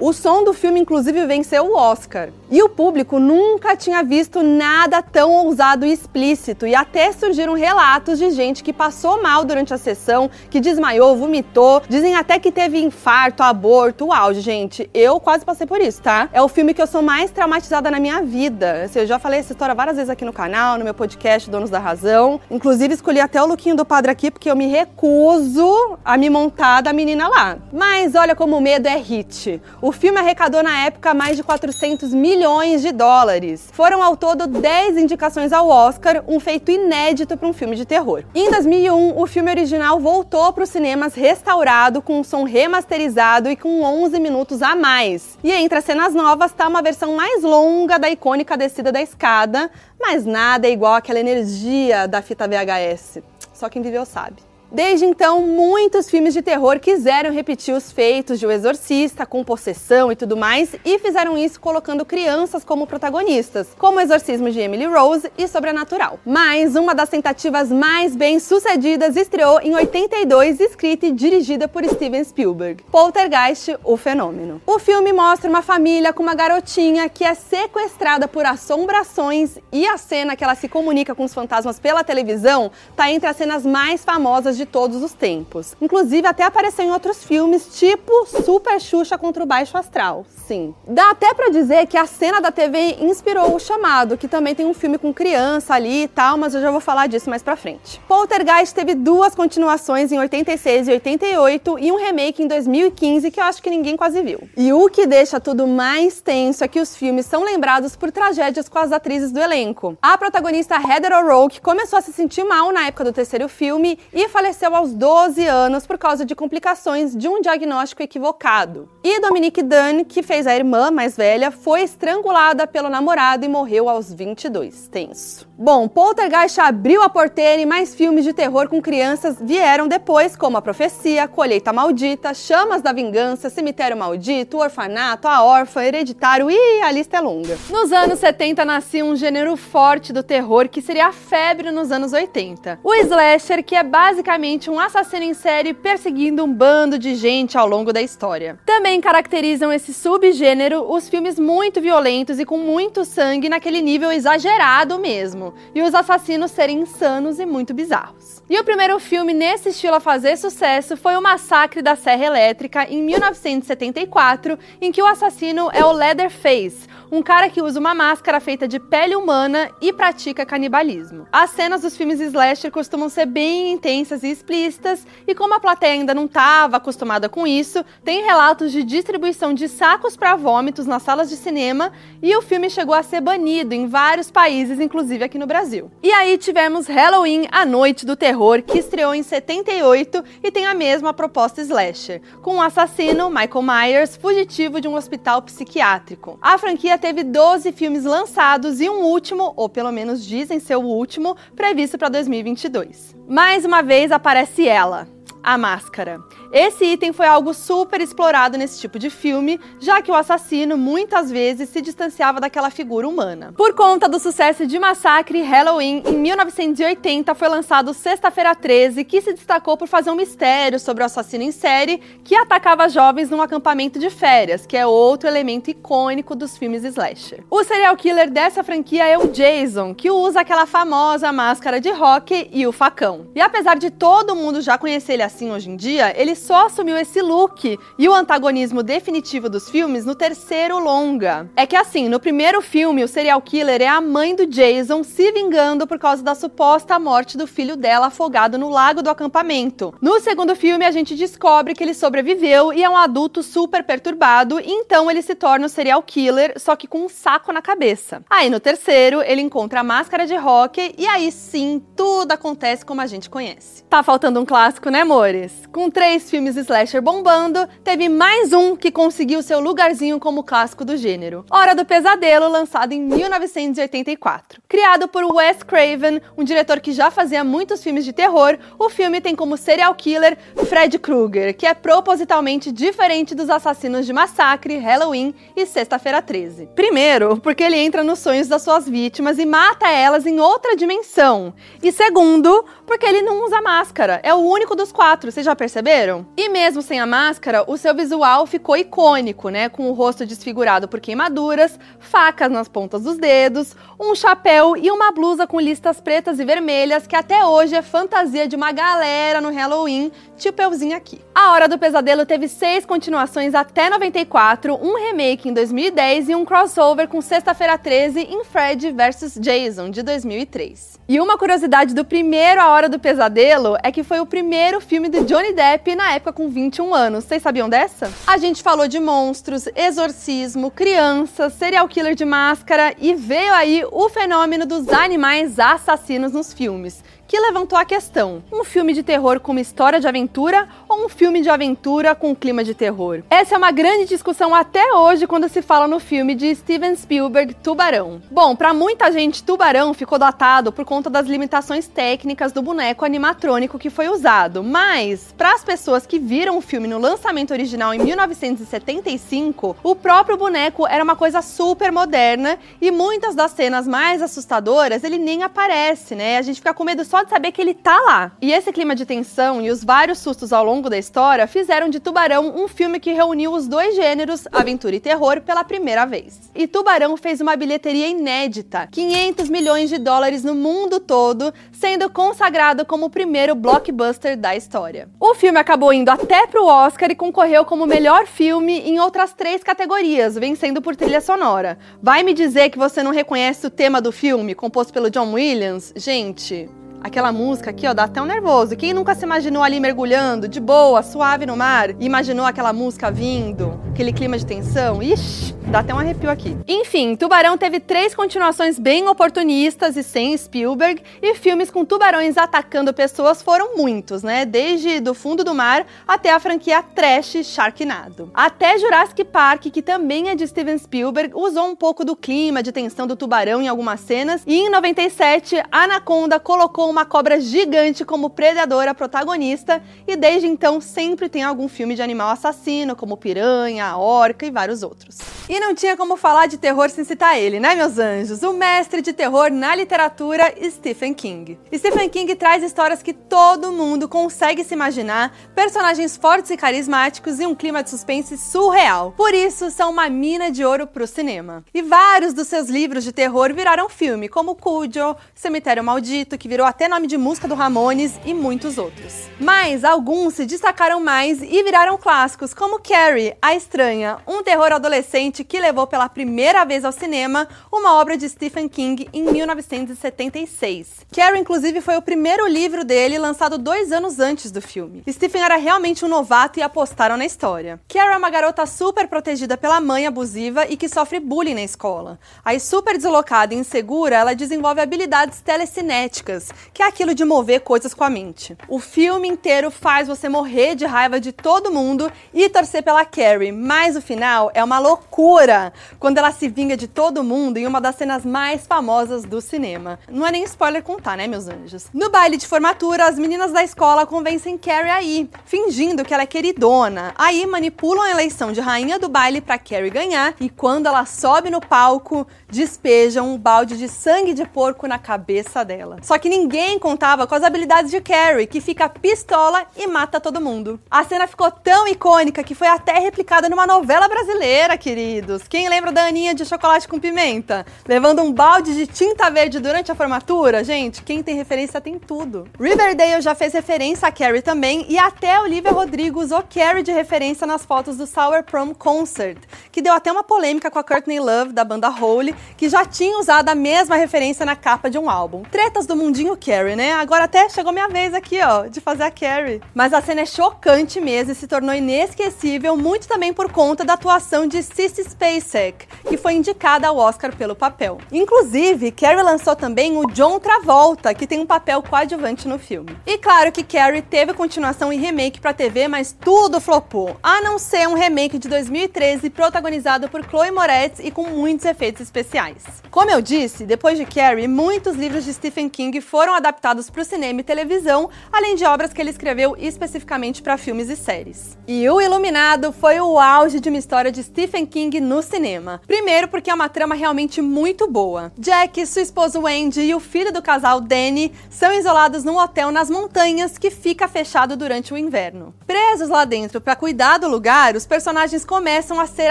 O 0.05 0.13
som 0.13 0.43
do 0.43 0.53
filme, 0.53 0.81
inclusive, 0.81 1.25
venceu 1.27 1.65
o 1.65 1.77
Oscar. 1.77 2.31
E 2.51 2.61
o 2.61 2.69
público 2.69 3.21
nunca 3.21 3.77
tinha 3.77 4.03
visto 4.03 4.43
nada 4.43 5.01
tão 5.01 5.31
ousado 5.31 5.87
e 5.87 5.93
explícito. 5.93 6.67
E 6.67 6.75
até 6.75 7.13
surgiram 7.13 7.55
relatos 7.55 8.19
de 8.19 8.33
gente 8.33 8.65
que 8.65 8.73
passou 8.73 9.23
mal 9.23 9.45
durante 9.45 9.73
a 9.73 9.79
sessão, 9.79 10.29
que 10.51 10.59
desmaiou, 10.59 11.17
vomitou. 11.17 11.83
Dizem 11.89 12.17
até 12.17 12.41
que 12.41 12.51
teve 12.51 12.83
infarto, 12.83 13.45
aborto, 13.45 14.13
auge, 14.13 14.41
gente. 14.41 14.91
Eu 14.93 15.21
quase 15.21 15.45
passei 15.45 15.69
por 15.69 15.81
isso, 15.81 16.03
tá? 16.03 16.29
É 16.33 16.43
o 16.43 16.49
filme 16.49 16.75
que 16.75 16.83
eu 16.83 16.87
sou 16.89 17.01
mais 17.01 17.31
traumatizada 17.31 17.89
na 17.89 18.01
minha 18.01 18.23
vida. 18.23 18.83
Assim, 18.87 18.99
eu 18.99 19.07
já 19.07 19.21
falei 19.21 19.39
essa 19.39 19.53
história 19.53 19.73
várias 19.73 19.95
vezes 19.95 20.11
aqui 20.11 20.25
no 20.25 20.33
canal, 20.33 20.79
no 20.79 20.85
meu 20.85 20.95
podcast 20.95 21.49
Donos 21.49 21.71
da 21.71 21.79
Razão. 21.79 22.41
Inclusive, 22.51 22.93
escolhi 22.93 23.21
até 23.21 23.41
o 23.41 23.47
lookinho 23.47 23.77
do 23.77 23.85
padre 23.85 24.11
aqui, 24.11 24.33
porque 24.33 24.51
eu 24.51 24.57
me 24.57 24.67
recuso 24.67 25.97
a 26.05 26.19
me 26.19 26.29
montar 26.29 26.81
da 26.81 26.93
menina 26.93 27.29
lá. 27.29 27.57
Mas 27.73 28.17
olha 28.17 28.35
como 28.35 28.57
o 28.57 28.61
medo 28.61 28.89
é 28.89 28.97
hit. 28.97 29.63
O 29.81 29.92
filme 29.93 30.19
arrecadou 30.19 30.63
na 30.63 30.87
época 30.87 31.15
mais 31.15 31.37
de 31.37 31.43
400 31.43 32.15
milhões 32.15 32.83
de 32.83 32.93
dólares. 32.93 33.69
Foram 33.73 34.03
ao 34.03 34.17
todo 34.17 34.47
10 34.47 34.97
indicações 34.97 35.53
ao 35.53 35.69
Oscar, 35.69 36.25
um 36.27 36.41
feito 36.41 36.71
inédito 36.71 37.37
para 37.37 37.49
um 37.49 37.53
filme 37.53 37.77
de 37.77 37.85
terror. 37.85 38.25
Em 38.35 38.51
2001, 38.51 39.19
o 39.21 39.27
filme 39.27 39.51
original 39.51 39.99
voltou 40.01 40.53
para 40.53 40.65
os 40.65 40.71
cinemas 40.71 41.15
restaurado, 41.15 42.03
com 42.03 42.21
um 42.21 42.25
som 42.25 42.45
remasterizado 42.45 43.49
e 43.49 43.57
com 43.57 43.83
11 43.83 44.21
minutos 44.21 44.63
a 44.63 44.75
mais. 44.75 45.39
E 45.43 45.51
entre 45.51 45.79
as 45.79 45.85
cenas 45.85 46.15
novas 46.15 46.51
está 46.51 46.69
uma 46.69 46.83
versão 46.83 47.15
mais 47.15 47.43
longa 47.43 47.99
da 47.99 48.11
icônica 48.11 48.57
descida 48.57 48.93
da 48.93 49.01
escada, 49.03 49.71
mas 50.01 50.25
nada 50.25 50.67
é 50.67 50.71
igual 50.71 50.95
àquela 50.95 51.21
energia 51.21 52.07
da 52.07 52.23
fita 52.23 52.49
VHS. 52.49 53.19
Só 53.53 53.69
quem 53.69 53.83
viveu 53.83 54.05
sabe. 54.05 54.52
Desde 54.75 55.05
então, 55.05 55.43
muitos 55.43 56.09
filmes 56.09 56.33
de 56.33 56.41
terror 56.41 56.81
quiseram 56.81 57.31
repetir 57.31 57.75
os 57.75 57.93
feitos 57.93 58.41
de 58.41 58.47
O 58.47 58.51
Exorcista, 58.51 59.27
com 59.27 59.45
possessão 59.45 60.11
e 60.11 60.17
tudo 60.17 60.35
mais, 60.35 60.75
e 60.83 60.99
fizeram 60.99 61.37
isso 61.37 61.61
colocando 61.61 62.07
crianças 62.07 62.65
como 62.65 62.87
protagonistas, 62.87 63.69
como 63.79 63.99
O 63.99 64.01
Exorcismo 64.01 64.51
de 64.51 64.61
Emily 64.61 64.87
Rose 64.87 65.31
e 65.37 65.47
Sobrenatural. 65.47 66.19
Mas 66.25 66.75
uma 66.75 66.95
das 66.95 67.11
tentativas 67.11 67.71
mais 67.71 68.17
bem 68.17 68.41
sucedidas 68.41 69.15
estreou 69.15 69.61
em 69.61 69.75
82, 69.75 70.59
escrita 70.59 71.05
e 71.05 71.13
dirigida 71.13 71.69
por 71.69 71.85
Steven 71.85 72.25
Spielberg. 72.25 72.83
Poltergeist, 72.85 73.77
o 73.85 73.99
fenômeno. 73.99 74.63
O 74.67 74.79
filme 74.79 75.13
mostra 75.13 75.51
uma 75.51 75.61
família 75.61 76.15
com 76.15 76.23
uma 76.23 76.35
garotinha 76.35 77.11
que 77.11 77.25
é 77.25 77.35
sequestrada 77.35 78.27
por 78.27 78.47
assombrações 78.47 79.59
e 79.71 79.87
a 79.87 79.99
cena 79.99 80.35
que 80.35 80.43
ela 80.43 80.55
se 80.55 80.67
comunica 80.67 81.15
com 81.15 81.25
os 81.25 81.35
fantasmas 81.35 81.79
pela 81.79 82.03
televisão 82.03 82.73
está 82.91 83.11
entre 83.11 83.29
as 83.29 83.37
cenas 83.37 83.67
mais 83.67 84.03
famosas 84.03 84.57
de 84.57 84.62
de 84.63 84.67
todos 84.67 85.03
os 85.03 85.13
tempos. 85.13 85.75
Inclusive, 85.81 86.27
até 86.27 86.45
apareceu 86.45 86.85
em 86.85 86.93
outros 86.93 87.25
filmes, 87.25 87.79
tipo 87.79 88.13
Super 88.27 88.81
Xuxa 88.81 89.19
contra 89.19 89.43
o 89.43 89.47
Baixo 89.47 89.77
Astral. 89.77 90.25
Sim. 90.47 90.75
Dá 90.87 91.11
até 91.11 91.35
para 91.35 91.51
dizer 91.51 91.87
que 91.87 91.97
a 91.97 92.07
cena 92.07 92.41
da 92.41 92.53
TV 92.53 92.97
inspirou 93.01 93.55
o 93.55 93.59
chamado, 93.59 94.17
que 94.17 94.29
também 94.29 94.55
tem 94.55 94.67
um 94.67 94.75
filme 94.75 94.99
com 94.99 95.13
criança 95.13 95.75
ali 95.75 96.05
e 96.05 96.09
tal, 96.09 96.37
mas 96.37 96.55
eu 96.55 96.61
já 96.61 96.71
vou 96.71 96.81
falar 96.81 97.07
disso 97.07 97.29
mais 97.29 97.43
pra 97.43 97.57
frente. 97.57 98.01
Poltergeist 98.07 98.75
teve 98.75 98.95
duas 98.95 99.35
continuações 99.35 100.13
em 100.13 100.19
86 100.19 100.89
e 100.89 100.93
88 100.93 101.79
e 101.79 101.91
um 101.91 101.97
remake 101.97 102.43
em 102.43 102.47
2015 102.47 103.31
que 103.31 103.41
eu 103.41 103.45
acho 103.45 103.63
que 103.63 103.71
ninguém 103.71 103.97
quase 103.97 104.23
viu. 104.23 104.49
E 104.57 104.73
o 104.73 104.89
que 104.89 105.07
deixa 105.07 105.41
tudo 105.41 105.67
mais 105.67 106.21
tenso 106.21 106.63
é 106.63 106.69
que 106.69 106.81
os 106.81 106.95
filmes 106.95 107.27
são 107.27 107.43
lembrados 107.45 107.97
por 107.97 108.13
tragédias 108.13 108.69
com 108.69 108.79
as 108.79 108.93
atrizes 108.93 109.33
do 109.33 109.41
elenco. 109.41 109.97
A 110.03 110.17
protagonista 110.19 110.77
Heather 110.77 111.13
O'Rourke 111.13 111.61
começou 111.61 111.99
a 111.99 112.03
se 112.03 112.13
sentir 112.13 112.45
mal 112.45 112.73
na 112.73 112.87
época 112.87 113.05
do 113.05 113.13
terceiro 113.13 113.49
filme 113.49 113.99
e 114.13 114.29
faleceu 114.29 114.52
faleceu 114.53 114.77
aos 114.77 114.93
12 114.93 115.47
anos 115.47 115.87
por 115.87 115.97
causa 115.97 116.27
de 116.27 116.35
complicações 116.35 117.17
de 117.17 117.27
um 117.27 117.41
diagnóstico 117.41 118.03
equivocado. 118.03 118.89
E 119.03 119.19
Dominique 119.21 119.63
Dunn, 119.63 120.05
que 120.07 120.23
fez 120.23 120.47
a 120.47 120.55
irmã 120.55 120.91
mais 120.91 121.17
velha, 121.17 121.51
foi 121.51 121.81
estrangulada 121.83 122.67
pelo 122.67 122.91
namorado 122.91 123.47
e 123.47 123.49
morreu 123.49 123.89
aos 123.89 124.13
22. 124.13 124.89
Tenso. 124.89 125.49
Bom, 125.57 125.89
Poltergeist 125.89 126.61
abriu 126.61 127.03
a 127.03 127.09
porteira 127.09 127.63
e 127.63 127.67
mais 127.67 127.95
filmes 127.95 128.25
de 128.25 128.33
terror 128.33 128.69
com 128.69 128.83
crianças 128.83 129.39
vieram 129.41 129.89
depois, 129.89 130.37
como 130.37 130.57
A 130.57 130.63
Profecia, 130.63 131.27
Colheita 131.27 131.73
Maldita, 131.73 132.35
Chamas 132.35 132.83
da 132.83 132.93
Vingança, 132.93 133.49
Cemitério 133.49 133.97
Maldito, 133.97 134.59
Orfanato, 134.59 135.29
A 135.29 135.43
Órfã, 135.45 135.83
Hereditário 135.83 136.51
e 136.51 136.83
a 136.83 136.93
lista 136.93 137.17
é 137.17 137.21
longa. 137.21 137.57
Nos 137.71 137.93
anos 137.93 138.19
70 138.19 138.65
nascia 138.65 139.05
um 139.05 139.17
gênero 139.17 139.57
forte 139.57 140.13
do 140.13 140.23
terror 140.23 140.69
que 140.69 140.83
seria 140.83 141.07
a 141.07 141.13
febre 141.13 141.71
nos 141.71 141.91
anos 141.91 142.13
80. 142.13 142.81
O 142.83 142.95
slasher, 142.95 143.65
que 143.65 143.77
é 143.77 143.83
basicamente 143.83 144.42
basicamente 144.43 144.69
um 144.69 144.81
assassino 144.81 145.23
em 145.23 145.35
série 145.35 145.73
perseguindo 145.73 146.43
um 146.43 146.53
bando 146.53 146.99
de 146.99 147.15
gente 147.15 147.57
ao 147.57 147.67
longo 147.67 147.93
da 147.93 148.03
história. 148.03 148.59
Também 148.67 149.01
caracterizam 149.01 149.73
esse 149.73 149.95
subgênero 149.95 150.83
os 150.93 151.09
filmes 151.09 151.39
muito 151.39 151.81
violentos 151.81 152.41
e 152.41 152.45
com 152.45 152.59
muito 152.59 153.05
sangue 153.05 153.49
naquele 153.49 153.81
nível 153.81 154.11
exagerado 154.11 154.99
mesmo, 154.99 155.55
e 155.73 155.81
os 155.81 155.95
assassinos 155.95 156.51
serem 156.51 156.81
insanos 156.81 157.39
e 157.39 157.47
muito 157.47 157.73
bizarros. 157.73 158.43
E 158.51 158.59
o 158.59 158.65
primeiro 158.65 158.99
filme 158.99 159.33
nesse 159.33 159.69
estilo 159.69 159.95
a 159.95 160.01
fazer 160.01 160.37
sucesso 160.37 160.97
foi 160.97 161.15
O 161.15 161.23
Massacre 161.23 161.81
da 161.81 161.95
Serra 161.95 162.27
Elétrica, 162.27 162.85
em 162.91 163.01
1974, 163.01 164.59
em 164.81 164.91
que 164.91 165.01
o 165.01 165.07
assassino 165.07 165.71
é 165.73 165.85
o 165.85 165.93
Leatherface, 165.93 166.89
um 167.13 167.23
cara 167.23 167.51
que 167.51 167.61
usa 167.61 167.79
uma 167.79 167.95
máscara 167.95 168.41
feita 168.41 168.67
de 168.67 168.81
pele 168.81 169.15
humana 169.15 169.71
e 169.83 169.93
pratica 169.93 170.47
canibalismo. 170.47 171.27
As 171.31 171.51
cenas 171.51 171.83
dos 171.83 171.95
filmes 171.95 172.19
slasher 172.19 172.71
costumam 172.71 173.11
ser 173.11 173.27
bem 173.27 173.71
intensas 173.71 174.23
e 174.23 174.31
explícitas, 174.31 175.07
e 175.27 175.35
como 175.35 175.53
a 175.53 175.61
plateia 175.61 175.93
ainda 175.93 176.15
não 176.15 176.25
estava 176.25 176.79
acostumada 176.79 177.29
com 177.29 177.47
isso, 177.47 177.85
tem 178.03 178.25
relatos 178.25 178.73
de 178.73 178.83
distribuição 178.83 179.53
de 179.53 179.69
sacos 179.69 180.17
para 180.17 180.37
vômitos 180.37 180.87
nas 180.87 181.03
salas 181.03 181.29
de 181.29 181.37
cinema, 181.37 181.93
e 182.23 182.35
o 182.35 182.41
filme 182.41 182.71
chegou 182.71 182.95
a 182.95 183.03
ser 183.03 183.21
banido 183.21 183.75
em 183.75 183.87
vários 183.87 184.31
países, 184.31 184.81
inclusive 184.81 185.23
aqui 185.23 185.39
no 185.39 185.47
Brasil. 185.47 185.91
E 186.03 186.11
aí 186.11 186.39
tivemos 186.39 186.87
Halloween, 186.87 187.47
a 187.53 187.67
Noite 187.67 188.07
do 188.07 188.17
Terror, 188.17 188.63
que 188.63 188.79
estreou 188.79 189.15
em 189.15 189.23
78 189.23 190.25
e 190.43 190.51
tem 190.51 190.65
a 190.65 190.73
mesma 190.73 191.13
proposta 191.13 191.61
slasher, 191.61 192.23
com 192.41 192.55
um 192.55 192.63
assassino, 192.63 193.29
Michael 193.29 193.63
Myers, 193.63 194.17
fugitivo 194.17 194.81
de 194.81 194.89
um 194.89 194.95
hospital 194.95 195.43
psiquiátrico. 195.43 196.39
A 196.41 196.57
franquia 196.57 197.02
teve 197.03 197.25
12 197.25 197.73
filmes 197.73 198.05
lançados 198.05 198.81
e 198.81 198.89
um 198.89 199.03
último, 199.03 199.53
ou 199.57 199.69
pelo 199.69 199.91
menos 199.91 200.25
dizem 200.25 200.61
ser 200.61 200.77
o 200.77 200.83
último, 200.83 201.37
previsto 201.57 201.99
para 201.99 202.09
2022. 202.09 203.17
Mais 203.29 203.65
uma 203.65 203.83
vez 203.83 204.13
aparece 204.13 204.69
ela, 204.69 205.09
a 205.43 205.59
máscara. 205.59 206.21
Esse 206.53 206.85
item 206.85 207.15
foi 207.15 207.27
algo 207.27 207.55
super 207.55 207.99
explorado 208.03 208.59
nesse 208.59 208.79
tipo 208.79 208.99
de 208.99 209.09
filme, 209.09 209.59
já 209.81 210.03
que 210.03 210.11
o 210.11 210.15
assassino 210.15 210.77
muitas 210.77 211.31
vezes 211.31 211.71
se 211.71 211.81
distanciava 211.81 212.41
daquela 212.41 212.69
figura 212.69 213.09
humana. 213.09 213.55
Por 213.57 213.73
conta 213.75 214.07
do 214.07 214.19
sucesso 214.19 214.67
de 214.67 214.79
Massacre 214.79 215.41
Halloween, 215.41 216.03
em 216.07 216.13
1980 216.13 217.35
foi 217.35 217.49
lançado 217.49 217.95
Sexta-feira 217.95 218.55
13, 218.55 219.03
que 219.03 219.23
se 219.23 219.33
destacou 219.33 219.79
por 219.79 219.89
fazer 219.89 220.11
um 220.11 220.15
mistério 220.15 220.79
sobre 220.79 221.03
o 221.03 221.07
assassino 221.07 221.43
em 221.43 221.51
série 221.51 222.03
que 222.23 222.35
atacava 222.35 222.87
jovens 222.87 223.31
num 223.31 223.41
acampamento 223.41 223.99
de 223.99 224.11
férias, 224.11 224.67
que 224.67 224.77
é 224.77 224.87
outro 224.87 225.27
elemento 225.27 225.71
icônico 225.71 226.35
dos 226.35 226.59
filmes 226.59 226.85
slasher. 226.85 227.43
O 227.51 227.65
serial 227.65 227.97
killer 227.97 228.31
dessa 228.31 228.63
franquia 228.63 229.09
é 229.09 229.17
o 229.17 229.29
Jason, 229.29 229.95
que 229.95 230.11
usa 230.11 230.43
aquela 230.43 230.67
famosa 230.67 231.33
máscara 231.33 231.81
de 231.81 231.91
rock 231.91 232.51
e 232.53 232.67
o 232.67 232.73
facão. 232.73 233.29
E 233.35 233.41
apesar 233.41 233.79
de 233.79 233.91
todo 233.91 234.37
mundo 234.37 234.61
já 234.61 234.77
conhecer 234.77 235.15
ele 235.15 235.23
assim 235.23 235.51
hoje 235.51 235.71
em 235.71 235.77
dia, 235.77 236.13
ele 236.15 236.42
só 236.43 236.67
assumiu 236.67 236.97
esse 236.97 237.23
look 237.23 237.79
e 237.97 238.09
o 238.09 238.13
antagonismo 238.13 238.83
definitivo 238.83 239.49
dos 239.49 239.71
filmes 239.71 240.05
no 240.05 240.15
terceiro 240.15 240.79
longa. 240.79 241.49
É 241.57 241.67
que 241.67 241.77
assim, 241.77 242.09
no 242.09 242.19
primeiro 242.19 242.61
filme, 242.61 243.05
o 243.05 243.09
serial 243.09 243.41
killer 243.41 243.81
é 243.81 243.87
a 243.87 244.01
mãe 244.01 244.35
do 244.35 244.47
Jason 244.47 245.05
se 245.05 245.31
vingando 245.31 245.87
por 245.87 245.99
causa 245.99 246.23
da 246.23 246.35
suposta 246.35 246.99
morte 246.99 247.39
do 247.39 247.47
filho 247.47 247.77
dela 247.77 248.09
afogado 248.09 248.59
no 248.59 248.69
lago 248.69 249.03
do 249.03 249.11
acampamento. 249.11 249.95
No 250.01 250.21
segundo 250.21 250.57
filme, 250.57 250.85
a 250.85 250.91
gente 250.91 251.15
descobre 251.15 251.75
que 251.75 251.85
ele 251.85 251.95
sobreviveu 251.95 252.73
e 252.73 252.83
é 252.83 252.91
um 252.91 252.97
adulto 252.97 253.43
super 253.43 253.85
perturbado, 253.85 254.59
e 254.59 254.71
então 254.71 255.11
ele 255.11 255.23
se 255.23 255.35
torna 255.35 255.67
o 255.67 255.69
serial 255.69 256.03
killer, 256.03 256.55
só 256.57 256.75
que 256.75 256.89
com 256.89 257.05
um 257.05 257.09
saco 257.09 257.53
na 257.53 257.63
cabeça. 257.63 258.25
Aí 258.29 258.51
no 258.51 258.59
terceiro, 258.59 259.23
ele 259.23 259.41
encontra 259.41 259.81
a 259.81 259.85
máscara 259.85 260.27
de 260.27 260.35
rock 260.35 260.95
e 260.99 261.07
aí 261.07 261.31
sim, 261.31 261.81
tudo 261.97 262.33
acontece 262.33 262.85
como 262.85 263.01
a 263.01 263.07
gente 263.07 263.31
conhece. 263.31 263.85
Tá 263.85 264.03
faltando 264.03 264.41
um 264.41 264.45
clássico, 264.45 264.91
né, 264.91 265.03
amores? 265.03 265.53
Com 265.73 265.91
três 265.91 266.32
filmes 266.33 266.57
slasher 266.57 267.03
bombando, 267.03 267.69
teve 267.85 268.09
mais 268.09 268.55
um 268.55 268.75
que 268.75 268.91
conseguiu 268.91 269.43
seu 269.43 269.61
lugarzinho 269.61 270.19
como 270.19 270.43
clássico 270.43 270.83
do 270.83 270.97
gênero. 270.97 271.45
Hora 271.51 271.75
do 271.75 271.85
Pesadelo, 271.85 272.49
lançado 272.49 272.93
em 272.93 273.03
1984. 273.03 274.63
Criado 274.67 275.09
por 275.09 275.25
Wes 275.25 275.63
Craven, 275.63 276.23
um 276.35 276.43
diretor 276.43 276.81
que 276.81 276.91
já 276.91 277.11
fazia 277.11 277.45
muitos 277.45 277.83
filmes 277.83 278.07
de 278.07 278.15
terror, 278.15 278.57
o 278.79 278.89
filme 278.89 279.21
tem 279.21 279.37
como 279.37 279.59
serial 279.59 279.95
killer 279.95 280.39
Fred 280.71 280.99
Krueger, 280.99 281.55
que 281.55 281.67
é 281.67 281.75
propositalmente 281.75 282.73
diferente 282.73 283.35
dos 283.35 283.51
assassinos 283.51 284.07
de 284.07 284.15
Massacre, 284.15 284.79
Halloween 284.79 285.35
e 285.55 285.67
Sexta-feira 285.67 286.23
13. 286.23 286.71
Primeiro, 286.75 287.37
porque 287.43 287.63
ele 287.63 287.77
entra 287.77 288.03
nos 288.03 288.21
sonhos 288.21 288.49
das 288.49 288.63
suas 288.63 288.89
vítimas 288.89 289.39
e 289.39 289.45
mata 289.45 289.87
elas 289.87 290.25
em 290.25 290.41
outra 290.41 290.77
dimensão. 290.77 291.53
E 291.83 291.93
segundo, 291.93 292.65
porque 292.87 293.05
ele 293.05 293.21
não 293.21 293.45
usa 293.45 293.61
máscara. 293.61 294.19
É 294.23 294.33
o 294.33 294.39
único 294.39 294.75
dos 294.75 294.91
quatro, 294.91 295.31
vocês 295.31 295.45
já 295.45 295.55
perceberam? 295.55 296.22
E 296.37 296.49
mesmo 296.49 296.83
sem 296.83 297.01
a 297.01 297.07
máscara, 297.07 297.65
o 297.67 297.77
seu 297.77 297.95
visual 297.95 298.47
ficou 298.47 298.77
icônico, 298.77 299.49
né? 299.49 299.69
Com 299.69 299.91
o 299.91 299.93
rosto 299.93 300.27
desfigurado 300.27 300.89
por 300.89 301.01
queimaduras, 301.01 301.79
facas 301.99 302.51
nas 302.51 302.69
pontas 302.69 303.03
dos 303.03 303.19
dedos, 303.19 303.77
um 303.99 304.15
chapéu 304.15 304.77
e 304.77 304.91
uma 304.91 305.13
blusa 305.13 305.47
com 305.47 305.61
listas 305.61 306.01
pretas 306.01 306.39
e 306.39 306.45
vermelhas 306.45 307.07
que 307.07 307.17
até 307.17 307.45
hoje 307.45 307.75
é 307.75 307.83
fantasia 307.83 308.49
de 308.49 308.57
uma 308.57 308.73
galera 308.73 309.41
no 309.41 309.51
Halloween, 309.51 310.11
tipo 310.43 310.61
euzinho 310.61 310.97
aqui. 310.97 311.21
A 311.35 311.53
Hora 311.53 311.69
do 311.69 311.79
Pesadelo 311.79 312.27
teve 312.27 312.49
seis 312.49 312.85
continuações 312.85 313.55
até 313.55 313.89
94, 313.89 314.75
um 314.75 314.97
remake 314.97 315.49
em 315.49 315.53
2010 315.53 316.31
e 316.31 316.35
um 316.35 316.45
crossover 316.45 317.07
com 317.07 317.21
Sexta-feira 317.21 317.79
13 317.79 318.21
em 318.21 318.45
Fred 318.45 318.91
vs 318.91 319.39
Jason, 319.41 319.89
de 319.89 320.03
2003. 320.03 321.01
E 321.09 321.21
uma 321.21 321.39
curiosidade 321.39 321.95
do 321.95 322.05
primeiro 322.05 322.61
A 322.61 322.71
Hora 322.71 322.89
do 322.89 322.99
Pesadelo 322.99 323.77
é 323.83 323.93
que 323.93 324.03
foi 324.03 324.19
o 324.19 324.27
primeiro 324.27 324.81
filme 324.81 325.09
de 325.09 325.23
Johnny 325.25 325.53
Depp 325.53 325.95
na 325.95 326.15
época 326.15 326.33
com 326.33 326.49
21 326.49 326.95
anos. 326.95 327.25
Vocês 327.25 327.43
sabiam 327.43 327.69
dessa? 327.69 328.11
A 328.27 328.37
gente 328.37 328.63
falou 328.63 328.89
de 328.89 328.99
monstros, 328.99 329.69
exorcismo, 329.77 330.71
crianças, 330.71 331.53
serial 331.53 331.87
killer 331.87 332.15
de 332.15 332.25
máscara 332.25 332.95
e 332.99 333.15
veio 333.15 333.53
aí 333.55 333.85
o 333.91 334.09
fenômeno 334.09 334.67
dos 334.67 334.89
animais 334.89 335.59
assassinos 335.59 336.33
nos 336.33 336.53
filmes 336.53 337.03
que 337.33 337.41
levantou 337.41 337.79
a 337.79 337.85
questão: 337.87 338.45
um 338.53 338.63
filme 338.63 338.93
de 338.93 339.03
terror 339.03 339.41
com 339.41 339.53
uma 339.53 339.61
história 339.63 339.99
de 339.99 340.07
aventura 340.07 340.69
ou 340.87 341.07
um 341.07 341.09
filme 341.09 341.41
de 341.41 341.49
aventura 341.49 342.15
com 342.15 342.33
um 342.33 342.35
clima 342.35 342.63
de 342.63 342.75
terror? 342.75 343.23
Essa 343.31 343.55
é 343.55 343.59
uma 343.59 343.71
grande 343.71 344.05
discussão 344.05 344.55
até 344.55 344.93
hoje 344.93 345.27
quando 345.27 345.49
se 345.49 345.63
fala 345.63 345.89
no 345.89 345.99
filme 345.99 346.35
de 346.35 346.55
Steven 346.55 346.95
Spielberg, 346.95 347.55
Tubarão. 347.55 348.21
Bom, 348.31 348.55
para 348.55 348.75
muita 348.75 349.11
gente, 349.11 349.43
Tubarão 349.43 349.95
ficou 349.95 350.19
datado 350.19 350.71
por 350.71 350.85
conta 350.85 351.09
das 351.09 351.27
limitações 351.27 351.89
técnicas 351.89 352.53
do 352.53 352.61
boneco 352.61 353.03
animatrônico 353.03 353.79
que 353.79 353.89
foi 353.89 354.11
usado, 354.11 354.63
mas 354.63 355.33
para 355.35 355.55
as 355.55 355.65
pessoas 355.65 356.05
que 356.05 356.19
viram 356.19 356.59
o 356.59 356.61
filme 356.61 356.87
no 356.87 356.99
lançamento 356.99 357.53
original 357.53 357.95
em 357.95 357.99
1975, 357.99 359.75
o 359.83 359.97
próprio 359.97 360.37
boneco 360.37 360.87
era 360.87 361.03
uma 361.03 361.17
coisa 361.17 361.41
super 361.41 361.91
moderna 361.91 362.59
e 362.79 362.91
muitas 362.91 363.35
das 363.35 363.53
cenas 363.53 363.89
mais 363.89 364.21
assustadoras 364.21 365.03
ele 365.03 365.17
nem 365.17 365.43
aparece, 365.43 366.15
né? 366.15 366.37
A 366.37 366.43
gente 366.43 366.57
fica 366.57 366.75
com 366.75 366.85
medo 366.85 367.03
só 367.07 367.22
saber 367.29 367.53
que 367.53 367.61
ele 367.61 367.75
tá 367.75 367.99
lá. 368.01 368.33
E 368.41 368.53
esse 368.53 368.73
clima 368.73 368.95
de 368.95 369.07
tensão 369.07 369.61
e 369.61 369.71
os 369.71 369.85
vários 369.85 370.19
sustos 370.19 370.53
ao 370.53 370.65
longo 370.65 370.89
da 370.89 370.99
história 370.99 371.47
fizeram 371.47 371.89
de 371.89 372.01
Tubarão 372.01 372.55
um 372.57 372.69
filme 372.69 373.01
que 373.01 373.13
reuniu 373.13 373.53
os 373.53 373.69
dois 373.69 373.95
gêneros, 373.95 374.47
aventura 374.53 374.97
e 374.97 375.01
terror, 375.01 375.41
pela 375.41 375.65
primeira 375.65 376.05
vez. 376.05 376.51
E 376.55 376.67
Tubarão 376.67 377.17
fez 377.17 377.41
uma 377.41 377.57
bilheteria 377.57 378.09
inédita, 378.09 378.89
500 378.91 379.49
milhões 379.49 379.89
de 379.89 379.99
dólares 379.99 380.45
no 380.45 380.55
mundo 380.55 381.01
todo, 381.01 381.53
sendo 381.73 382.11
consagrado 382.11 382.85
como 382.85 383.07
o 383.07 383.11
primeiro 383.11 383.55
blockbuster 383.55 384.37
da 384.37 384.55
história. 384.57 385.09
O 385.19 385.35
filme 385.35 385.59
acabou 385.59 385.93
indo 385.93 386.11
até 386.11 386.47
pro 386.47 386.67
Oscar 386.67 387.11
e 387.11 387.17
concorreu 387.17 387.65
como 387.65 387.87
melhor 387.87 388.27
filme 388.27 388.81
em 388.81 388.99
outras 388.99 389.33
três 389.33 389.63
categorias, 389.63 390.37
vencendo 390.37 390.83
por 390.83 390.97
trilha 390.97 391.21
sonora. 391.21 391.79
Vai 392.03 392.23
me 392.23 392.35
dizer 392.35 392.71
que 392.71 392.79
você 392.79 393.03
não 393.03 393.13
reconhece 393.13 393.67
o 393.67 393.71
tema 393.71 394.01
do 394.01 394.13
filme, 394.13 394.55
composto 394.55 394.93
pelo 394.93 395.11
John 395.11 395.33
Williams? 395.33 395.93
Gente, 395.97 396.69
Aquela 397.03 397.33
música 397.33 397.71
aqui, 397.71 397.85
ó, 397.87 397.93
dá 397.93 398.05
até 398.05 398.23
um 398.23 398.25
nervoso. 398.25 398.77
Quem 398.77 398.95
nunca 398.95 399.13
se 399.17 399.25
imaginou 399.25 399.61
ali 399.61 399.81
mergulhando, 399.81 400.47
de 400.47 400.61
boa, 400.61 401.03
suave 401.03 401.45
no 401.45 401.57
mar, 401.57 401.91
e 401.91 402.07
imaginou 402.07 402.47
aquela 402.47 402.73
música 402.73 403.11
vindo, 403.11 403.81
aquele 403.91 404.13
clima 404.13 404.39
de 404.39 404.47
tensão? 404.47 405.03
Ixi, 405.03 405.53
dá 405.67 405.81
até 405.81 405.93
um 405.93 405.99
arrepio 405.99 406.31
aqui. 406.31 406.57
Enfim, 406.69 407.17
Tubarão 407.17 407.59
teve 407.59 407.81
três 407.81 408.15
continuações 408.15 408.79
bem 408.79 409.09
oportunistas 409.09 409.97
e 409.97 410.03
sem 410.05 410.37
Spielberg, 410.37 411.03
e 411.21 411.35
filmes 411.35 411.73
com 411.73 411.85
tubarões 411.85 412.39
atacando 412.39 412.95
pessoas 412.95 413.43
foram 413.43 413.77
muitos, 413.77 414.23
né? 414.23 414.45
Desde 414.45 415.01
Do 415.01 415.13
Fundo 415.13 415.43
do 415.43 415.55
Mar 415.55 415.85
até 416.07 416.31
a 416.33 416.39
franquia 416.39 416.85
Trash 416.85 417.39
Sharknado. 417.43 418.31
Até 418.33 418.79
Jurassic 418.79 419.25
Park, 419.25 419.63
que 419.73 419.83
também 419.83 420.29
é 420.29 420.37
de 420.37 420.47
Steven 420.47 420.79
Spielberg, 420.79 421.33
usou 421.35 421.67
um 421.67 421.75
pouco 421.75 422.05
do 422.05 422.15
clima 422.15 422.63
de 422.63 422.71
tensão 422.71 423.09
do 423.09 423.17
tubarão 423.17 423.61
em 423.61 423.67
algumas 423.67 423.99
cenas, 423.99 424.45
e 424.47 424.55
em 424.55 424.71
97, 424.71 425.61
Anaconda 425.73 426.39
colocou 426.39 426.92
uma 426.93 427.05
cobra 427.05 427.41
gigante 427.41 428.05
como 428.05 428.31
predadora 428.31 428.95
protagonista, 428.95 429.83
e 430.07 430.15
desde 430.15 430.47
então 430.47 430.81
sempre 430.81 431.29
tem 431.29 431.43
algum 431.43 431.69
filme 431.69 431.97
de 431.97 432.03
animal 432.03 432.31
assassino, 432.31 432.95
como 432.95 433.17
Piranha, 433.17 433.97
Orca 433.97 434.47
e 434.47 434.51
vários 434.51 434.83
outros. 434.83 435.19
E 435.49 435.59
não 435.59 435.75
tinha 435.75 435.97
como 435.97 436.17
falar 436.17 436.47
de 436.47 436.57
terror 436.57 436.89
sem 436.89 437.05
citar 437.05 437.37
ele, 437.37 437.59
né, 437.59 437.75
meus 437.75 437.99
anjos? 437.99 438.43
O 438.43 438.53
mestre 438.53 439.03
de 439.03 439.13
terror 439.13 439.51
na 439.51 439.75
literatura, 439.75 440.55
Stephen 440.71 441.13
King. 441.13 441.59
Stephen 441.75 442.09
King 442.09 442.35
traz 442.37 442.63
histórias 442.63 443.03
que 443.03 443.13
todo 443.13 443.73
mundo 443.73 444.09
consegue 444.09 444.63
se 444.63 444.75
imaginar, 444.75 445.35
personagens 445.55 446.17
fortes 446.17 446.51
e 446.51 446.57
carismáticos 446.57 447.41
e 447.41 447.47
um 447.47 447.55
clima 447.55 447.83
de 447.83 447.91
suspense 447.91 448.39
surreal. 448.39 449.13
Por 449.17 449.35
isso, 449.35 449.71
são 449.71 449.91
uma 449.91 450.09
mina 450.09 450.51
de 450.51 450.65
ouro 450.65 450.87
pro 450.87 451.07
cinema. 451.07 451.65
E 451.75 451.83
vários 451.83 452.33
dos 452.33 452.47
seus 452.47 452.69
livros 452.69 453.03
de 453.03 453.13
terror 453.13 453.53
viraram 453.53 453.89
filme, 453.89 454.29
como 454.29 454.55
Cujo, 454.55 455.17
Cemitério 455.35 455.83
Maldito, 455.83 456.39
que 456.39 456.49
virou 456.49 456.67
até 456.67 456.82
até 456.83 456.89
nome 456.89 457.07
de 457.07 457.17
música 457.17 457.47
do 457.47 457.55
Ramones 457.55 458.19
e 458.25 458.35
muitos 458.35 458.77
outros. 458.77 459.31
Mas 459.39 459.85
alguns 459.85 460.35
se 460.35 460.45
destacaram 460.45 460.99
mais 460.99 461.41
e 461.41 461.63
viraram 461.63 461.97
clássicos, 461.97 462.53
como 462.53 462.81
Carrie, 462.81 463.37
a 463.41 463.55
Estranha, 463.55 464.19
um 464.27 464.43
terror 464.43 464.73
adolescente 464.73 465.45
que 465.45 465.61
levou 465.61 465.87
pela 465.87 466.09
primeira 466.09 466.65
vez 466.65 466.85
ao 466.85 466.91
cinema 466.91 467.47
uma 467.71 468.01
obra 468.01 468.17
de 468.17 468.29
Stephen 468.29 468.69
King 468.69 469.09
em 469.13 469.23
1976. 469.23 471.07
Carrie, 471.15 471.41
inclusive, 471.41 471.81
foi 471.81 471.97
o 471.97 472.03
primeiro 472.03 472.49
livro 472.49 472.85
dele 472.85 473.17
lançado 473.17 473.59
dois 473.59 473.93
anos 473.93 474.19
antes 474.19 474.51
do 474.51 474.61
filme. 474.61 475.05
Stephen 475.09 475.45
era 475.45 475.57
realmente 475.57 476.05
um 476.05 476.09
novato 476.09 476.59
e 476.59 476.63
apostaram 476.63 477.17
na 477.17 477.25
história. 477.25 477.81
Carrie 477.89 478.15
é 478.15 478.17
uma 478.17 478.31
garota 478.31 478.67
super 478.67 479.07
protegida 479.07 479.57
pela 479.57 479.81
mãe 479.81 480.05
abusiva 480.05 480.67
e 480.69 480.77
que 480.77 480.89
sofre 480.89 481.21
bullying 481.21 481.55
na 481.55 481.63
escola. 481.63 482.19
Aí, 482.45 482.59
super 482.59 482.97
deslocada 482.97 483.55
e 483.55 483.59
insegura, 483.59 484.17
ela 484.17 484.35
desenvolve 484.35 484.81
habilidades 484.81 485.41
telecinéticas 485.41 486.51
que 486.73 486.83
é 486.83 486.87
aquilo 486.87 487.15
de 487.15 487.25
mover 487.25 487.61
coisas 487.61 487.93
com 487.93 488.05
a 488.05 488.11
mente. 488.11 488.57
O 488.69 488.79
filme 488.79 489.29
inteiro 489.29 489.71
faz 489.71 490.09
você 490.09 490.29
morrer 490.29 490.75
de 490.75 490.87
raiva 490.87 491.21
de 491.21 491.33
todo 491.33 491.73
mundo 491.73 492.11
e 492.33 492.49
torcer 492.49 492.83
pela 492.83 493.05
Carrie, 493.05 493.53
mas 493.53 493.97
o 493.97 494.01
final 494.01 494.51
é 494.55 494.65
uma 494.65 494.79
loucura 494.79 495.73
quando 495.99 496.19
ela 496.19 496.33
se 496.33 496.49
vinga 496.49 496.77
de 496.77 496.87
todo 496.87 497.23
mundo 497.23 497.59
em 497.59 497.67
uma 497.67 497.81
das 497.81 497.97
cenas 497.97 498.25
mais 498.25 498.67
famosas 498.67 499.25
do 499.25 499.41
cinema. 499.41 499.99
Não 500.11 500.27
é 500.27 500.33
nem 500.33 500.45
spoiler 500.45 500.83
contar, 500.83 501.17
né, 501.17 501.27
meus 501.27 501.49
anjos? 501.49 501.87
No 501.93 502.11
baile 502.11 502.37
de 502.37 502.47
formatura, 502.47 503.07
as 503.07 503.19
meninas 503.19 503.53
da 503.53 503.63
escola 503.63 504.07
convencem 504.07 504.57
Carrie 504.57 504.91
a 504.91 505.03
ir, 505.03 505.29
fingindo 505.45 506.05
que 506.05 506.15
ela 506.15 506.23
é 506.23 506.27
queridona. 506.27 507.13
Aí 507.17 507.45
manipulam 507.47 508.05
a 508.05 508.11
eleição 508.11 508.53
de 508.53 508.61
rainha 508.61 508.99
do 508.99 509.09
baile 509.09 509.41
para 509.41 509.59
Carrie 509.59 509.91
ganhar 509.91 510.35
e 510.41 510.49
quando 510.49 510.87
ela 510.87 511.05
sobe 511.05 511.51
no 511.51 511.61
palco, 511.61 512.27
despejam 512.49 513.35
um 513.35 513.39
balde 513.39 513.77
de 513.77 513.89
sangue 513.89 514.35
de 514.35 514.47
porco 514.47 514.87
na 514.87 514.99
cabeça 514.99 515.65
dela. 515.65 515.99
Só 516.03 516.19
que 516.19 516.29
ninguém 516.29 516.62
contava 516.79 517.27
com 517.27 517.35
as 517.35 517.43
habilidades 517.43 517.91
de 517.91 518.01
Carrie, 518.01 518.47
que 518.47 518.61
fica 518.61 518.89
pistola 518.89 519.67
e 519.77 519.87
mata 519.87 520.21
todo 520.21 520.41
mundo. 520.41 520.81
A 520.91 521.05
cena 521.05 521.27
ficou 521.27 521.51
tão 521.51 521.89
icônica 521.89 522.43
que 522.43 522.55
foi 522.55 522.69
até 522.69 522.99
replicada 522.99 523.49
numa 523.49 523.67
novela 523.67 524.09
brasileira, 524.09 524.79
queridos. 524.79 525.43
Quem 525.49 525.69
lembra 525.69 525.93
da 525.93 526.05
Aninha 526.05 526.35
de 526.35 526.45
chocolate 526.45 526.87
com 526.87 527.01
pimenta? 527.01 527.67
Levando 527.87 528.23
um 528.23 528.33
balde 528.33 528.75
de 528.75 528.87
tinta 528.87 529.29
verde 529.29 529.59
durante 529.59 529.91
a 529.91 529.95
formatura? 529.95 530.63
Gente, 530.63 531.03
quem 531.03 531.23
tem 531.23 531.35
referência 531.35 531.81
tem 531.81 531.99
tudo. 531.99 532.47
Riverdale 532.59 533.21
já 533.21 533.35
fez 533.35 533.53
referência 533.53 534.07
a 534.07 534.13
Carrie 534.13 534.43
também 534.43 534.87
e 534.89 534.99
até 534.99 535.41
Olivia 535.41 535.73
Rodrigo 535.73 536.21
usou 536.21 536.43
Carrie 536.43 536.83
de 536.83 536.93
referência 536.93 537.47
nas 537.47 537.65
fotos 537.65 537.97
do 537.97 538.07
Sour 538.07 538.45
Prom 538.45 538.73
Concert, 538.73 539.39
que 539.71 539.83
deu 539.83 539.93
até 539.93 540.11
uma 540.11 540.23
polêmica 540.23 540.71
com 540.71 540.79
a 540.79 540.85
Courtney 540.85 541.19
Love 541.19 541.53
da 541.53 541.65
banda 541.65 541.91
Hole, 541.91 542.35
que 542.57 542.69
já 542.69 542.85
tinha 542.85 543.19
usado 543.19 543.49
a 543.49 543.55
mesma 543.55 543.97
referência 543.97 544.47
na 544.47 544.55
capa 544.55 544.89
de 544.89 544.99
um 544.99 545.11
álbum. 545.11 545.43
Tretas 545.51 545.87
do 545.87 545.97
mundinho 545.97 546.37
Carrie 546.37 546.52
Carrie, 546.53 546.77
né? 546.77 546.93
Agora 546.93 547.25
até 547.25 547.49
chegou 547.49 547.73
minha 547.73 547.89
vez 547.89 548.13
aqui, 548.13 548.39
ó, 548.43 548.67
de 548.67 548.79
fazer 548.79 549.05
a 549.05 549.11
Carrie. 549.11 549.63
Mas 549.75 549.95
a 549.95 550.03
cena 550.03 550.21
é 550.21 550.27
chocante 550.27 551.01
mesmo 551.01 551.33
e 551.33 551.35
se 551.35 551.47
tornou 551.47 551.75
inesquecível, 551.75 552.77
muito 552.77 553.09
também 553.09 553.33
por 553.33 553.51
conta 553.51 553.87
da 553.87 553.95
atuação 553.95 554.47
de 554.47 554.63
Sissy 554.63 555.03
Spacek, 555.03 555.87
que 556.07 556.19
foi 556.19 556.35
indicada 556.35 556.89
ao 556.89 556.99
Oscar 556.99 557.35
pelo 557.35 557.57
papel. 557.57 557.97
Inclusive, 558.13 558.93
Carrie 558.93 559.23
lançou 559.23 559.57
também 559.57 559.97
o 559.97 560.07
John 560.09 560.39
Travolta, 560.39 561.15
que 561.15 561.27
tem 561.27 561.41
um 561.41 561.47
papel 561.47 561.83
coadjuvante 561.83 562.47
no 562.47 562.59
filme. 562.59 562.95
E 563.07 563.17
claro 563.17 563.51
que 563.51 563.65
Carrie 563.65 564.03
teve 564.03 564.35
continuação 564.35 564.93
e 564.93 564.99
remake 564.99 565.41
para 565.41 565.55
TV, 565.55 565.89
mas 565.89 566.13
tudo 566.13 566.61
flopou, 566.61 567.17
a 567.23 567.41
não 567.41 567.59
ser 567.59 567.89
um 567.89 567.95
remake 567.95 568.39
de 568.39 568.51
2013 568.51 569.31
protagonizado 569.31 570.07
por 570.11 570.23
Chloe 570.29 570.51
Moretz 570.51 571.01
e 571.03 571.11
com 571.11 571.27
muitos 571.29 571.65
efeitos 571.65 572.03
especiais. 572.03 572.63
Como 572.91 573.11
eu 573.11 573.23
disse, 573.23 573.65
depois 573.65 573.97
de 573.97 574.05
Carrie, 574.05 574.47
muitos 574.47 574.97
livros 574.97 575.25
de 575.25 575.33
Stephen 575.33 575.71
King 575.71 575.99
foram 576.03 576.42
adaptados 576.43 576.91
para 576.91 577.03
o 577.03 577.05
cinema 577.05 577.41
e 577.41 577.45
televisão, 577.45 578.11
além 578.33 578.57
de 578.57 578.65
obras 578.65 578.93
que 578.93 579.01
ele 579.01 579.11
escreveu 579.11 579.57
especificamente 579.59 580.43
para 580.43 580.59
filmes 580.59 580.91
e 580.91 580.97
séries. 580.97 581.57
E 581.67 581.89
O 581.89 582.01
Iluminado 582.01 582.73
foi 582.73 583.01
o 583.01 583.19
auge 583.19 583.61
de 583.61 583.69
uma 583.69 583.79
história 583.79 584.11
de 584.11 584.23
Stephen 584.23 584.67
King 584.67 585.01
no 585.01 585.23
cinema. 585.23 585.81
Primeiro 585.87 586.29
porque 586.29 586.51
é 586.51 586.55
uma 586.55 586.69
trama 586.69 586.95
realmente 586.95 587.41
muito 587.41 587.89
boa. 587.89 588.33
Jack, 588.37 588.85
sua 588.87 589.03
esposa 589.03 589.39
Wendy 589.39 589.83
e 589.83 589.95
o 589.95 590.01
filho 590.01 590.33
do 590.33 590.43
casal 590.43 590.81
Danny 590.81 591.33
são 591.49 591.73
isolados 591.73 592.25
num 592.25 592.37
hotel 592.37 592.71
nas 592.71 592.91
montanhas 592.91 593.57
que 593.57 593.71
fica 593.71 594.09
fechado 594.09 594.57
durante 594.57 594.93
o 594.93 594.99
inverno. 594.99 595.55
Presos 595.67 596.09
lá 596.09 596.25
dentro 596.25 596.61
para 596.61 596.77
cuidar 596.77 597.19
do 597.19 597.29
lugar, 597.29 597.77
os 597.77 597.87
personagens 597.87 598.45
começam 598.45 598.99
a 598.99 599.07
ser 599.07 599.31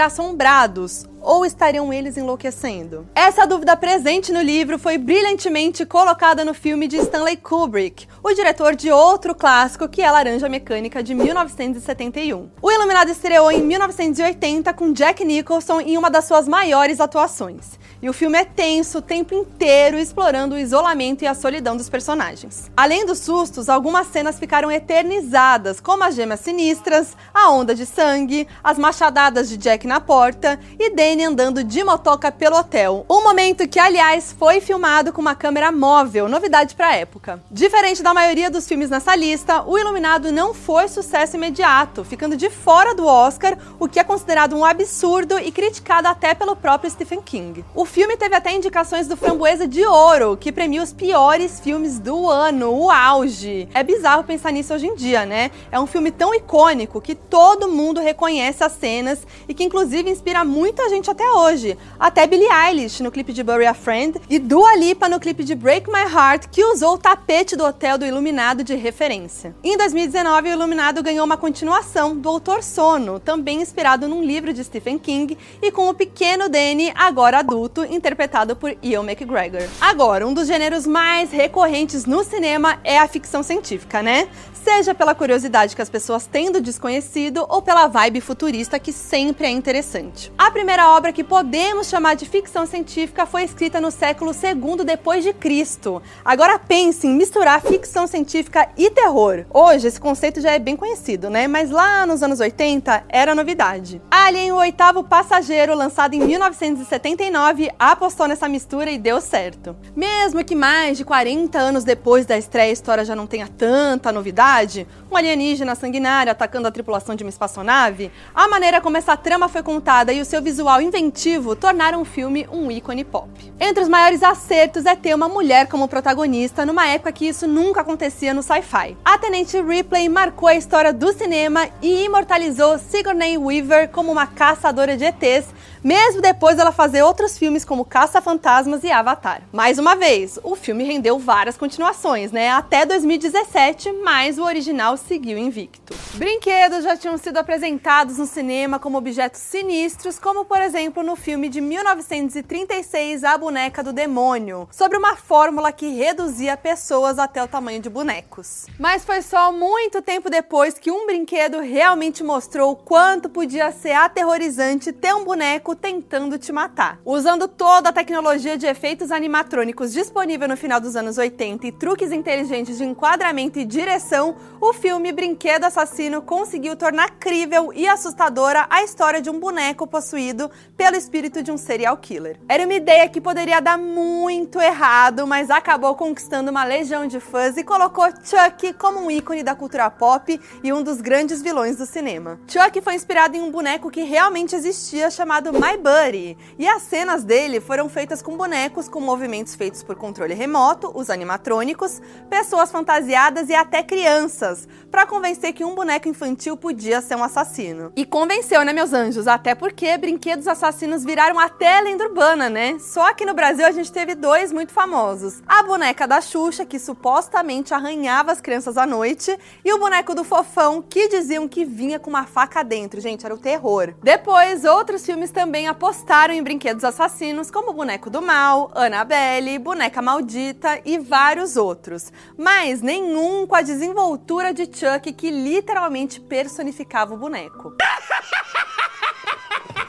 assombrados, 0.00 1.04
ou 1.22 1.46
estariam 1.46 1.92
eles 1.92 2.16
enlouquecendo? 2.16 3.06
Essa 3.14 3.46
dúvida 3.46 3.76
presente 3.76 4.32
no 4.32 4.42
livro 4.42 4.78
foi 4.78 4.98
brilhantemente 4.98 5.86
colocada 5.86 6.44
no 6.44 6.52
filme 6.52 6.88
de 6.88 6.96
Stanley 6.96 7.36
Kubrick, 7.36 8.06
o 8.22 8.32
diretor 8.32 8.74
de 8.74 8.90
outro 8.90 9.34
clássico 9.34 9.88
que 9.88 10.02
é 10.02 10.10
Laranja 10.10 10.48
Mecânica 10.48 11.02
de 11.02 11.14
1971. 11.14 12.50
O 12.60 12.70
Iluminado 12.70 13.10
estreou 13.10 13.50
em 13.50 13.62
1980 13.62 14.72
com 14.74 14.92
Jack 14.92 15.24
Nicholson 15.24 15.80
em 15.80 15.96
uma 15.96 16.10
das 16.10 16.24
suas 16.24 16.46
maiores 16.48 17.00
atuações. 17.00 17.78
E 18.02 18.08
o 18.08 18.12
filme 18.12 18.36
é 18.36 18.44
tenso 18.44 18.98
o 18.98 19.00
tempo 19.00 19.32
inteiro, 19.32 19.96
explorando 19.96 20.56
o 20.56 20.58
isolamento 20.58 21.22
e 21.22 21.26
a 21.28 21.36
solidão 21.36 21.76
dos 21.76 21.88
personagens. 21.88 22.68
Além 22.76 23.06
dos 23.06 23.20
sustos, 23.20 23.68
algumas 23.68 24.08
cenas 24.08 24.40
ficaram 24.40 24.72
eternizadas, 24.72 25.78
como 25.78 26.02
as 26.02 26.16
gemas 26.16 26.40
sinistras, 26.40 27.16
a 27.32 27.50
onda 27.50 27.76
de 27.76 27.86
sangue, 27.86 28.48
as 28.64 28.76
machadadas 28.76 29.48
de 29.48 29.56
Jack 29.56 29.86
na 29.86 30.00
porta 30.00 30.58
e 30.80 30.90
Danny 30.90 31.22
andando 31.22 31.62
de 31.62 31.84
motoca 31.84 32.32
pelo 32.32 32.56
hotel. 32.56 33.06
Um 33.08 33.22
momento 33.22 33.68
que, 33.68 33.78
aliás, 33.78 34.34
foi 34.36 34.60
filmado 34.60 35.12
com 35.12 35.20
uma 35.20 35.36
câmera 35.36 35.70
móvel, 35.70 36.28
novidade 36.28 36.74
para 36.74 36.96
época. 36.96 37.40
Diferente 37.52 38.02
da 38.02 38.12
maioria 38.12 38.50
dos 38.50 38.66
filmes 38.66 38.90
nessa 38.90 39.14
lista, 39.14 39.62
O 39.62 39.78
Iluminado 39.78 40.32
não 40.32 40.52
foi 40.52 40.88
sucesso 40.88 41.36
imediato, 41.36 42.02
ficando 42.02 42.36
de 42.36 42.50
fora 42.50 42.96
do 42.96 43.06
Oscar, 43.06 43.56
o 43.78 43.86
que 43.86 44.00
é 44.00 44.02
considerado 44.02 44.56
um 44.56 44.64
absurdo 44.64 45.38
e 45.38 45.52
criticado 45.52 46.08
até 46.08 46.34
pelo 46.34 46.56
próprio 46.56 46.90
Stephen 46.90 47.22
King. 47.22 47.64
O 47.76 47.91
filme 47.92 48.16
teve 48.16 48.34
até 48.34 48.54
indicações 48.54 49.06
do 49.06 49.18
Framboesa 49.18 49.68
de 49.68 49.84
Ouro, 49.84 50.34
que 50.34 50.50
premia 50.50 50.82
os 50.82 50.94
piores 50.94 51.60
filmes 51.60 51.98
do 51.98 52.26
ano, 52.26 52.72
o 52.72 52.90
auge. 52.90 53.68
É 53.74 53.82
bizarro 53.82 54.24
pensar 54.24 54.50
nisso 54.50 54.72
hoje 54.72 54.86
em 54.86 54.94
dia, 54.94 55.26
né? 55.26 55.50
É 55.70 55.78
um 55.78 55.86
filme 55.86 56.10
tão 56.10 56.34
icônico 56.34 57.02
que 57.02 57.14
todo 57.14 57.68
mundo 57.68 58.00
reconhece 58.00 58.64
as 58.64 58.72
cenas 58.72 59.26
e 59.46 59.52
que 59.52 59.62
inclusive 59.62 60.08
inspira 60.08 60.42
muita 60.42 60.88
gente 60.88 61.10
até 61.10 61.30
hoje. 61.32 61.76
Até 62.00 62.26
Billie 62.26 62.48
Eilish 62.50 63.02
no 63.02 63.10
clipe 63.10 63.30
de 63.30 63.42
Bury 63.42 63.66
a 63.66 63.74
Friend 63.74 64.18
e 64.26 64.38
Dua 64.38 64.74
Lipa 64.74 65.06
no 65.06 65.20
clipe 65.20 65.44
de 65.44 65.54
Break 65.54 65.90
My 65.90 66.10
Heart, 66.10 66.46
que 66.50 66.64
usou 66.64 66.94
o 66.94 66.98
tapete 66.98 67.56
do 67.56 67.64
hotel 67.66 67.98
do 67.98 68.06
Iluminado 68.06 68.64
de 68.64 68.74
referência. 68.74 69.54
Em 69.62 69.76
2019, 69.76 70.48
o 70.48 70.52
Iluminado 70.52 71.02
ganhou 71.02 71.26
uma 71.26 71.36
continuação, 71.36 72.16
Doutor 72.16 72.62
Sono, 72.62 73.20
também 73.20 73.60
inspirado 73.60 74.08
num 74.08 74.24
livro 74.24 74.54
de 74.54 74.64
Stephen 74.64 74.98
King 74.98 75.36
e 75.60 75.70
com 75.70 75.90
o 75.90 75.94
pequeno 75.94 76.48
Danny, 76.48 76.90
agora 76.96 77.40
adulto, 77.40 77.81
interpretado 77.84 78.56
por 78.56 78.76
Ian 78.82 79.04
McGregor. 79.04 79.68
Agora, 79.80 80.26
um 80.26 80.34
dos 80.34 80.46
gêneros 80.46 80.86
mais 80.86 81.30
recorrentes 81.30 82.04
no 82.04 82.24
cinema 82.24 82.78
é 82.84 82.98
a 82.98 83.08
ficção 83.08 83.42
científica, 83.42 84.02
né? 84.02 84.28
Seja 84.52 84.94
pela 84.94 85.14
curiosidade 85.14 85.74
que 85.74 85.82
as 85.82 85.90
pessoas 85.90 86.24
têm 86.24 86.52
do 86.52 86.60
desconhecido 86.60 87.44
ou 87.48 87.60
pela 87.60 87.88
vibe 87.88 88.20
futurista 88.20 88.78
que 88.78 88.92
sempre 88.92 89.46
é 89.46 89.50
interessante. 89.50 90.32
Primeira 90.52 90.90
obra 90.90 91.12
que 91.12 91.24
podemos 91.24 91.88
chamar 91.88 92.14
de 92.14 92.26
ficção 92.26 92.66
científica 92.66 93.24
foi 93.24 93.42
escrita 93.42 93.80
no 93.80 93.90
século 93.90 94.32
II 94.32 94.84
depois 94.84 95.24
de 95.24 95.32
Cristo. 95.32 96.02
Agora 96.22 96.58
pense 96.58 97.06
em 97.06 97.16
misturar 97.16 97.62
ficção 97.62 98.06
científica 98.06 98.68
e 98.76 98.90
terror. 98.90 99.46
Hoje 99.50 99.88
esse 99.88 99.98
conceito 99.98 100.42
já 100.42 100.50
é 100.50 100.58
bem 100.58 100.76
conhecido, 100.76 101.30
né? 101.30 101.48
Mas 101.48 101.70
lá 101.70 102.04
nos 102.04 102.22
anos 102.22 102.38
80 102.38 103.04
era 103.08 103.34
novidade. 103.34 104.02
Alien, 104.10 104.52
o 104.52 104.56
oitavo 104.56 105.02
passageiro, 105.02 105.74
lançado 105.74 106.12
em 106.12 106.20
1979, 106.20 107.70
apostou 107.78 108.28
nessa 108.28 108.46
mistura 108.46 108.90
e 108.90 108.98
deu 108.98 109.22
certo. 109.22 109.74
Mesmo 109.96 110.44
que 110.44 110.54
mais 110.54 110.98
de 110.98 111.04
40 111.04 111.58
anos 111.58 111.82
depois 111.82 112.26
da 112.26 112.36
estreia 112.36 112.68
a 112.68 112.72
história 112.72 113.06
já 113.06 113.16
não 113.16 113.26
tenha 113.26 113.48
tanta 113.48 114.12
novidade, 114.12 114.86
um 115.10 115.16
alienígena 115.16 115.74
sanguinário 115.74 116.30
atacando 116.30 116.68
a 116.68 116.70
tripulação 116.70 117.14
de 117.14 117.24
uma 117.24 117.30
espaçonave, 117.30 118.12
a 118.34 118.46
maneira 118.48 118.82
como 118.82 118.98
essa 118.98 119.16
trama 119.16 119.48
foi 119.48 119.62
contada 119.62 120.12
e 120.12 120.20
o 120.20 120.24
seu 120.24 120.41
visual 120.42 120.82
inventivo 120.82 121.56
tornaram 121.56 122.02
o 122.02 122.04
filme 122.04 122.46
um 122.52 122.70
ícone 122.70 123.04
pop. 123.04 123.30
Entre 123.58 123.82
os 123.82 123.88
maiores 123.88 124.22
acertos 124.22 124.84
é 124.84 124.94
ter 124.94 125.14
uma 125.14 125.28
mulher 125.28 125.68
como 125.68 125.88
protagonista 125.88 126.66
numa 126.66 126.86
época 126.88 127.12
que 127.12 127.26
isso 127.26 127.46
nunca 127.46 127.80
acontecia 127.80 128.34
no 128.34 128.42
sci-fi. 128.42 128.96
A 129.04 129.16
Tenente 129.16 129.60
Ripley 129.62 130.08
marcou 130.08 130.48
a 130.48 130.54
história 130.54 130.92
do 130.92 131.12
cinema 131.12 131.68
e 131.80 132.04
imortalizou 132.04 132.78
Sigourney 132.78 133.38
Weaver 133.38 133.88
como 133.88 134.10
uma 134.10 134.26
caçadora 134.26 134.96
de 134.96 135.04
ETs, 135.04 135.46
mesmo 135.82 136.20
depois 136.22 136.56
dela 136.56 136.72
fazer 136.72 137.02
outros 137.02 137.36
filmes 137.36 137.64
como 137.64 137.84
Caça-Fantasmas 137.84 138.84
e 138.84 138.90
Avatar. 138.90 139.42
Mais 139.52 139.78
uma 139.78 139.96
vez, 139.96 140.38
o 140.42 140.54
filme 140.54 140.84
rendeu 140.84 141.18
várias 141.18 141.56
continuações, 141.56 142.30
né? 142.30 142.50
Até 142.50 142.86
2017, 142.86 143.92
mas 144.04 144.38
o 144.38 144.44
original 144.44 144.96
seguiu 144.96 145.36
invicto. 145.36 145.94
Brinquedos 146.14 146.84
já 146.84 146.96
tinham 146.96 147.18
sido 147.18 147.38
apresentados 147.38 148.18
no 148.18 148.26
cinema 148.26 148.78
como 148.78 148.98
objetos 148.98 149.40
sinistros, 149.40 150.18
como 150.18 150.44
por 150.44 150.60
exemplo 150.60 151.02
no 151.02 151.16
filme 151.16 151.48
de 151.48 151.60
1936 151.60 153.24
A 153.24 153.36
Boneca 153.36 153.82
do 153.82 153.92
Demônio, 153.92 154.68
sobre 154.70 154.96
uma 154.96 155.16
fórmula 155.16 155.72
que 155.72 155.88
reduzia 155.88 156.56
pessoas 156.56 157.18
até 157.18 157.42
o 157.42 157.48
tamanho 157.48 157.80
de 157.80 157.90
bonecos. 157.90 158.66
Mas 158.78 159.04
foi 159.04 159.22
só 159.22 159.50
muito 159.50 160.00
tempo 160.00 160.30
depois 160.30 160.78
que 160.78 160.90
um 160.90 161.06
brinquedo 161.06 161.60
realmente 161.60 162.22
mostrou 162.22 162.72
o 162.72 162.76
quanto 162.76 163.28
podia 163.28 163.72
ser 163.72 163.92
aterrorizante 163.92 164.92
ter 164.92 165.14
um 165.14 165.24
boneco 165.24 165.71
tentando 165.74 166.38
te 166.38 166.52
matar. 166.52 167.00
Usando 167.04 167.48
toda 167.48 167.90
a 167.90 167.92
tecnologia 167.92 168.56
de 168.56 168.66
efeitos 168.66 169.10
animatrônicos 169.10 169.92
disponível 169.92 170.48
no 170.48 170.56
final 170.56 170.80
dos 170.80 170.96
anos 170.96 171.18
80 171.18 171.66
e 171.66 171.72
truques 171.72 172.12
inteligentes 172.12 172.78
de 172.78 172.84
enquadramento 172.84 173.58
e 173.58 173.64
direção, 173.64 174.36
o 174.60 174.72
filme 174.72 175.12
Brinquedo 175.12 175.64
Assassino 175.64 176.22
conseguiu 176.22 176.76
tornar 176.76 177.12
crível 177.18 177.72
e 177.74 177.88
assustadora 177.88 178.66
a 178.70 178.82
história 178.82 179.20
de 179.20 179.30
um 179.30 179.38
boneco 179.38 179.86
possuído 179.86 180.50
pelo 180.82 180.96
espírito 180.96 181.44
de 181.44 181.52
um 181.52 181.56
serial 181.56 181.96
killer. 181.96 182.40
Era 182.48 182.64
uma 182.64 182.74
ideia 182.74 183.08
que 183.08 183.20
poderia 183.20 183.60
dar 183.60 183.78
muito 183.78 184.60
errado, 184.60 185.24
mas 185.28 185.48
acabou 185.48 185.94
conquistando 185.94 186.50
uma 186.50 186.64
legião 186.64 187.06
de 187.06 187.20
fãs 187.20 187.56
e 187.56 187.62
colocou 187.62 188.06
Chuck 188.24 188.72
como 188.72 188.98
um 188.98 189.08
ícone 189.08 189.44
da 189.44 189.54
cultura 189.54 189.88
pop 189.88 190.40
e 190.60 190.72
um 190.72 190.82
dos 190.82 191.00
grandes 191.00 191.40
vilões 191.40 191.76
do 191.76 191.86
cinema. 191.86 192.40
Chuck 192.48 192.80
foi 192.80 192.96
inspirado 192.96 193.36
em 193.36 193.40
um 193.40 193.52
boneco 193.52 193.92
que 193.92 194.02
realmente 194.02 194.56
existia 194.56 195.08
chamado 195.08 195.52
My 195.52 195.76
Buddy, 195.76 196.36
e 196.58 196.66
as 196.66 196.82
cenas 196.82 197.22
dele 197.22 197.60
foram 197.60 197.88
feitas 197.88 198.20
com 198.20 198.36
bonecos 198.36 198.88
com 198.88 199.00
movimentos 199.00 199.54
feitos 199.54 199.84
por 199.84 199.94
controle 199.94 200.34
remoto, 200.34 200.90
os 200.96 201.10
animatrônicos, 201.10 202.02
pessoas 202.28 202.72
fantasiadas 202.72 203.48
e 203.48 203.54
até 203.54 203.84
crianças, 203.84 204.66
para 204.90 205.06
convencer 205.06 205.52
que 205.52 205.64
um 205.64 205.76
boneco 205.76 206.08
infantil 206.08 206.56
podia 206.56 207.00
ser 207.00 207.14
um 207.14 207.22
assassino. 207.22 207.92
E 207.94 208.04
convenceu, 208.04 208.64
né, 208.64 208.72
meus 208.72 208.92
anjos? 208.92 209.28
Até 209.28 209.54
porque 209.54 209.96
brinquedos 209.96 210.48
assassinos 210.48 210.71
viraram 211.04 211.38
até 211.38 211.80
lenda 211.80 212.04
urbana, 212.04 212.48
né? 212.48 212.78
Só 212.78 213.08
aqui 213.08 213.24
no 213.24 213.34
Brasil 213.34 213.66
a 213.66 213.70
gente 213.70 213.92
teve 213.92 214.14
dois 214.14 214.52
muito 214.52 214.72
famosos: 214.72 215.42
a 215.46 215.62
boneca 215.62 216.06
da 216.06 216.20
Xuxa, 216.20 216.64
que 216.64 216.78
supostamente 216.78 217.74
arranhava 217.74 218.32
as 218.32 218.40
crianças 218.40 218.76
à 218.76 218.86
noite, 218.86 219.36
e 219.64 219.72
o 219.72 219.78
boneco 219.78 220.14
do 220.14 220.24
Fofão, 220.24 220.82
que 220.82 221.08
diziam 221.08 221.48
que 221.48 221.64
vinha 221.64 221.98
com 221.98 222.10
uma 222.10 222.24
faca 222.24 222.62
dentro. 222.62 223.00
Gente, 223.00 223.24
era 223.24 223.34
o 223.34 223.38
terror. 223.38 223.94
Depois, 224.02 224.64
outros 224.64 225.04
filmes 225.04 225.30
também 225.30 225.68
apostaram 225.68 226.34
em 226.34 226.42
brinquedos 226.42 226.84
assassinos, 226.84 227.50
como 227.50 227.70
o 227.70 227.74
Boneco 227.74 228.10
do 228.10 228.22
Mal, 228.22 228.70
Annabelle, 228.74 229.58
Boneca 229.58 230.00
Maldita 230.02 230.80
e 230.84 230.98
vários 230.98 231.56
outros. 231.56 232.12
Mas 232.36 232.80
nenhum 232.80 233.46
com 233.46 233.54
a 233.54 233.62
desenvoltura 233.62 234.52
de 234.52 234.64
Chuck 234.64 235.12
que 235.12 235.30
literalmente 235.30 236.20
personificava 236.20 237.14
o 237.14 237.18
boneco. 237.18 237.74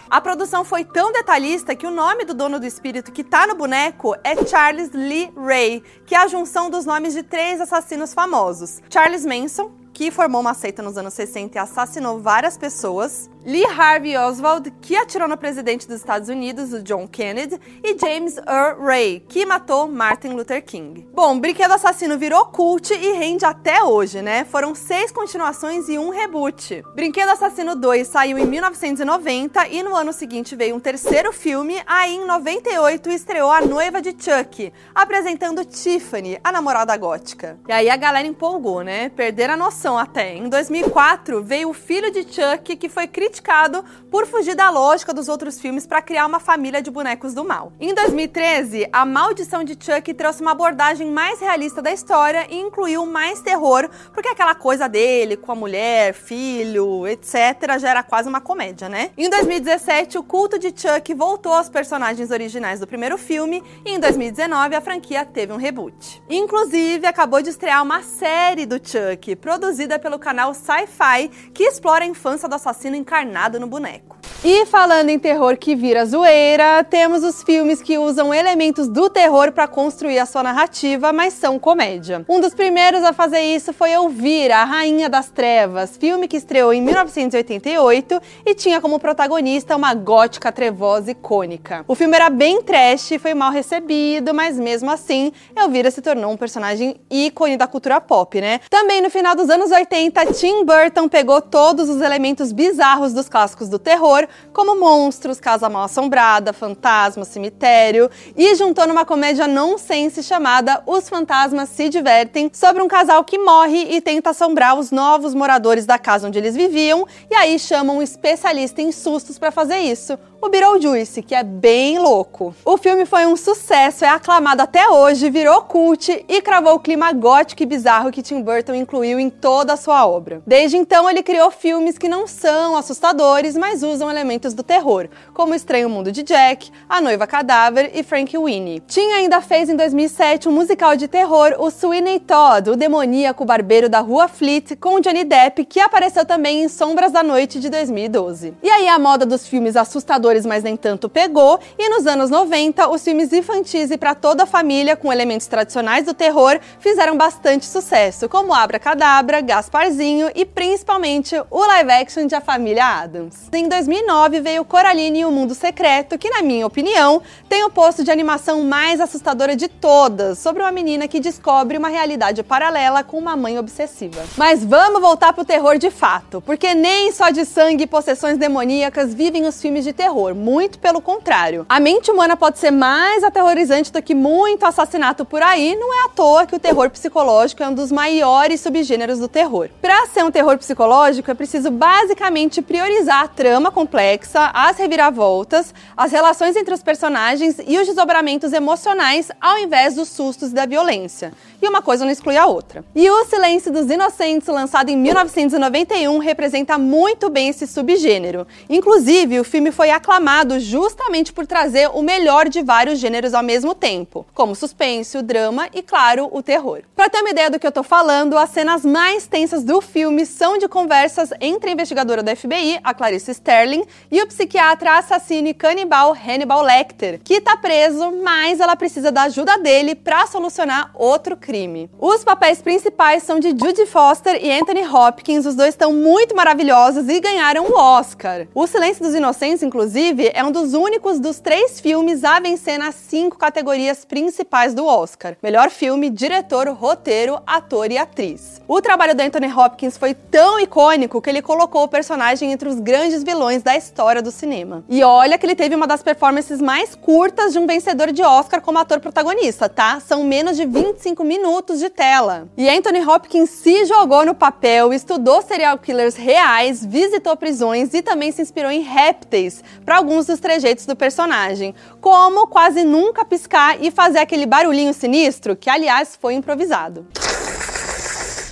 A 0.10 0.22
produção 0.22 0.64
foi 0.64 0.84
tão 0.84 1.12
detalhista 1.12 1.76
que 1.76 1.88
o 1.88 1.92
nome 1.92 2.26
do 2.26 2.34
dono 2.34 2.60
do 2.60 2.66
espírito 2.66 3.12
que 3.12 3.24
tá 3.24 3.48
no 3.48 3.56
boneco 3.56 4.16
é 4.24 4.36
Charles 4.46 4.92
Lee 4.92 5.32
Ray, 5.36 5.82
que 6.06 6.14
é 6.14 6.20
a 6.20 6.28
junção 6.28 6.70
dos 6.70 6.86
nomes 6.86 7.14
de 7.14 7.24
três 7.24 7.60
assassinos 7.62 8.14
famosos: 8.14 8.82
Charles 8.90 9.26
Manson, 9.26 9.72
que 9.94 10.10
formou 10.10 10.42
uma 10.42 10.54
seita 10.54 10.82
nos 10.82 10.98
anos 10.98 11.14
60 11.14 11.58
e 11.58 11.62
assassinou 11.62 12.20
várias 12.20 12.58
pessoas, 12.58 13.30
Lee 13.46 13.66
Harvey 13.66 14.18
Oswald, 14.18 14.72
que 14.82 14.96
atirou 14.96 15.28
no 15.28 15.38
presidente 15.38 15.86
dos 15.86 15.98
Estados 15.98 16.30
Unidos, 16.30 16.72
o 16.72 16.82
John 16.82 17.06
Kennedy, 17.08 17.60
e 17.84 17.98
James 17.98 18.38
Earl 18.38 18.82
Ray, 18.82 19.20
que 19.28 19.46
matou 19.46 19.88
Martin 19.88 20.30
Luther 20.30 20.64
King. 20.64 21.06
Bom, 21.14 21.38
Brinquedo 21.38 21.74
Assassino 21.74 22.18
virou 22.18 22.46
cult 22.46 22.94
e 22.94 23.12
rende 23.12 23.46
até 23.46 23.84
hoje, 23.84 24.22
né? 24.22 24.46
Foram 24.46 24.74
seis 24.74 25.12
continuações 25.12 25.90
e 25.90 26.00
um 26.00 26.10
reboot. 26.10 26.84
Brinquedo 26.96 27.30
Assassino 27.30 27.76
2 27.76 28.08
saiu 28.08 28.38
em 28.38 28.46
1990 28.46 29.68
e 29.68 29.84
no 29.84 29.94
ano 29.94 30.14
seguinte 30.14 30.56
veio 30.56 30.76
um 30.76 30.80
terceiro 30.80 31.34
filme. 31.34 31.82
Aí 31.86 32.16
em 32.16 32.26
98 32.26 33.10
estreou 33.10 33.52
A 33.52 33.60
Noiva 33.60 34.02
de 34.02 34.12
Chuck, 34.12 34.72
apresentando 34.96 35.66
Tiffany, 35.66 36.40
a 36.42 36.52
namorada 36.52 36.96
gótica. 36.96 37.60
E 37.68 37.74
aí 37.74 37.90
a 37.90 37.98
galera 37.98 38.26
empolgou, 38.26 38.82
né? 38.84 39.10
Perderam 39.10 39.56
a 39.56 39.58
noção 39.58 39.83
até. 39.92 40.36
Em 40.36 40.48
2004 40.48 41.44
veio 41.44 41.70
o 41.70 41.74
filho 41.74 42.10
de 42.10 42.24
Chuck, 42.24 42.78
que 42.78 42.88
foi 42.88 43.06
criticado 43.06 43.84
por 44.10 44.26
fugir 44.26 44.56
da 44.56 44.70
lógica 44.70 45.14
dos 45.14 45.28
outros 45.28 45.60
filmes 45.60 45.86
para 45.86 46.02
criar 46.02 46.26
uma 46.26 46.40
família 46.40 46.82
de 46.82 46.90
bonecos 46.90 47.34
do 47.34 47.44
mal. 47.44 47.74
Em 47.82 47.94
2013, 47.94 48.88
A 48.94 49.06
Maldição 49.06 49.62
de 49.62 49.74
Chuck 49.74 50.14
trouxe 50.14 50.42
uma 50.42 50.52
abordagem 50.52 51.12
mais 51.12 51.42
realista 51.42 51.82
da 51.82 51.92
história 51.92 52.48
e 52.50 52.58
incluiu 52.58 53.06
mais 53.06 53.42
terror, 53.42 53.90
porque 54.14 54.30
aquela 54.30 54.56
coisa 54.56 54.88
dele 54.88 55.36
com 55.36 55.52
a 55.52 55.56
mulher, 55.56 56.14
filho, 56.14 57.06
etc, 57.06 57.78
já 57.78 57.90
era 57.90 58.04
quase 58.04 58.30
uma 58.30 58.40
comédia, 58.40 58.88
né? 58.88 59.12
Em 59.18 59.30
2017, 59.30 60.18
o 60.18 60.24
culto 60.24 60.58
de 60.58 60.68
Chuck 60.68 61.14
voltou 61.14 61.52
aos 61.52 61.68
personagens 61.68 62.32
originais 62.32 62.80
do 62.80 62.88
primeiro 62.88 63.18
filme 63.18 63.62
e 63.86 63.92
em 63.92 64.00
2019 64.00 64.76
a 64.76 64.82
franquia 64.82 65.26
teve 65.26 65.52
um 65.52 65.58
reboot. 65.58 66.24
Inclusive, 66.30 67.06
acabou 67.06 67.42
de 67.42 67.50
estrear 67.50 67.84
uma 67.84 68.02
série 68.02 68.66
do 68.66 68.76
Chuck, 68.76 69.36
produzida 69.36 69.73
pelo 70.02 70.20
canal 70.20 70.54
Sci-Fi, 70.54 71.30
que 71.54 71.64
explora 71.64 72.04
a 72.04 72.08
infância 72.08 72.48
do 72.48 72.56
assassino 72.56 72.96
encarnado 72.96 73.60
no 73.60 73.68
boneco. 73.68 74.18
E 74.46 74.66
falando 74.66 75.08
em 75.08 75.18
terror 75.18 75.56
que 75.56 75.74
vira 75.74 76.06
zoeira, 76.06 76.84
temos 76.84 77.24
os 77.24 77.42
filmes 77.44 77.82
que 77.82 77.98
usam 77.98 78.34
elementos 78.34 78.90
do 78.90 79.10
terror 79.10 79.54
para 79.54 79.70
construir 79.70 80.20
a 80.20 80.26
sua 80.26 80.44
narrativa, 80.44 81.14
mas 81.14 81.34
são 81.34 81.58
comédia. 81.58 82.26
Um 82.28 82.42
dos 82.42 82.54
primeiros 82.54 83.06
a 83.06 83.14
fazer 83.14 83.40
isso 83.40 83.72
foi 83.72 83.92
Elvira, 83.92 84.58
a 84.58 84.66
Rainha 84.66 85.10
das 85.10 85.30
Trevas, 85.30 85.96
filme 85.96 86.28
que 86.28 86.36
estreou 86.36 86.74
em 86.74 86.82
1988 86.82 88.22
e 88.46 88.54
tinha 88.54 88.82
como 88.82 89.00
protagonista 89.00 89.78
uma 89.78 89.94
gótica 89.94 90.52
trevosa 90.52 91.12
icônica. 91.12 91.86
O 91.88 91.96
filme 91.96 92.14
era 92.14 92.30
bem 92.30 92.62
trash, 92.62 93.14
foi 93.22 93.34
mal 93.34 93.50
recebido, 93.50 94.34
mas 94.34 94.60
mesmo 94.60 94.92
assim, 94.92 95.32
Elvira 95.56 95.90
se 95.90 96.02
tornou 96.02 96.30
um 96.30 96.36
personagem 96.36 97.00
ícone 97.10 97.56
da 97.56 97.66
cultura 97.66 98.02
pop, 98.02 98.42
né? 98.42 98.60
Também 98.70 99.02
no 99.02 99.10
final 99.10 99.38
dos 99.38 99.48
anos 99.64 99.72
80, 99.72 100.26
Tim 100.34 100.66
Burton 100.66 101.08
pegou 101.08 101.42
todos 101.42 101.88
os 101.88 102.02
elementos 102.02 102.52
bizarros 102.52 103.14
dos 103.14 103.30
clássicos 103.30 103.70
do 103.70 103.80
terror 103.80 104.28
como 104.52 104.78
monstros, 104.78 105.40
casa 105.40 105.70
mal 105.70 105.84
assombrada, 105.84 106.52
fantasma, 106.52 107.24
cemitério, 107.24 108.10
e 108.36 108.56
juntou 108.56 108.86
numa 108.86 109.06
comédia 109.06 109.48
nonsense 109.48 110.22
chamada 110.22 110.84
Os 110.86 111.08
Fantasmas 111.08 111.70
Se 111.70 111.88
Divertem, 111.88 112.52
sobre 112.54 112.84
um 112.84 112.90
casal 112.90 113.24
que 113.24 113.38
morre 113.38 113.96
e 113.96 114.02
tenta 114.02 114.32
assombrar 114.32 114.78
os 114.78 114.92
novos 114.92 115.34
moradores 115.34 115.86
da 115.86 115.98
casa 115.98 116.28
onde 116.28 116.38
eles 116.38 116.56
viviam, 116.56 117.08
e 117.32 117.36
aí 117.36 117.58
chamam 117.58 118.00
um 118.00 118.02
especialista 118.02 118.82
em 118.82 118.92
sustos 118.92 119.40
para 119.40 119.50
fazer 119.50 119.78
isso, 119.78 120.20
o 120.44 120.50
Beetlejuice, 120.50 121.22
que 121.22 121.34
é 121.34 121.42
bem 121.42 121.98
louco. 121.98 122.54
O 122.66 122.78
filme 122.78 123.06
foi 123.06 123.26
um 123.26 123.38
sucesso, 123.38 124.04
é 124.04 124.10
aclamado 124.10 124.62
até 124.62 124.90
hoje, 124.90 125.30
virou 125.30 125.62
cult 125.62 126.26
e 126.28 126.42
cravou 126.42 126.74
o 126.74 126.80
clima 126.80 127.14
gótico 127.14 127.64
e 127.64 127.66
bizarro 127.66 128.12
que 128.12 128.22
Tim 128.22 128.42
Burton 128.42 128.74
incluiu 128.74 129.20
em 129.20 129.30
toda 129.30 129.72
a 129.72 129.78
sua 129.78 130.06
obra. 130.06 130.42
Desde 130.46 130.76
então, 130.76 131.10
ele 131.10 131.24
criou 131.24 131.50
filmes 131.50 131.98
que 131.98 132.10
não 132.10 132.28
são 132.28 132.76
assustadores, 132.76 133.56
mas 133.56 133.84
usam 133.84 134.12
elementos 134.12 134.54
do 134.54 134.64
terror, 134.64 135.08
como 135.34 135.54
O 135.54 135.56
Estranho 135.56 135.90
Mundo 135.90 136.12
de 136.12 136.24
Jack, 136.24 136.72
A 136.90 137.00
Noiva 137.00 137.26
Cadáver 137.26 137.92
e 137.94 138.04
Frank 138.04 138.38
Winnie. 138.38 138.82
Tim 138.82 139.14
ainda 139.14 139.40
fez 139.40 139.70
em 139.70 139.78
2007 139.78 140.50
um 140.50 140.52
musical 140.52 140.98
de 140.98 141.08
terror, 141.08 141.56
o 141.58 141.72
Sweeney 141.72 142.20
Todd, 142.20 142.70
o 142.70 142.76
demoníaco 142.76 143.46
barbeiro 143.46 143.88
da 143.88 144.02
Rua 144.02 144.28
Fleet, 144.28 144.76
com 144.76 145.00
Johnny 145.00 145.24
Depp, 145.24 145.64
que 145.64 145.80
apareceu 145.80 146.26
também 146.26 146.64
em 146.64 146.68
Sombras 146.68 147.14
da 147.14 147.24
Noite 147.24 147.62
de 147.62 147.70
2012. 147.70 148.56
E 148.62 148.70
aí 148.70 148.90
a 148.90 149.00
moda 149.00 149.26
dos 149.26 149.48
filmes 149.48 149.78
assustadores 149.78 150.33
mas 150.46 150.64
nem 150.64 150.76
tanto 150.76 151.08
pegou, 151.08 151.60
e 151.78 151.90
nos 151.90 152.08
anos 152.08 152.30
90, 152.30 152.90
os 152.90 153.04
filmes 153.04 153.32
infantis 153.32 153.92
e 153.92 153.98
para 153.98 154.16
toda 154.16 154.44
a 154.44 154.46
família, 154.48 154.96
com 154.96 155.12
elementos 155.12 155.48
tradicionais 155.48 156.06
do 156.06 156.14
terror, 156.14 156.60
fizeram 156.80 157.16
bastante 157.16 157.66
sucesso, 157.66 158.28
como 158.28 158.54
Abra 158.54 158.80
Cadabra, 158.80 159.42
Gasparzinho 159.42 160.32
e 160.34 160.46
principalmente 160.46 161.36
o 161.52 161.60
live 161.60 161.92
action 161.92 162.26
de 162.26 162.36
A 162.36 162.42
Família 162.42 162.86
Adams. 162.86 163.50
Em 163.54 163.68
2009 163.68 164.42
veio 164.42 164.66
Coraline 164.66 165.20
e 165.20 165.26
o 165.26 165.32
Mundo 165.32 165.54
Secreto, 165.54 166.18
que 166.18 166.30
na 166.30 166.42
minha 166.42 166.66
opinião, 166.66 167.22
tem 167.48 167.64
o 167.64 167.70
posto 167.70 168.04
de 168.04 168.12
animação 168.12 168.64
mais 168.64 169.00
assustadora 169.00 169.56
de 169.56 169.68
todas, 169.68 170.40
sobre 170.40 170.64
uma 170.64 170.72
menina 170.72 171.08
que 171.08 171.20
descobre 171.20 171.78
uma 171.78 171.90
realidade 171.90 172.42
paralela 172.44 173.04
com 173.04 173.18
uma 173.18 173.36
mãe 173.36 173.60
obsessiva. 173.60 174.24
Mas 174.38 174.64
vamos 174.64 175.02
voltar 175.02 175.34
pro 175.34 175.46
terror 175.46 175.78
de 175.78 175.92
fato, 175.92 176.42
porque 176.42 176.74
nem 176.74 177.12
só 177.12 177.30
de 177.30 177.46
sangue 177.46 177.84
e 177.84 177.88
possessões 177.88 178.38
demoníacas 178.38 179.14
vivem 179.14 179.46
os 179.46 179.62
filmes 179.62 179.84
de 179.84 179.94
terror 179.94 180.23
terror, 180.24 180.36
muito 180.36 180.80
pelo 180.80 181.02
contrário. 181.02 181.66
A 181.68 181.80
mente 181.80 182.10
humana 182.10 182.38
pode 182.38 182.60
ser 182.60 182.72
mais 182.72 183.24
aterrorizante 183.24 183.92
do 183.92 184.02
que 184.02 184.16
muito 184.16 184.66
assassinato 184.66 185.26
por 185.26 185.42
aí, 185.42 185.76
não 185.76 185.94
é 185.94 186.06
à 186.06 186.10
toa 186.10 186.46
que 186.46 186.56
o 186.56 186.60
terror 186.60 186.90
psicológico 186.90 187.64
é 187.64 187.68
um 187.68 187.74
dos 187.74 187.92
maiores 187.92 188.62
subgêneros 188.62 189.20
do 189.20 189.28
terror. 189.28 189.70
Para 189.82 190.08
ser 190.08 190.24
um 190.24 190.32
terror 190.32 190.58
psicológico, 190.58 191.30
é 191.30 191.34
preciso 191.34 191.70
basicamente 191.70 192.62
priorizar 192.62 193.24
a 193.24 193.28
trama 193.28 193.72
complexa, 193.72 194.52
as 194.54 194.78
reviravoltas, 194.78 195.74
as 195.98 196.12
relações 196.12 196.56
entre 196.56 196.74
os 196.74 196.84
personagens 196.84 197.58
e 197.66 197.78
os 197.78 197.88
desdobramentos 197.88 198.54
emocionais, 198.54 199.32
ao 199.42 199.58
invés 199.58 199.96
dos 199.96 200.10
sustos 200.10 200.52
e 200.52 200.54
da 200.54 200.66
violência. 200.66 201.34
E 201.62 201.68
uma 201.68 201.82
coisa 201.82 202.04
não 202.04 202.12
exclui 202.12 202.38
a 202.38 202.46
outra. 202.46 202.84
E 202.96 203.10
O 203.10 203.26
Silêncio 203.26 203.72
dos 203.72 203.90
Inocentes, 203.90 204.48
lançado 204.48 204.90
em 204.90 204.98
1991, 204.98 206.18
representa 206.20 206.78
muito 206.78 207.30
bem 207.30 207.50
esse 207.50 207.66
subgênero. 207.66 208.46
Inclusive, 208.70 209.40
o 209.40 209.44
filme 209.44 209.72
foi 209.72 209.90
aclamado 209.90 210.03
aclamado 210.04 210.60
justamente 210.60 211.32
por 211.32 211.48
trazer 211.48 211.90
o 211.94 212.02
melhor 212.02 212.50
de 212.50 212.62
vários 212.62 213.00
gêneros 213.00 213.34
ao 213.34 213.42
mesmo 213.42 213.74
tempo, 213.74 214.26
como 214.34 214.54
suspense, 214.54 215.18
o 215.18 215.24
drama 215.24 215.70
e, 215.74 215.82
claro, 215.82 216.28
o 216.30 216.44
terror. 216.44 216.82
Para 216.94 217.10
ter 217.10 217.22
uma 217.22 217.30
ideia 217.30 217.50
do 217.50 217.58
que 217.58 217.66
eu 217.66 217.72
tô 217.72 217.84
falando, 217.84 218.38
as 218.38 218.50
cenas 218.50 218.84
mais 218.84 219.26
tensas 219.28 219.64
do 219.64 219.80
filme 219.80 220.26
são 220.26 220.58
de 220.58 220.68
conversas 220.68 221.30
entre 221.40 221.70
a 221.70 221.74
investigadora 221.74 222.22
da 222.22 222.36
FBI, 222.36 222.82
a 222.84 222.94
Clarice 222.94 223.32
Sterling, 223.32 223.86
e 224.12 224.22
o 224.22 224.28
psiquiatra 224.28 224.98
assassino 224.98 225.48
e 225.48 225.54
canibal 225.54 226.14
Hannibal 226.14 226.62
Lecter, 226.62 227.22
que 227.24 227.40
tá 227.40 227.56
preso, 227.56 228.12
mas 228.22 228.60
ela 228.60 228.76
precisa 228.76 229.10
da 229.10 229.24
ajuda 229.24 229.58
dele 229.58 229.96
para 229.96 230.28
solucionar 230.28 230.92
outro 230.96 231.38
crime. 231.38 231.90
Os 231.98 232.26
papéis 232.26 232.62
principais 232.62 233.24
são 233.24 233.40
de 233.40 233.50
Judy 233.52 233.86
Foster 233.86 234.38
e 234.44 234.52
Anthony 234.52 234.86
Hopkins, 234.86 235.46
os 235.46 235.56
dois 235.56 235.70
estão 235.70 235.94
muito 235.94 236.36
maravilhosos 236.36 237.08
e 237.08 237.22
ganharam 237.22 237.68
o 237.68 237.78
Oscar. 237.78 238.48
O 238.54 238.68
Silêncio 238.68 239.02
dos 239.04 239.16
Inocentes, 239.16 239.64
inclusive, 239.64 239.93
Inclusive, 239.94 240.32
é 240.34 240.44
um 240.44 240.52
dos 240.52 240.74
únicos 240.74 241.20
dos 241.20 241.40
três 241.40 241.80
filmes 241.80 242.24
a 242.24 242.40
vencer 242.40 242.80
nas 242.80 242.96
cinco 242.96 243.38
categorias 243.38 244.04
principais 244.04 244.74
do 244.74 244.88
Oscar: 244.88 245.38
melhor 245.42 245.70
filme, 245.70 246.10
diretor, 246.10 246.68
roteiro, 246.70 247.40
ator 247.46 247.92
e 247.92 247.98
atriz. 248.00 248.60
O 248.68 248.82
trabalho 248.82 249.14
do 249.14 249.22
Anthony 249.22 249.54
Hopkins 249.54 249.96
foi 249.96 250.16
tão 250.16 250.60
icônico 250.60 251.22
que 251.22 251.30
ele 251.30 251.44
colocou 251.44 251.84
o 251.84 251.88
personagem 251.88 252.52
entre 252.52 252.68
os 252.68 252.80
grandes 252.80 253.24
vilões 253.24 253.62
da 253.62 253.78
história 253.78 254.20
do 254.20 254.32
cinema. 254.32 254.84
E 254.90 255.04
olha 255.04 255.38
que 255.38 255.46
ele 255.46 255.54
teve 255.54 255.76
uma 255.76 255.86
das 255.86 256.02
performances 256.02 256.60
mais 256.60 256.96
curtas 256.96 257.54
de 257.54 257.60
um 257.60 257.68
vencedor 257.68 258.12
de 258.12 258.24
Oscar 258.24 258.62
como 258.62 258.80
ator 258.80 259.00
protagonista, 259.00 259.70
tá? 259.70 260.00
São 260.00 260.24
menos 260.24 260.58
de 260.58 260.66
25 260.66 261.24
minutos 261.24 261.78
de 261.78 261.90
tela. 261.92 262.48
E 262.58 262.68
Anthony 262.68 263.06
Hopkins 263.06 263.52
se 263.52 263.86
jogou 263.86 264.26
no 264.26 264.34
papel, 264.34 264.92
estudou 264.92 265.44
serial 265.44 265.78
killers 265.78 266.16
reais, 266.16 266.84
visitou 266.84 267.38
prisões 267.38 267.94
e 267.94 268.02
também 268.02 268.32
se 268.32 268.42
inspirou 268.42 268.72
em 268.72 268.82
répteis 268.82 269.62
para 269.86 269.98
alguns 269.98 270.26
dos 270.26 270.40
trejeitos 270.40 270.86
do 270.86 270.96
personagem, 270.96 271.74
como 272.02 272.48
quase 272.48 272.84
nunca 272.84 273.26
piscar 273.26 273.78
e 273.82 273.92
fazer 273.92 274.20
aquele 274.20 274.46
barulhinho 274.46 274.94
sinistro, 274.94 275.56
que 275.56 275.70
aliás 275.70 276.18
foi 276.20 276.34
improvisado. 276.34 277.06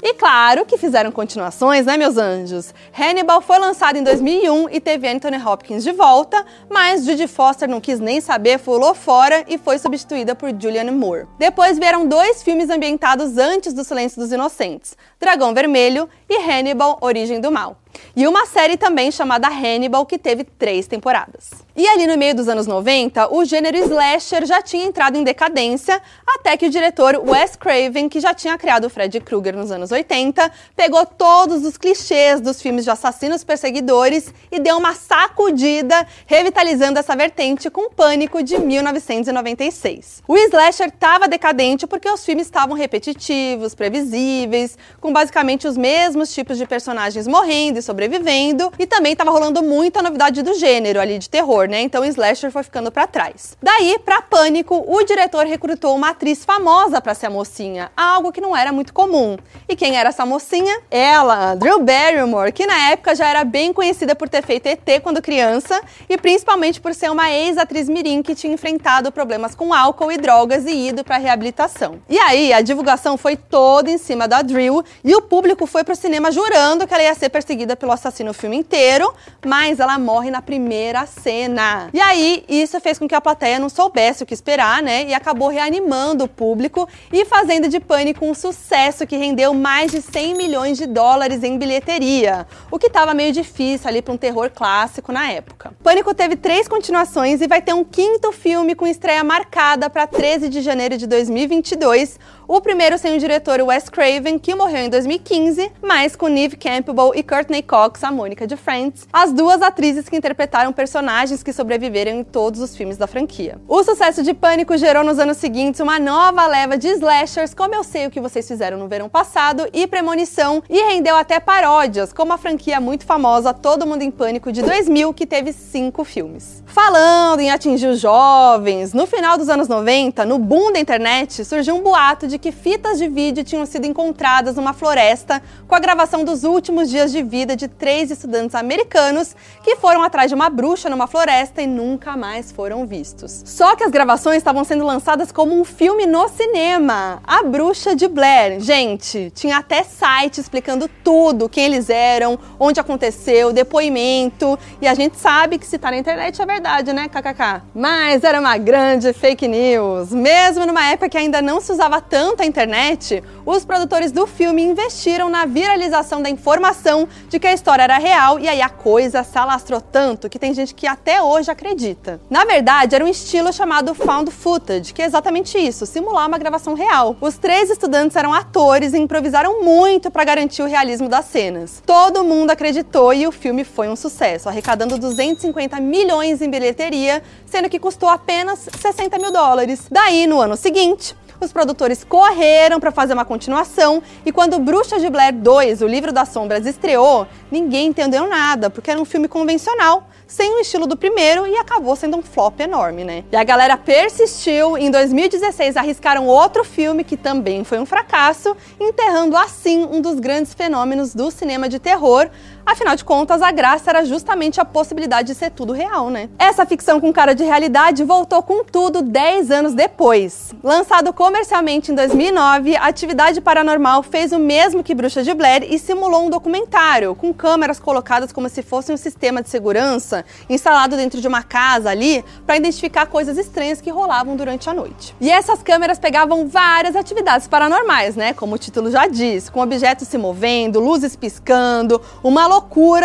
E 0.03 0.15
claro 0.15 0.65
que 0.65 0.79
fizeram 0.79 1.11
continuações, 1.11 1.85
né, 1.85 1.95
meus 1.95 2.17
anjos? 2.17 2.73
Hannibal 2.91 3.39
foi 3.39 3.59
lançado 3.59 3.97
em 3.97 4.03
2001 4.03 4.69
e 4.71 4.79
teve 4.79 5.07
Anthony 5.07 5.37
Hopkins 5.37 5.83
de 5.83 5.91
volta, 5.91 6.43
mas 6.67 7.05
Judy 7.05 7.27
Foster 7.27 7.69
não 7.69 7.79
quis 7.79 7.99
nem 7.99 8.19
saber, 8.19 8.57
pulou 8.57 8.95
fora 8.95 9.45
e 9.47 9.59
foi 9.59 9.77
substituída 9.77 10.33
por 10.33 10.49
Julianne 10.59 10.89
Moore. 10.89 11.27
Depois 11.37 11.77
vieram 11.77 12.07
dois 12.07 12.41
filmes 12.41 12.71
ambientados 12.71 13.37
antes 13.37 13.73
do 13.73 13.83
Silêncio 13.83 14.19
dos 14.19 14.31
Inocentes: 14.31 14.97
Dragão 15.19 15.53
Vermelho 15.53 16.09
e 16.27 16.35
Hannibal 16.35 16.97
Origem 16.99 17.39
do 17.39 17.51
Mal. 17.51 17.80
E 18.15 18.27
uma 18.27 18.45
série 18.45 18.77
também 18.77 19.11
chamada 19.11 19.47
Hannibal, 19.47 20.05
que 20.05 20.17
teve 20.17 20.43
três 20.43 20.87
temporadas. 20.87 21.49
E 21.75 21.87
ali 21.87 22.05
no 22.05 22.17
meio 22.17 22.35
dos 22.35 22.47
anos 22.47 22.67
90, 22.67 23.33
o 23.33 23.45
gênero 23.45 23.77
slasher 23.77 24.45
já 24.45 24.61
tinha 24.61 24.85
entrado 24.85 25.17
em 25.17 25.23
decadência, 25.23 26.01
até 26.27 26.57
que 26.57 26.67
o 26.67 26.69
diretor 26.69 27.21
Wes 27.25 27.55
Craven, 27.55 28.09
que 28.09 28.19
já 28.19 28.33
tinha 28.33 28.57
criado 28.57 28.89
Freddy 28.89 29.19
Krueger 29.21 29.55
nos 29.55 29.71
anos 29.71 29.91
80, 29.91 30.51
pegou 30.75 31.05
todos 31.05 31.65
os 31.65 31.77
clichês 31.77 32.41
dos 32.41 32.61
filmes 32.61 32.83
de 32.83 32.91
assassinos 32.91 33.43
perseguidores 33.43 34.33
e 34.51 34.59
deu 34.59 34.77
uma 34.77 34.93
sacudida, 34.93 36.05
revitalizando 36.25 36.99
essa 36.99 37.15
vertente 37.15 37.69
com 37.69 37.89
Pânico 37.89 38.43
de 38.43 38.57
1996. 38.59 40.23
O 40.27 40.37
slasher 40.37 40.87
estava 40.87 41.27
decadente 41.27 41.87
porque 41.87 42.09
os 42.09 42.25
filmes 42.25 42.47
estavam 42.47 42.75
repetitivos, 42.75 43.73
previsíveis, 43.73 44.77
com 44.99 45.13
basicamente 45.13 45.67
os 45.67 45.77
mesmos 45.77 46.33
tipos 46.33 46.57
de 46.57 46.65
personagens 46.65 47.27
morrendo 47.27 47.80
e 47.81 47.83
sobrevivendo, 47.83 48.71
e 48.79 48.85
também 48.85 49.11
estava 49.11 49.31
rolando 49.31 49.61
muita 49.61 50.01
novidade 50.01 50.41
do 50.41 50.53
gênero 50.53 51.01
ali 51.01 51.19
de 51.19 51.29
terror, 51.29 51.67
né? 51.67 51.81
Então 51.81 52.01
o 52.01 52.05
slasher 52.05 52.51
foi 52.51 52.63
ficando 52.63 52.91
para 52.91 53.05
trás. 53.05 53.57
Daí, 53.61 53.99
para 53.99 54.21
Pânico, 54.21 54.85
o 54.87 55.03
diretor 55.03 55.45
recrutou 55.45 55.95
uma 55.95 56.11
atriz 56.11 56.45
famosa 56.45 57.01
para 57.01 57.13
ser 57.13 57.25
a 57.25 57.29
mocinha, 57.29 57.91
algo 57.97 58.31
que 58.31 58.39
não 58.39 58.55
era 58.55 58.71
muito 58.71 58.93
comum. 58.93 59.37
E 59.67 59.75
quem 59.75 59.97
era 59.97 60.09
essa 60.09 60.25
mocinha? 60.25 60.79
Ela, 60.89 61.55
Drew 61.55 61.81
Barrymore, 61.81 62.51
que 62.51 62.65
na 62.65 62.91
época 62.91 63.15
já 63.15 63.27
era 63.27 63.43
bem 63.43 63.73
conhecida 63.73 64.15
por 64.15 64.29
ter 64.29 64.43
feito 64.43 64.67
ET 64.67 65.01
quando 65.01 65.21
criança 65.21 65.81
e 66.07 66.17
principalmente 66.17 66.79
por 66.79 66.93
ser 66.93 67.09
uma 67.09 67.31
ex-atriz 67.31 67.89
mirim 67.89 68.21
que 68.21 68.35
tinha 68.35 68.53
enfrentado 68.53 69.11
problemas 69.11 69.55
com 69.55 69.73
álcool 69.73 70.11
e 70.11 70.17
drogas 70.17 70.65
e 70.65 70.89
ido 70.89 71.03
para 71.03 71.17
reabilitação. 71.17 71.99
E 72.07 72.17
aí, 72.19 72.53
a 72.53 72.61
divulgação 72.61 73.17
foi 73.17 73.35
toda 73.35 73.89
em 73.89 73.97
cima 73.97 74.27
da 74.27 74.41
Drew 74.41 74.83
e 75.03 75.15
o 75.15 75.21
público 75.21 75.65
foi 75.65 75.83
pro 75.83 75.95
cinema 75.95 76.31
jurando 76.31 76.87
que 76.87 76.93
ela 76.93 77.03
ia 77.03 77.15
ser 77.15 77.29
perseguida 77.29 77.70
pelo 77.75 77.91
assassino 77.91 78.31
o 78.31 78.33
filme 78.33 78.57
inteiro, 78.57 79.13
mas 79.45 79.79
ela 79.79 79.97
morre 79.97 80.29
na 80.29 80.41
primeira 80.41 81.05
cena. 81.05 81.89
E 81.93 81.99
aí, 81.99 82.43
isso 82.47 82.79
fez 82.79 82.97
com 82.97 83.07
que 83.07 83.15
a 83.15 83.21
plateia 83.21 83.59
não 83.59 83.69
soubesse 83.69 84.23
o 84.23 84.25
que 84.25 84.33
esperar, 84.33 84.81
né? 84.81 85.05
E 85.05 85.13
acabou 85.13 85.49
reanimando 85.49 86.23
o 86.23 86.27
público 86.27 86.87
e 87.11 87.25
fazendo 87.25 87.67
de 87.67 87.79
Pânico 87.79 88.25
um 88.25 88.33
sucesso 88.33 89.05
que 89.05 89.17
rendeu 89.17 89.53
mais 89.53 89.91
de 89.91 90.01
100 90.01 90.35
milhões 90.35 90.77
de 90.77 90.85
dólares 90.85 91.43
em 91.43 91.57
bilheteria, 91.57 92.47
o 92.69 92.77
que 92.77 92.87
estava 92.87 93.13
meio 93.13 93.31
difícil 93.31 93.87
ali 93.87 94.01
para 94.01 94.13
um 94.13 94.17
terror 94.17 94.49
clássico 94.53 95.11
na 95.11 95.29
época. 95.31 95.73
Pânico 95.83 96.13
teve 96.13 96.35
três 96.35 96.67
continuações 96.67 97.41
e 97.41 97.47
vai 97.47 97.61
ter 97.61 97.73
um 97.73 97.83
quinto 97.83 98.31
filme 98.31 98.75
com 98.75 98.87
estreia 98.87 99.23
marcada 99.23 99.89
para 99.89 100.07
13 100.07 100.49
de 100.49 100.61
janeiro 100.61 100.97
de 100.97 101.07
2022. 101.07 102.19
O 102.47 102.59
primeiro 102.59 102.97
sem 102.97 103.15
o 103.15 103.19
diretor 103.19 103.61
Wes 103.61 103.87
Craven, 103.87 104.37
que 104.37 104.53
morreu 104.53 104.79
em 104.79 104.89
2015, 104.89 105.71
mas 105.81 106.17
com 106.17 106.27
Neve 106.27 106.57
Campbell 106.57 107.13
e 107.15 107.23
Courtney 107.23 107.60
Cox, 107.61 108.03
a 108.03 108.11
Mônica 108.11 108.47
de 108.47 108.55
Friends, 108.55 109.07
as 109.11 109.31
duas 109.31 109.61
atrizes 109.61 110.09
que 110.09 110.15
interpretaram 110.15 110.73
personagens 110.73 111.43
que 111.43 111.53
sobreviveram 111.53 112.11
em 112.11 112.23
todos 112.23 112.59
os 112.61 112.75
filmes 112.75 112.97
da 112.97 113.07
franquia. 113.07 113.59
O 113.67 113.83
sucesso 113.83 114.23
de 114.23 114.33
Pânico 114.33 114.77
gerou 114.77 115.03
nos 115.03 115.19
anos 115.19 115.37
seguintes 115.37 115.79
uma 115.79 115.99
nova 115.99 116.47
leva 116.47 116.77
de 116.77 116.87
slashers, 116.89 117.53
como 117.53 117.75
eu 117.75 117.83
sei 117.83 118.07
o 118.07 118.11
que 118.11 118.19
vocês 118.21 118.47
fizeram 118.47 118.77
no 118.77 118.87
verão 118.87 119.09
passado, 119.09 119.67
e 119.73 119.87
Premonição, 119.87 120.63
e 120.69 120.79
rendeu 120.81 121.15
até 121.15 121.39
paródias, 121.39 122.13
como 122.13 122.33
a 122.33 122.37
franquia 122.37 122.79
muito 122.79 123.05
famosa 123.05 123.53
Todo 123.53 123.85
Mundo 123.85 124.01
em 124.01 124.11
Pânico 124.11 124.51
de 124.51 124.61
2000, 124.61 125.13
que 125.13 125.25
teve 125.25 125.53
cinco 125.53 126.03
filmes. 126.03 126.63
Falando 126.65 127.41
em 127.41 127.51
atingir 127.51 127.87
os 127.87 127.99
jovens, 127.99 128.93
no 128.93 129.05
final 129.05 129.37
dos 129.37 129.49
anos 129.49 129.67
90, 129.67 130.25
no 130.25 130.37
boom 130.37 130.71
da 130.71 130.79
internet, 130.79 131.43
surgiu 131.43 131.75
um 131.75 131.81
boato 131.81 132.27
de 132.27 132.37
que 132.37 132.51
fitas 132.51 132.97
de 132.97 133.07
vídeo 133.07 133.43
tinham 133.43 133.65
sido 133.65 133.85
encontradas 133.85 134.55
numa 134.55 134.73
floresta 134.73 135.41
com 135.67 135.75
a 135.75 135.79
gravação 135.79 136.23
dos 136.23 136.43
últimos 136.43 136.89
dias 136.89 137.11
de 137.11 137.21
vida 137.21 137.50
de 137.55 137.67
três 137.67 138.11
estudantes 138.11 138.55
americanos 138.55 139.35
que 139.63 139.75
foram 139.75 140.01
atrás 140.01 140.29
de 140.29 140.35
uma 140.35 140.49
bruxa 140.49 140.89
numa 140.89 141.07
floresta 141.07 141.61
e 141.61 141.67
nunca 141.67 142.15
mais 142.17 142.51
foram 142.51 142.85
vistos. 142.85 143.43
Só 143.45 143.75
que 143.75 143.83
as 143.83 143.91
gravações 143.91 144.37
estavam 144.37 144.63
sendo 144.63 144.85
lançadas 144.85 145.31
como 145.31 145.59
um 145.59 145.63
filme 145.63 146.05
no 146.05 146.27
cinema, 146.29 147.21
A 147.25 147.43
Bruxa 147.43 147.95
de 147.95 148.07
Blair. 148.07 148.59
Gente, 148.59 149.31
tinha 149.35 149.57
até 149.57 149.83
site 149.83 150.39
explicando 150.39 150.89
tudo, 151.03 151.49
quem 151.49 151.65
eles 151.65 151.89
eram, 151.89 152.37
onde 152.59 152.79
aconteceu, 152.79 153.51
depoimento, 153.51 154.57
e 154.81 154.87
a 154.87 154.93
gente 154.93 155.17
sabe 155.17 155.57
que 155.57 155.65
se 155.65 155.77
tá 155.77 155.91
na 155.91 155.97
internet 155.97 156.41
é 156.41 156.45
verdade, 156.45 156.93
né, 156.93 157.07
kkk. 157.07 157.61
Mas 157.73 158.23
era 158.23 158.39
uma 158.39 158.57
grande 158.57 159.13
fake 159.13 159.47
news. 159.47 160.11
Mesmo 160.11 160.65
numa 160.65 160.85
época 160.89 161.09
que 161.09 161.17
ainda 161.17 161.41
não 161.41 161.61
se 161.61 161.71
usava 161.71 162.01
tanto 162.01 162.41
a 162.41 162.45
internet, 162.45 163.23
os 163.45 163.65
produtores 163.65 164.11
do 164.11 164.25
filme 164.27 164.63
investiram 164.63 165.29
na 165.29 165.45
viralização 165.45 166.21
da 166.21 166.29
informação 166.29 167.07
de 167.29 167.39
que 167.41 167.47
a 167.47 167.53
história 167.53 167.81
era 167.83 167.97
real 167.97 168.39
e 168.39 168.47
aí 168.47 168.61
a 168.61 168.69
coisa 168.69 169.23
se 169.23 169.37
alastrou 169.37 169.81
tanto 169.81 170.29
que 170.29 170.37
tem 170.37 170.53
gente 170.53 170.75
que 170.75 170.85
até 170.85 171.21
hoje 171.21 171.49
acredita. 171.49 172.21
Na 172.29 172.45
verdade, 172.45 172.95
era 172.95 173.03
um 173.03 173.07
estilo 173.07 173.51
chamado 173.51 173.95
found 173.95 174.29
footage, 174.29 174.93
que 174.93 175.01
é 175.01 175.05
exatamente 175.05 175.57
isso, 175.57 175.87
simular 175.87 176.27
uma 176.27 176.37
gravação 176.37 176.75
real. 176.75 177.17
Os 177.19 177.37
três 177.37 177.71
estudantes 177.71 178.15
eram 178.15 178.31
atores 178.31 178.93
e 178.93 178.99
improvisaram 178.99 179.63
muito 179.63 180.11
para 180.11 180.23
garantir 180.23 180.61
o 180.61 180.67
realismo 180.67 181.09
das 181.09 181.25
cenas. 181.25 181.81
Todo 181.83 182.23
mundo 182.23 182.51
acreditou 182.51 183.11
e 183.11 183.25
o 183.25 183.31
filme 183.31 183.63
foi 183.63 183.89
um 183.89 183.95
sucesso, 183.95 184.47
arrecadando 184.47 184.99
250 184.99 185.79
milhões 185.79 186.41
em 186.41 186.49
bilheteria, 186.49 187.23
sendo 187.47 187.69
que 187.69 187.79
custou 187.79 188.07
apenas 188.07 188.69
60 188.79 189.17
mil 189.17 189.31
dólares. 189.31 189.87
Daí, 189.89 190.27
no 190.27 190.39
ano 190.39 190.55
seguinte, 190.55 191.15
os 191.45 191.51
produtores 191.51 192.03
correram 192.03 192.79
para 192.79 192.91
fazer 192.91 193.13
uma 193.13 193.25
continuação 193.25 194.01
e 194.25 194.31
quando 194.31 194.59
Bruxa 194.59 194.99
de 194.99 195.09
Blair 195.09 195.33
2, 195.33 195.81
o 195.81 195.87
livro 195.87 196.11
das 196.11 196.29
sombras, 196.29 196.65
estreou, 196.65 197.27
ninguém 197.51 197.87
entendeu 197.87 198.27
nada, 198.27 198.69
porque 198.69 198.91
era 198.91 198.99
um 198.99 199.05
filme 199.05 199.27
convencional, 199.27 200.07
sem 200.27 200.55
o 200.55 200.59
estilo 200.59 200.87
do 200.87 200.95
primeiro 200.95 201.45
e 201.45 201.57
acabou 201.57 201.95
sendo 201.95 202.17
um 202.17 202.21
flop 202.21 202.59
enorme, 202.59 203.03
né? 203.03 203.23
E 203.31 203.35
a 203.35 203.43
galera 203.43 203.75
persistiu, 203.75 204.77
em 204.77 204.89
2016 204.89 205.75
arriscaram 205.75 206.27
outro 206.27 206.63
filme 206.63 207.03
que 207.03 207.17
também 207.17 207.63
foi 207.63 207.79
um 207.79 207.85
fracasso, 207.85 208.55
enterrando 208.79 209.35
assim 209.35 209.83
um 209.83 209.99
dos 209.99 210.19
grandes 210.19 210.53
fenômenos 210.53 211.13
do 211.13 211.31
cinema 211.31 211.67
de 211.67 211.79
terror, 211.79 212.29
Afinal 212.71 212.95
de 212.95 213.03
contas, 213.03 213.41
a 213.41 213.51
graça 213.51 213.89
era 213.89 214.05
justamente 214.05 214.61
a 214.61 214.63
possibilidade 214.63 215.27
de 215.27 215.35
ser 215.35 215.51
tudo 215.51 215.73
real, 215.73 216.09
né? 216.09 216.29
Essa 216.39 216.65
ficção 216.65 217.01
com 217.01 217.11
cara 217.11 217.35
de 217.35 217.43
realidade 217.43 218.01
voltou 218.01 218.41
com 218.41 218.63
tudo 218.63 219.01
10 219.01 219.51
anos 219.51 219.73
depois. 219.73 220.55
Lançado 220.63 221.11
comercialmente 221.11 221.91
em 221.91 221.95
2009, 221.95 222.77
Atividade 222.77 223.41
Paranormal 223.41 224.01
fez 224.03 224.31
o 224.31 224.39
mesmo 224.39 224.85
que 224.85 224.95
Bruxa 224.95 225.21
de 225.21 225.33
Blair 225.33 225.65
e 225.69 225.77
simulou 225.77 226.25
um 226.25 226.29
documentário, 226.29 227.13
com 227.13 227.33
câmeras 227.33 227.77
colocadas 227.77 228.31
como 228.31 228.47
se 228.47 228.63
fosse 228.63 228.93
um 228.93 228.95
sistema 228.95 229.41
de 229.41 229.49
segurança 229.49 230.23
instalado 230.49 230.95
dentro 230.95 231.19
de 231.19 231.27
uma 231.27 231.43
casa 231.43 231.89
ali 231.89 232.23
para 232.45 232.55
identificar 232.55 233.05
coisas 233.05 233.37
estranhas 233.37 233.81
que 233.81 233.89
rolavam 233.89 234.37
durante 234.37 234.69
a 234.69 234.73
noite. 234.73 235.13
E 235.19 235.29
essas 235.29 235.61
câmeras 235.61 235.99
pegavam 235.99 236.47
várias 236.47 236.95
atividades 236.95 237.49
paranormais, 237.49 238.15
né? 238.15 238.33
Como 238.33 238.55
o 238.55 238.57
título 238.57 238.89
já 238.89 239.07
diz, 239.07 239.49
com 239.49 239.59
objetos 239.59 240.07
se 240.07 240.17
movendo, 240.17 240.79
luzes 240.79 241.17
piscando, 241.17 242.01
uma 242.23 242.47
loucura 242.47 242.60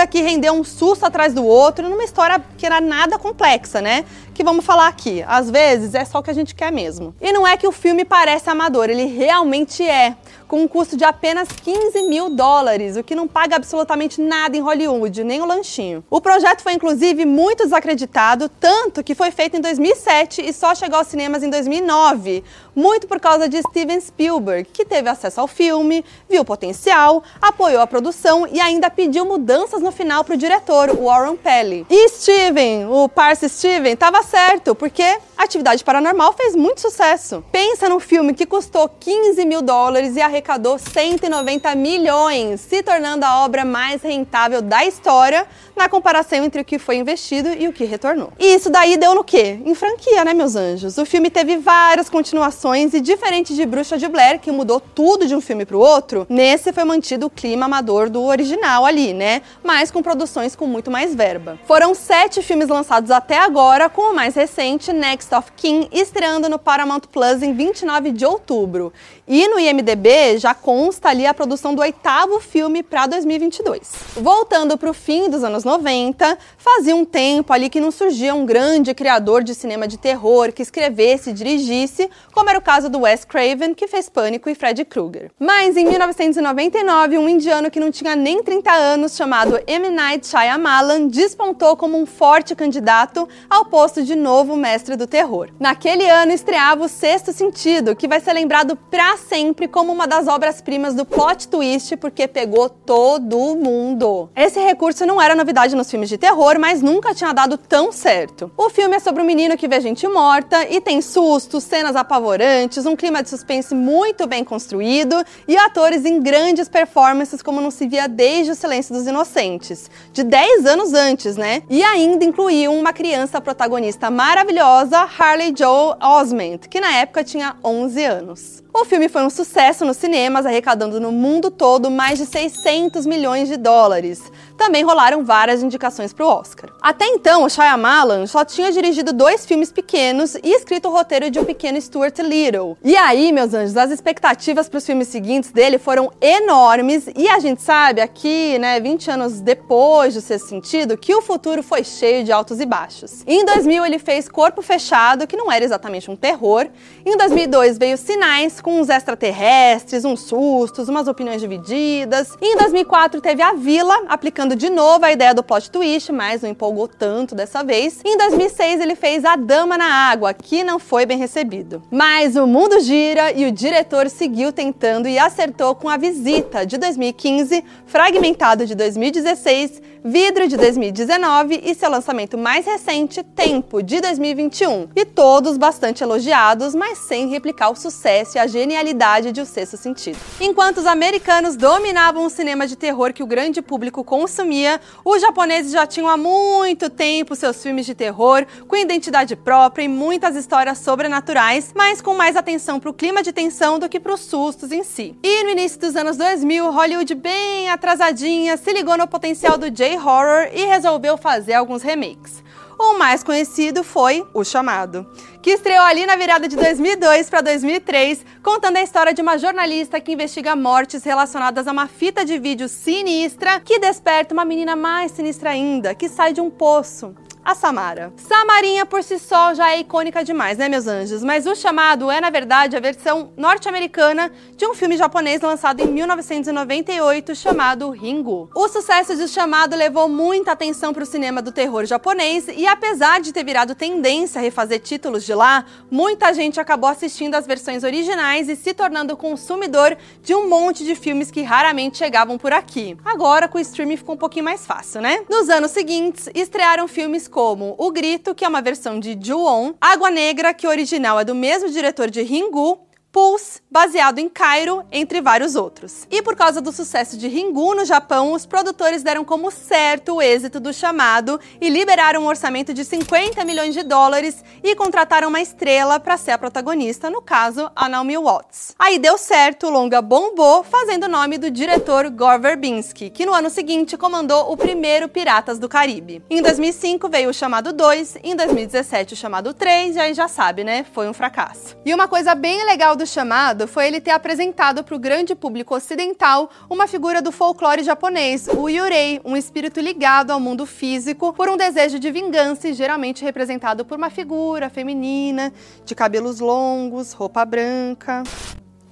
que 0.06 0.20
rendeu 0.20 0.52
um 0.52 0.64
susto 0.64 1.04
atrás 1.04 1.34
do 1.34 1.44
outro 1.44 1.88
numa 1.88 2.04
história 2.04 2.42
que 2.56 2.66
era 2.66 2.80
nada 2.80 3.18
complexa, 3.18 3.80
né? 3.80 4.04
Que 4.36 4.44
vamos 4.44 4.66
falar 4.66 4.88
aqui. 4.88 5.24
Às 5.26 5.50
vezes 5.50 5.94
é 5.94 6.04
só 6.04 6.18
o 6.18 6.22
que 6.22 6.30
a 6.30 6.34
gente 6.34 6.54
quer 6.54 6.70
mesmo. 6.70 7.14
E 7.22 7.32
não 7.32 7.48
é 7.48 7.56
que 7.56 7.66
o 7.66 7.72
filme 7.72 8.04
parece 8.04 8.50
amador, 8.50 8.90
ele 8.90 9.06
realmente 9.06 9.82
é 9.82 10.14
com 10.46 10.62
um 10.62 10.68
custo 10.68 10.96
de 10.96 11.04
apenas 11.04 11.48
15 11.48 12.02
mil 12.02 12.30
dólares, 12.30 12.96
o 12.96 13.02
que 13.02 13.14
não 13.14 13.26
paga 13.26 13.56
absolutamente 13.56 14.20
nada 14.20 14.56
em 14.56 14.60
Hollywood, 14.60 15.24
nem 15.24 15.40
o 15.40 15.46
lanchinho. 15.46 16.04
O 16.08 16.20
projeto 16.20 16.62
foi 16.62 16.72
inclusive 16.72 17.24
muito 17.24 17.64
desacreditado, 17.64 18.48
tanto 18.48 19.02
que 19.02 19.14
foi 19.14 19.30
feito 19.30 19.56
em 19.56 19.60
2007 19.60 20.42
e 20.42 20.52
só 20.52 20.74
chegou 20.74 20.98
aos 20.98 21.08
cinemas 21.08 21.42
em 21.42 21.50
2009, 21.50 22.44
muito 22.74 23.06
por 23.06 23.18
causa 23.18 23.48
de 23.48 23.60
Steven 23.62 24.00
Spielberg, 24.00 24.68
que 24.72 24.84
teve 24.84 25.08
acesso 25.08 25.40
ao 25.40 25.48
filme, 25.48 26.04
viu 26.28 26.42
o 26.42 26.44
potencial, 26.44 27.22
apoiou 27.40 27.80
a 27.80 27.86
produção 27.86 28.46
e 28.46 28.60
ainda 28.60 28.90
pediu 28.90 29.24
mudanças 29.24 29.82
no 29.82 29.90
final 29.90 30.22
para 30.22 30.34
o 30.34 30.38
diretor, 30.38 30.94
Warren 30.96 31.36
Pelly. 31.36 31.86
E 31.90 32.08
Steven, 32.08 32.86
o 32.86 33.08
Parse 33.08 33.48
Steven, 33.48 33.94
estava 33.94 34.22
certo, 34.26 34.74
porque 34.74 35.18
Atividade 35.36 35.84
Paranormal 35.84 36.32
fez 36.32 36.56
muito 36.56 36.80
sucesso. 36.80 37.44
Pensa 37.52 37.88
num 37.90 38.00
filme 38.00 38.32
que 38.32 38.46
custou 38.46 38.88
15 38.88 39.44
mil 39.44 39.60
dólares 39.60 40.16
e 40.16 40.20
arrecadou 40.20 40.78
190 40.78 41.74
milhões, 41.74 42.60
se 42.60 42.82
tornando 42.82 43.26
a 43.26 43.44
obra 43.44 43.64
mais 43.64 44.02
rentável 44.02 44.62
da 44.62 44.84
história 44.86 45.46
na 45.76 45.90
comparação 45.90 46.42
entre 46.42 46.62
o 46.62 46.64
que 46.64 46.78
foi 46.78 46.96
investido 46.96 47.50
e 47.50 47.68
o 47.68 47.72
que 47.72 47.84
retornou. 47.84 48.32
E 48.38 48.54
isso 48.54 48.70
daí 48.70 48.96
deu 48.96 49.14
no 49.14 49.22
quê? 49.22 49.60
Em 49.64 49.74
franquia, 49.74 50.24
né, 50.24 50.32
meus 50.32 50.56
anjos? 50.56 50.96
O 50.96 51.04
filme 51.04 51.28
teve 51.28 51.58
várias 51.58 52.08
continuações 52.08 52.94
e 52.94 53.00
diferente 53.00 53.54
de 53.54 53.66
Bruxa 53.66 53.98
de 53.98 54.08
Blair, 54.08 54.40
que 54.40 54.50
mudou 54.50 54.80
tudo 54.80 55.26
de 55.26 55.34
um 55.34 55.40
filme 55.40 55.66
para 55.66 55.76
o 55.76 55.80
outro, 55.80 56.26
nesse 56.30 56.72
foi 56.72 56.84
mantido 56.84 57.26
o 57.26 57.30
clima 57.30 57.66
amador 57.66 58.08
do 58.08 58.22
original 58.22 58.86
ali, 58.86 59.12
né? 59.12 59.42
Mas 59.62 59.90
com 59.90 60.02
produções 60.02 60.56
com 60.56 60.66
muito 60.66 60.90
mais 60.90 61.14
verba. 61.14 61.58
Foram 61.66 61.94
sete 61.94 62.42
filmes 62.42 62.68
lançados 62.68 63.10
até 63.10 63.38
agora, 63.38 63.90
com 63.90 64.12
o 64.12 64.14
mais 64.14 64.34
recente, 64.34 64.92
Next 64.92 65.25
of 65.32 65.52
Kin, 65.56 65.88
estreando 65.92 66.48
no 66.48 66.58
Paramount 66.58 67.02
Plus 67.10 67.42
em 67.42 67.54
29 67.54 68.12
de 68.12 68.26
outubro. 68.26 68.92
E 69.26 69.48
no 69.48 69.58
IMDB 69.58 70.38
já 70.38 70.54
consta 70.54 71.08
ali 71.08 71.26
a 71.26 71.34
produção 71.34 71.74
do 71.74 71.80
oitavo 71.80 72.38
filme 72.40 72.82
para 72.82 73.06
2022. 73.06 73.90
Voltando 74.16 74.76
para 74.78 74.90
o 74.90 74.94
fim 74.94 75.28
dos 75.28 75.42
anos 75.42 75.64
90, 75.64 76.38
fazia 76.56 76.94
um 76.94 77.04
tempo 77.04 77.52
ali 77.52 77.68
que 77.68 77.80
não 77.80 77.90
surgia 77.90 78.34
um 78.34 78.46
grande 78.46 78.94
criador 78.94 79.42
de 79.42 79.54
cinema 79.54 79.88
de 79.88 79.96
terror 79.96 80.52
que 80.52 80.62
escrevesse 80.62 81.30
e 81.30 81.32
dirigisse, 81.32 82.08
como 82.32 82.50
era 82.50 82.58
o 82.58 82.62
caso 82.62 82.88
do 82.88 83.00
Wes 83.00 83.24
Craven, 83.24 83.74
que 83.74 83.88
fez 83.88 84.08
Pânico 84.08 84.48
e 84.48 84.54
Freddy 84.54 84.84
Krueger. 84.84 85.30
Mas 85.38 85.76
em 85.76 85.84
1999, 85.86 87.18
um 87.18 87.28
indiano 87.28 87.70
que 87.70 87.80
não 87.80 87.90
tinha 87.90 88.14
nem 88.14 88.42
30 88.42 88.70
anos, 88.72 89.16
chamado 89.16 89.60
M. 89.66 89.88
Night 89.88 90.26
Shyamalan, 90.26 91.08
despontou 91.08 91.76
como 91.76 91.98
um 91.98 92.06
forte 92.06 92.54
candidato 92.54 93.28
ao 93.50 93.64
posto 93.64 94.02
de 94.02 94.14
novo 94.14 94.56
mestre 94.56 94.96
do 94.96 95.06
terror. 95.06 95.15
Naquele 95.58 96.08
ano 96.08 96.32
estreava 96.32 96.84
o 96.84 96.88
Sexto 96.88 97.32
Sentido, 97.32 97.96
que 97.96 98.08
vai 98.08 98.20
ser 98.20 98.32
lembrado 98.32 98.76
para 98.76 99.16
sempre 99.16 99.68
como 99.68 99.92
uma 99.92 100.06
das 100.06 100.26
obras-primas 100.26 100.94
do 100.94 101.04
plot 101.04 101.48
twist, 101.48 101.96
porque 101.96 102.28
pegou 102.28 102.68
todo 102.68 103.56
mundo. 103.56 104.28
Esse 104.36 104.60
recurso 104.60 105.06
não 105.06 105.20
era 105.20 105.34
novidade 105.34 105.74
nos 105.74 105.90
filmes 105.90 106.08
de 106.08 106.18
terror, 106.18 106.58
mas 106.58 106.82
nunca 106.82 107.14
tinha 107.14 107.32
dado 107.32 107.56
tão 107.56 107.90
certo. 107.90 108.50
O 108.56 108.68
filme 108.68 108.96
é 108.96 108.98
sobre 109.00 109.22
um 109.22 109.26
menino 109.26 109.56
que 109.56 109.68
vê 109.68 109.80
gente 109.80 110.06
morta 110.06 110.66
e 110.68 110.80
tem 110.80 111.00
sustos, 111.00 111.64
cenas 111.64 111.96
apavorantes, 111.96 112.84
um 112.86 112.96
clima 112.96 113.22
de 113.22 113.30
suspense 113.30 113.74
muito 113.74 114.26
bem 114.26 114.44
construído 114.44 115.24
e 115.48 115.56
atores 115.56 116.04
em 116.04 116.20
grandes 116.20 116.68
performances 116.68 117.42
como 117.42 117.60
não 117.60 117.70
se 117.70 117.86
via 117.86 118.08
desde 118.08 118.52
O 118.52 118.54
Silêncio 118.54 118.94
dos 118.94 119.06
Inocentes, 119.06 119.90
de 120.12 120.22
10 120.22 120.66
anos 120.66 120.92
antes, 120.92 121.36
né? 121.36 121.62
E 121.70 121.82
ainda 121.82 122.24
incluiu 122.24 122.72
uma 122.72 122.92
criança 122.92 123.40
protagonista 123.40 124.10
maravilhosa, 124.10 125.05
Harley 125.06 125.54
Joe 125.56 125.94
Osment, 126.00 126.68
que 126.68 126.80
na 126.80 126.92
época 126.96 127.24
tinha 127.24 127.56
11 127.64 128.04
anos. 128.04 128.62
O 128.74 128.84
filme 128.84 129.08
foi 129.08 129.22
um 129.22 129.30
sucesso 129.30 129.84
nos 129.84 129.96
cinemas, 129.96 130.44
arrecadando 130.44 131.00
no 131.00 131.10
mundo 131.10 131.50
todo 131.50 131.90
mais 131.90 132.18
de 132.18 132.26
600 132.26 133.06
milhões 133.06 133.48
de 133.48 133.56
dólares. 133.56 134.30
Também 134.56 134.82
rolaram 134.82 135.24
várias 135.24 135.62
indicações 135.62 136.12
para 136.12 136.24
o 136.24 136.28
Oscar. 136.28 136.70
Até 136.80 137.06
então, 137.06 137.44
o 137.44 137.50
Shyamalan 137.50 138.26
só 138.26 138.44
tinha 138.44 138.72
dirigido 138.72 139.12
dois 139.12 139.44
filmes 139.44 139.70
pequenos 139.70 140.34
e 140.36 140.54
escrito 140.54 140.88
o 140.88 140.92
roteiro 140.92 141.30
de 141.30 141.38
um 141.38 141.44
pequeno 141.44 141.80
Stuart 141.80 142.18
Little. 142.18 142.76
E 142.82 142.96
aí, 142.96 143.32
meus 143.32 143.52
anjos, 143.52 143.76
as 143.76 143.90
expectativas 143.90 144.68
para 144.68 144.78
os 144.78 144.86
filmes 144.86 145.08
seguintes 145.08 145.50
dele 145.50 145.78
foram 145.78 146.10
enormes 146.20 147.06
e 147.14 147.28
a 147.28 147.38
gente 147.38 147.62
sabe 147.62 148.00
aqui, 148.00 148.58
né, 148.58 148.80
20 148.80 149.10
anos 149.10 149.40
depois 149.40 150.14
do 150.14 150.20
Sexto 150.20 150.48
Sentido, 150.48 150.96
que 150.96 151.14
o 151.14 151.22
futuro 151.22 151.62
foi 151.62 151.84
cheio 151.84 152.24
de 152.24 152.32
altos 152.32 152.60
e 152.60 152.66
baixos. 152.66 153.22
Em 153.26 153.44
2000 153.44 153.84
ele 153.84 153.98
fez 153.98 154.28
Corpo 154.28 154.62
Fechado, 154.62 155.26
que 155.26 155.36
não 155.36 155.50
era 155.50 155.64
exatamente 155.64 156.10
um 156.10 156.16
terror. 156.16 156.66
Em 157.04 157.16
2002 157.16 157.78
veio 157.78 157.96
Sinais 157.96 158.60
com 158.60 158.80
uns 158.80 158.88
extraterrestres, 158.88 160.04
uns 160.04 160.20
sustos, 160.22 160.88
umas 160.88 161.08
opiniões 161.08 161.40
divididas. 161.40 162.36
E 162.40 162.54
em 162.54 162.56
2004 162.56 163.20
teve 163.20 163.42
A 163.42 163.52
Vila, 163.52 164.04
aplicando 164.08 164.45
de 164.54 164.70
novo 164.70 165.04
a 165.04 165.12
ideia 165.12 165.34
do 165.34 165.42
plot 165.42 165.70
twist, 165.70 166.12
mas 166.12 166.42
não 166.42 166.50
empolgou 166.50 166.86
tanto 166.86 167.34
dessa 167.34 167.64
vez. 167.64 168.00
Em 168.04 168.16
2006 168.16 168.80
ele 168.80 168.94
fez 168.94 169.24
A 169.24 169.34
Dama 169.34 169.78
na 169.78 169.86
Água, 169.86 170.32
que 170.34 170.62
não 170.62 170.78
foi 170.78 171.06
bem 171.06 171.18
recebido. 171.18 171.82
Mas 171.90 172.36
o 172.36 172.46
mundo 172.46 172.78
gira 172.80 173.32
e 173.32 173.46
o 173.46 173.52
diretor 173.52 174.08
seguiu 174.08 174.52
tentando 174.52 175.08
e 175.08 175.18
acertou 175.18 175.74
com 175.74 175.88
A 175.88 175.96
Visita, 175.96 176.64
de 176.64 176.78
2015, 176.78 177.64
Fragmentado, 177.86 178.66
de 178.66 178.74
2016, 178.74 179.82
Vidro, 180.08 180.46
de 180.46 180.56
2019 180.56 181.62
e 181.64 181.74
seu 181.74 181.90
lançamento 181.90 182.38
mais 182.38 182.64
recente, 182.64 183.24
Tempo, 183.24 183.82
de 183.82 184.00
2021. 184.00 184.90
E 184.94 185.04
todos 185.04 185.56
bastante 185.56 186.04
elogiados, 186.04 186.76
mas 186.76 186.98
sem 186.98 187.28
replicar 187.28 187.70
o 187.70 187.74
sucesso 187.74 188.36
e 188.36 188.38
a 188.38 188.46
genialidade 188.46 189.32
de 189.32 189.40
O 189.40 189.46
Sexto 189.46 189.76
Sentido. 189.76 190.16
Enquanto 190.40 190.78
os 190.78 190.86
americanos 190.86 191.56
dominavam 191.56 192.24
o 192.24 192.30
cinema 192.30 192.68
de 192.68 192.76
terror 192.76 193.12
que 193.12 193.22
o 193.22 193.26
grande 193.26 193.60
público 193.60 194.04
consumia, 194.36 194.78
os 195.02 195.22
japoneses 195.22 195.72
já 195.72 195.86
tinham 195.86 196.06
há 196.06 196.16
muito 196.16 196.90
tempo 196.90 197.34
seus 197.34 197.62
filmes 197.62 197.86
de 197.86 197.94
terror, 197.94 198.44
com 198.68 198.76
identidade 198.76 199.34
própria 199.34 199.84
e 199.84 199.88
muitas 199.88 200.36
histórias 200.36 200.76
sobrenaturais, 200.78 201.72
mas 201.74 202.02
com 202.02 202.12
mais 202.12 202.36
atenção 202.36 202.78
para 202.78 202.90
o 202.90 202.94
clima 202.94 203.22
de 203.22 203.32
tensão 203.32 203.78
do 203.78 203.88
que 203.88 203.98
para 203.98 204.12
os 204.12 204.20
sustos 204.20 204.72
em 204.72 204.84
si. 204.84 205.16
E 205.22 205.44
no 205.44 205.50
início 205.50 205.80
dos 205.80 205.96
anos 205.96 206.18
2000, 206.18 206.70
Hollywood 206.70 207.14
bem 207.14 207.70
atrasadinha 207.70 208.58
se 208.58 208.70
ligou 208.74 208.98
no 208.98 209.08
potencial 209.08 209.56
do 209.56 209.70
J-horror 209.70 210.50
e 210.52 210.66
resolveu 210.66 211.16
fazer 211.16 211.54
alguns 211.54 211.82
remakes. 211.82 212.44
O 212.78 212.98
mais 212.98 213.22
conhecido 213.22 213.82
foi 213.82 214.26
O 214.34 214.44
Chamado, 214.44 215.06
que 215.40 215.50
estreou 215.50 215.82
ali 215.82 216.04
na 216.04 216.14
virada 216.14 216.46
de 216.46 216.56
2002 216.56 217.30
para 217.30 217.40
2003, 217.40 218.24
contando 218.42 218.76
a 218.76 218.82
história 218.82 219.14
de 219.14 219.22
uma 219.22 219.38
jornalista 219.38 219.98
que 219.98 220.12
investiga 220.12 220.54
mortes 220.54 221.02
relacionadas 221.02 221.66
a 221.66 221.72
uma 221.72 221.86
fita 221.86 222.22
de 222.22 222.38
vídeo 222.38 222.68
sinistra 222.68 223.60
que 223.60 223.78
desperta 223.78 224.34
uma 224.34 224.44
menina 224.44 224.76
mais 224.76 225.12
sinistra 225.12 225.50
ainda, 225.50 225.94
que 225.94 226.06
sai 226.06 226.34
de 226.34 226.40
um 226.40 226.50
poço 226.50 227.14
a 227.46 227.54
Samara. 227.54 228.12
Samarinha 228.16 228.84
por 228.84 229.04
si 229.04 229.20
só 229.20 229.54
já 229.54 229.70
é 229.70 229.78
icônica 229.78 230.24
demais, 230.24 230.58
né, 230.58 230.68
meus 230.68 230.88
anjos? 230.88 231.22
Mas 231.22 231.46
o 231.46 231.54
chamado 231.54 232.10
é, 232.10 232.20
na 232.20 232.28
verdade, 232.28 232.76
a 232.76 232.80
versão 232.80 233.32
norte-americana 233.36 234.32
de 234.56 234.66
um 234.66 234.74
filme 234.74 234.96
japonês 234.96 235.40
lançado 235.40 235.80
em 235.80 235.86
1998 235.86 237.36
chamado 237.36 237.88
Ringu. 237.90 238.50
O 238.52 238.66
sucesso 238.66 239.14
de 239.14 239.28
Chamado 239.28 239.76
levou 239.76 240.08
muita 240.08 240.52
atenção 240.52 240.92
para 240.92 241.04
o 241.04 241.06
cinema 241.06 241.40
do 241.40 241.52
terror 241.52 241.84
japonês 241.84 242.46
e, 242.48 242.66
apesar 242.66 243.20
de 243.20 243.32
ter 243.32 243.44
virado 243.44 243.76
tendência 243.76 244.40
a 244.40 244.42
refazer 244.42 244.80
títulos 244.80 245.24
de 245.24 245.32
lá, 245.32 245.64
muita 245.88 246.34
gente 246.34 246.58
acabou 246.58 246.90
assistindo 246.90 247.36
as 247.36 247.46
versões 247.46 247.84
originais 247.84 248.48
e 248.48 248.56
se 248.56 248.74
tornando 248.74 249.16
consumidor 249.16 249.96
de 250.20 250.34
um 250.34 250.48
monte 250.48 250.84
de 250.84 250.96
filmes 250.96 251.30
que 251.30 251.42
raramente 251.42 251.98
chegavam 251.98 252.38
por 252.38 252.52
aqui. 252.52 252.96
Agora, 253.04 253.46
com 253.46 253.58
o 253.58 253.60
streaming 253.60 253.98
ficou 253.98 254.16
um 254.16 254.18
pouquinho 254.18 254.44
mais 254.44 254.66
fácil, 254.66 255.00
né? 255.00 255.24
Nos 255.30 255.48
anos 255.48 255.70
seguintes, 255.70 256.28
estrearam 256.34 256.88
filmes 256.88 257.28
como 257.36 257.74
O 257.76 257.90
Grito, 257.90 258.34
que 258.34 258.46
é 258.46 258.48
uma 258.48 258.62
versão 258.62 258.98
de 258.98 259.14
Ju-on, 259.20 259.74
Água 259.78 260.10
Negra, 260.10 260.54
que 260.54 260.66
o 260.66 260.70
original 260.70 261.20
é 261.20 261.24
do 261.24 261.34
mesmo 261.34 261.68
diretor 261.68 262.10
de 262.10 262.22
Ringu, 262.22 262.85
Pulse, 263.16 263.62
baseado 263.70 264.18
em 264.18 264.28
Cairo, 264.28 264.84
entre 264.92 265.22
vários 265.22 265.56
outros. 265.56 266.06
E 266.10 266.20
por 266.20 266.36
causa 266.36 266.60
do 266.60 266.70
sucesso 266.70 267.16
de 267.16 267.26
Ringu 267.28 267.74
no 267.74 267.82
Japão, 267.82 268.34
os 268.34 268.44
produtores 268.44 269.02
deram 269.02 269.24
como 269.24 269.50
certo 269.50 270.16
o 270.16 270.22
êxito 270.22 270.60
do 270.60 270.70
chamado 270.70 271.40
e 271.58 271.70
liberaram 271.70 272.24
um 272.24 272.26
orçamento 272.26 272.74
de 272.74 272.84
50 272.84 273.42
milhões 273.42 273.72
de 273.72 273.82
dólares 273.82 274.44
e 274.62 274.74
contrataram 274.74 275.28
uma 275.30 275.40
estrela 275.40 275.98
para 275.98 276.18
ser 276.18 276.32
a 276.32 276.36
protagonista, 276.38 277.08
no 277.08 277.22
caso, 277.22 277.70
a 277.74 277.88
Naomi 277.88 278.18
Watts. 278.18 278.74
Aí 278.78 278.98
deu 278.98 279.16
certo, 279.16 279.68
o 279.68 279.70
longa 279.70 280.02
bombou, 280.02 280.62
fazendo 280.62 281.04
o 281.04 281.08
nome 281.08 281.38
do 281.38 281.50
diretor 281.50 282.10
Gore 282.10 282.42
Verbinski, 282.42 283.08
que 283.08 283.24
no 283.24 283.32
ano 283.32 283.48
seguinte 283.48 283.96
comandou 283.96 284.52
o 284.52 284.58
primeiro 284.58 285.08
Piratas 285.08 285.58
do 285.58 285.70
Caribe. 285.70 286.22
Em 286.28 286.42
2005 286.42 287.08
veio 287.08 287.30
o 287.30 287.34
chamado 287.34 287.72
2, 287.72 288.18
em 288.22 288.36
2017 288.36 289.14
o 289.14 289.16
chamado 289.16 289.54
3, 289.54 289.96
e 289.96 290.00
aí 290.00 290.12
já 290.12 290.28
sabe, 290.28 290.62
né? 290.62 290.84
Foi 290.92 291.08
um 291.08 291.14
fracasso. 291.14 291.78
E 291.82 291.94
uma 291.94 292.06
coisa 292.06 292.34
bem 292.34 292.62
legal 292.66 292.94
do 292.94 293.05
chamado 293.06 293.66
foi 293.68 293.86
ele 293.86 294.00
ter 294.00 294.10
apresentado 294.10 294.82
para 294.84 294.94
o 294.94 294.98
grande 294.98 295.34
público 295.34 295.74
ocidental 295.74 296.50
uma 296.68 296.86
figura 296.86 297.22
do 297.22 297.32
folclore 297.32 297.82
japonês, 297.82 298.48
o 298.48 298.68
Yurei, 298.68 299.20
um 299.24 299.36
espírito 299.36 299.80
ligado 299.80 300.30
ao 300.30 300.40
mundo 300.40 300.66
físico 300.66 301.32
por 301.32 301.48
um 301.48 301.56
desejo 301.56 301.98
de 301.98 302.10
vingança 302.10 302.68
e 302.68 302.72
geralmente 302.72 303.24
representado 303.24 303.84
por 303.84 303.96
uma 303.96 304.10
figura 304.10 304.68
feminina, 304.68 305.52
de 305.84 305.94
cabelos 305.94 306.40
longos, 306.40 307.12
roupa 307.12 307.44
branca. 307.44 308.22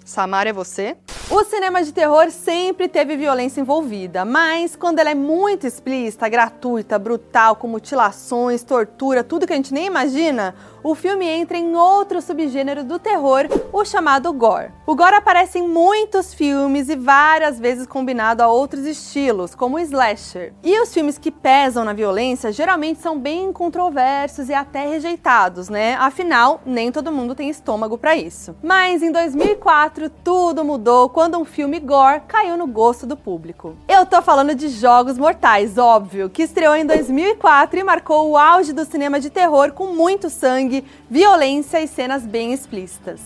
Samara 0.04 0.50
é 0.50 0.52
você? 0.52 0.96
O 1.30 1.42
cinema 1.42 1.82
de 1.82 1.90
terror 1.90 2.30
sempre 2.30 2.86
teve 2.86 3.16
violência 3.16 3.60
envolvida, 3.60 4.26
mas 4.26 4.76
quando 4.76 4.98
ela 4.98 5.10
é 5.10 5.14
muito 5.14 5.66
explícita, 5.66 6.28
gratuita, 6.28 6.98
brutal, 6.98 7.56
com 7.56 7.66
mutilações, 7.66 8.62
tortura, 8.62 9.24
tudo 9.24 9.46
que 9.46 9.52
a 9.54 9.56
gente 9.56 9.72
nem 9.72 9.86
imagina, 9.86 10.54
o 10.82 10.94
filme 10.94 11.26
entra 11.26 11.56
em 11.56 11.74
outro 11.74 12.20
subgênero 12.20 12.84
do 12.84 12.98
terror, 12.98 13.48
o 13.72 13.86
chamado 13.86 14.30
gore. 14.34 14.70
O 14.86 14.94
gore 14.94 15.14
aparece 15.14 15.58
em 15.58 15.66
muitos 15.66 16.34
filmes 16.34 16.90
e 16.90 16.94
várias 16.94 17.58
vezes 17.58 17.86
combinado 17.86 18.42
a 18.42 18.48
outros 18.48 18.84
estilos, 18.84 19.54
como 19.54 19.76
o 19.76 19.80
slasher. 19.80 20.52
E 20.62 20.78
os 20.78 20.92
filmes 20.92 21.16
que 21.16 21.30
pesam 21.30 21.86
na 21.86 21.94
violência 21.94 22.52
geralmente 22.52 23.00
são 23.00 23.18
bem 23.18 23.50
controversos 23.50 24.50
e 24.50 24.54
até 24.54 24.86
rejeitados, 24.86 25.70
né? 25.70 25.94
Afinal, 25.94 26.60
nem 26.66 26.92
todo 26.92 27.10
mundo 27.10 27.34
tem 27.34 27.48
estômago 27.48 27.96
para 27.96 28.14
isso. 28.14 28.54
Mas 28.62 29.02
em 29.02 29.10
2004 29.10 30.10
tudo 30.22 30.62
mudou 30.66 31.08
quando 31.14 31.38
um 31.38 31.44
filme 31.44 31.78
gore 31.78 32.22
caiu 32.26 32.56
no 32.56 32.66
gosto 32.66 33.06
do 33.06 33.16
público. 33.16 33.76
Eu 33.86 34.04
tô 34.04 34.20
falando 34.20 34.52
de 34.52 34.68
Jogos 34.68 35.16
Mortais, 35.16 35.78
óbvio, 35.78 36.28
que 36.28 36.42
estreou 36.42 36.74
em 36.74 36.84
2004 36.84 37.78
e 37.78 37.84
marcou 37.84 38.30
o 38.30 38.36
auge 38.36 38.72
do 38.72 38.84
cinema 38.84 39.20
de 39.20 39.30
terror 39.30 39.70
com 39.70 39.94
muito 39.94 40.28
sangue 40.28 40.84
violência 41.08 41.80
e 41.80 41.86
cenas 41.86 42.26
bem 42.26 42.52
explícitas. 42.52 43.20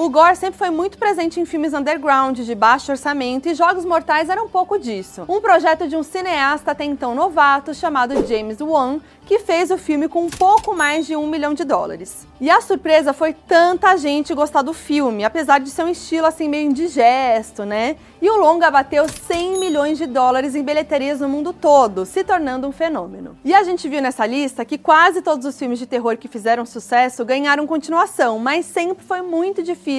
O 0.00 0.08
gore 0.08 0.34
sempre 0.34 0.58
foi 0.58 0.70
muito 0.70 0.96
presente 0.96 1.38
em 1.38 1.44
filmes 1.44 1.74
underground, 1.74 2.38
de 2.40 2.54
baixo 2.54 2.90
orçamento, 2.90 3.50
e 3.50 3.54
Jogos 3.54 3.84
Mortais 3.84 4.30
era 4.30 4.42
um 4.42 4.48
pouco 4.48 4.78
disso. 4.78 5.26
Um 5.28 5.42
projeto 5.42 5.86
de 5.86 5.94
um 5.94 6.02
cineasta 6.02 6.70
até 6.70 6.84
então 6.84 7.14
novato 7.14 7.74
chamado 7.74 8.26
James 8.26 8.62
Wan, 8.62 8.98
que 9.26 9.40
fez 9.40 9.70
o 9.70 9.76
filme 9.76 10.08
com 10.08 10.24
um 10.24 10.30
pouco 10.30 10.74
mais 10.74 11.06
de 11.06 11.14
um 11.16 11.26
milhão 11.26 11.52
de 11.52 11.64
dólares. 11.64 12.26
E 12.40 12.48
a 12.48 12.62
surpresa 12.62 13.12
foi 13.12 13.34
tanta 13.34 13.94
gente 13.98 14.32
gostar 14.32 14.62
do 14.62 14.72
filme, 14.72 15.22
apesar 15.22 15.60
de 15.60 15.68
ser 15.68 15.84
um 15.84 15.88
estilo 15.88 16.26
assim 16.26 16.48
meio 16.48 16.70
indigesto, 16.70 17.66
né? 17.66 17.96
E 18.22 18.30
o 18.30 18.38
longa 18.38 18.70
bateu 18.70 19.06
100 19.06 19.60
milhões 19.60 19.98
de 19.98 20.06
dólares 20.06 20.54
em 20.54 20.62
bilheterias 20.62 21.20
no 21.20 21.28
mundo 21.28 21.52
todo, 21.52 22.06
se 22.06 22.24
tornando 22.24 22.66
um 22.66 22.72
fenômeno. 22.72 23.36
E 23.44 23.54
a 23.54 23.62
gente 23.62 23.86
viu 23.86 24.00
nessa 24.00 24.24
lista 24.24 24.64
que 24.64 24.78
quase 24.78 25.20
todos 25.20 25.44
os 25.44 25.58
filmes 25.58 25.78
de 25.78 25.86
terror 25.86 26.16
que 26.16 26.26
fizeram 26.26 26.64
sucesso 26.64 27.24
ganharam 27.24 27.66
continuação, 27.66 28.38
mas 28.38 28.64
sempre 28.64 29.04
foi 29.04 29.20
muito 29.20 29.62
difícil 29.62 29.89